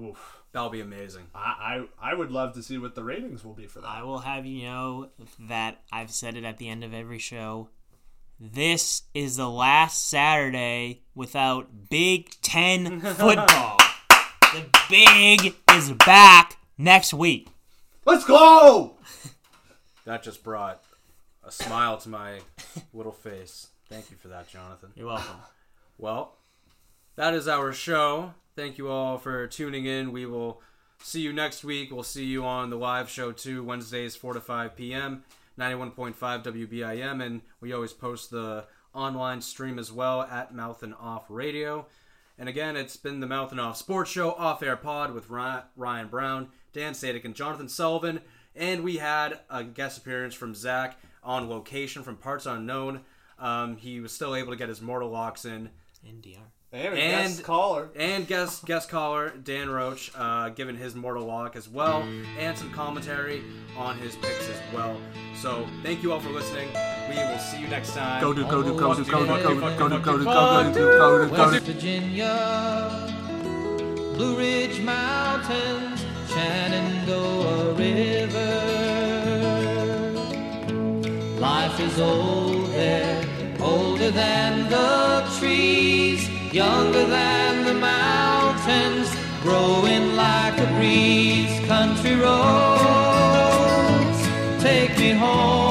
oof. 0.00 0.38
That'll 0.52 0.68
be 0.68 0.80
amazing. 0.80 1.28
I, 1.34 1.86
I 2.00 2.10
I 2.10 2.14
would 2.14 2.30
love 2.30 2.52
to 2.54 2.62
see 2.62 2.76
what 2.76 2.94
the 2.94 3.02
ratings 3.02 3.42
will 3.42 3.54
be 3.54 3.66
for 3.66 3.80
that. 3.80 3.88
I 3.88 4.02
will 4.02 4.18
have 4.18 4.44
you 4.44 4.64
know 4.64 5.08
that 5.48 5.82
I've 5.90 6.10
said 6.10 6.36
it 6.36 6.44
at 6.44 6.58
the 6.58 6.68
end 6.68 6.84
of 6.84 6.92
every 6.92 7.18
show. 7.18 7.70
This 8.38 9.02
is 9.14 9.36
the 9.36 9.48
last 9.48 10.08
Saturday 10.08 11.02
without 11.14 11.88
Big 11.88 12.30
Ten 12.42 13.00
football. 13.00 13.78
the 14.52 14.66
Big 14.90 15.54
is 15.72 15.92
back 15.92 16.58
next 16.76 17.14
week. 17.14 17.48
Let's 18.04 18.24
go! 18.24 18.96
That 20.04 20.24
just 20.24 20.42
brought 20.42 20.82
a 21.44 21.52
smile 21.52 21.96
to 21.98 22.08
my 22.08 22.40
little 22.92 23.12
face. 23.12 23.68
Thank 23.88 24.10
you 24.10 24.16
for 24.16 24.26
that, 24.28 24.48
Jonathan. 24.48 24.90
You're 24.96 25.06
welcome. 25.06 25.36
Well, 25.98 26.34
that 27.14 27.34
is 27.34 27.46
our 27.46 27.72
show. 27.72 28.34
Thank 28.56 28.78
you 28.78 28.88
all 28.88 29.18
for 29.18 29.46
tuning 29.46 29.84
in. 29.84 30.10
We 30.10 30.26
will 30.26 30.60
see 31.00 31.20
you 31.20 31.32
next 31.32 31.62
week. 31.62 31.92
We'll 31.92 32.02
see 32.02 32.24
you 32.24 32.44
on 32.44 32.70
the 32.70 32.76
live 32.76 33.08
show 33.08 33.30
too, 33.30 33.62
Wednesdays 33.62 34.16
4 34.16 34.32
to 34.32 34.40
5 34.40 34.74
p.m., 34.74 35.22
91.5 35.56 36.16
WBIM, 36.16 37.24
and 37.24 37.42
we 37.60 37.72
always 37.72 37.92
post 37.92 38.32
the 38.32 38.64
online 38.92 39.40
stream 39.40 39.78
as 39.78 39.92
well 39.92 40.22
at 40.22 40.52
Mouth 40.52 40.82
and 40.82 40.94
Off 40.94 41.26
Radio. 41.28 41.86
And 42.38 42.48
again, 42.48 42.76
it's 42.76 42.96
been 42.96 43.20
the 43.20 43.26
Mouth 43.26 43.52
and 43.52 43.60
Off 43.60 43.76
Sports 43.76 44.10
Show 44.10 44.32
Off 44.32 44.62
Air 44.62 44.76
Pod 44.76 45.12
with 45.12 45.30
Ryan 45.30 46.08
Brown, 46.08 46.48
Dan 46.72 46.94
Sadik, 46.94 47.24
and 47.24 47.34
Jonathan 47.34 47.68
Sullivan. 47.68 48.20
And 48.54 48.82
we 48.82 48.96
had 48.96 49.40
a 49.48 49.64
guest 49.64 49.98
appearance 49.98 50.34
from 50.34 50.54
Zach 50.54 50.98
on 51.22 51.48
location 51.48 52.02
from 52.02 52.16
Parts 52.16 52.46
Unknown. 52.46 53.00
Um, 53.38 53.76
he 53.76 54.00
was 54.00 54.12
still 54.12 54.34
able 54.34 54.50
to 54.50 54.56
get 54.56 54.68
his 54.68 54.80
mortal 54.80 55.10
locks 55.10 55.44
in 55.44 55.70
NDR. 56.06 56.38
And, 56.74 56.94
a 56.94 56.98
And- 56.98 57.28
guest 57.34 57.42
caller. 57.44 57.88
and 57.96 58.26
guest 58.26 58.64
guest 58.64 58.88
caller 58.88 59.30
Dan 59.44 59.68
Roach 59.68 60.10
uh, 60.16 60.48
giving 60.50 60.74
his 60.76 60.94
mortal 60.94 61.26
lock 61.26 61.54
as 61.54 61.68
well, 61.68 62.02
and 62.38 62.56
some 62.56 62.70
commentary 62.72 63.42
on 63.76 63.98
his 63.98 64.16
picks 64.16 64.48
as 64.48 64.56
well. 64.74 64.96
So 65.36 65.66
thank 65.82 66.02
you 66.02 66.12
all 66.12 66.20
for 66.20 66.30
listening. 66.30 66.68
We 67.10 67.16
will 67.16 67.38
see 67.38 67.60
you 67.60 67.68
next 67.68 67.92
time. 67.94 68.22
Go 68.22 68.32
to 68.32 68.42
go 68.44 68.62
to 68.62 68.74
go 68.74 68.94
to 68.94 69.04
go 69.04 69.04
to 69.04 69.04
Fuck 69.04 69.06
you, 69.06 69.12
go 69.12 69.26
fuck 69.26 69.42
to 69.42 69.54
you, 69.54 69.60
go 69.60 69.60
to 69.60 69.60
fuck 69.60 69.78
go 69.78 69.84
you, 69.84 69.90
to 70.18 70.24
fuck 70.24 70.34
go 70.34 70.72
to 70.72 70.80
you. 70.80 70.86
go 70.86 71.18
to 71.18 71.26
go 71.36 71.50
West 71.50 71.64
Virginia, 71.66 72.34
Blue 74.14 74.38
Ridge 74.38 74.80
Mountains, 74.80 76.00
Shenandoah 76.28 77.74
River. 77.74 78.50
Life 81.38 81.78
is 81.80 81.98
old 82.00 82.66
there, 82.68 83.22
older 83.60 84.10
than 84.10 84.70
the 84.70 85.22
trees, 85.38 86.26
younger 86.52 87.06
than 87.06 87.64
the 87.64 87.72
mountains, 87.74 89.08
growing 89.42 90.14
like 90.16 90.58
a 90.58 90.66
breeze. 90.76 91.58
Country 91.66 92.14
roads 92.14 93.42
take 94.62 94.98
me 94.98 95.12
home 95.12 95.61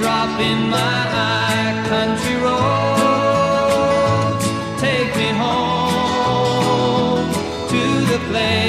drop 0.00 0.40
in 0.40 0.70
my 0.70 0.78
eye, 0.78 1.84
country 1.92 2.36
road. 2.46 3.20
Take 4.80 5.12
me 5.16 5.28
home 5.42 7.26
to 7.68 7.82
the 8.10 8.18
place. 8.28 8.59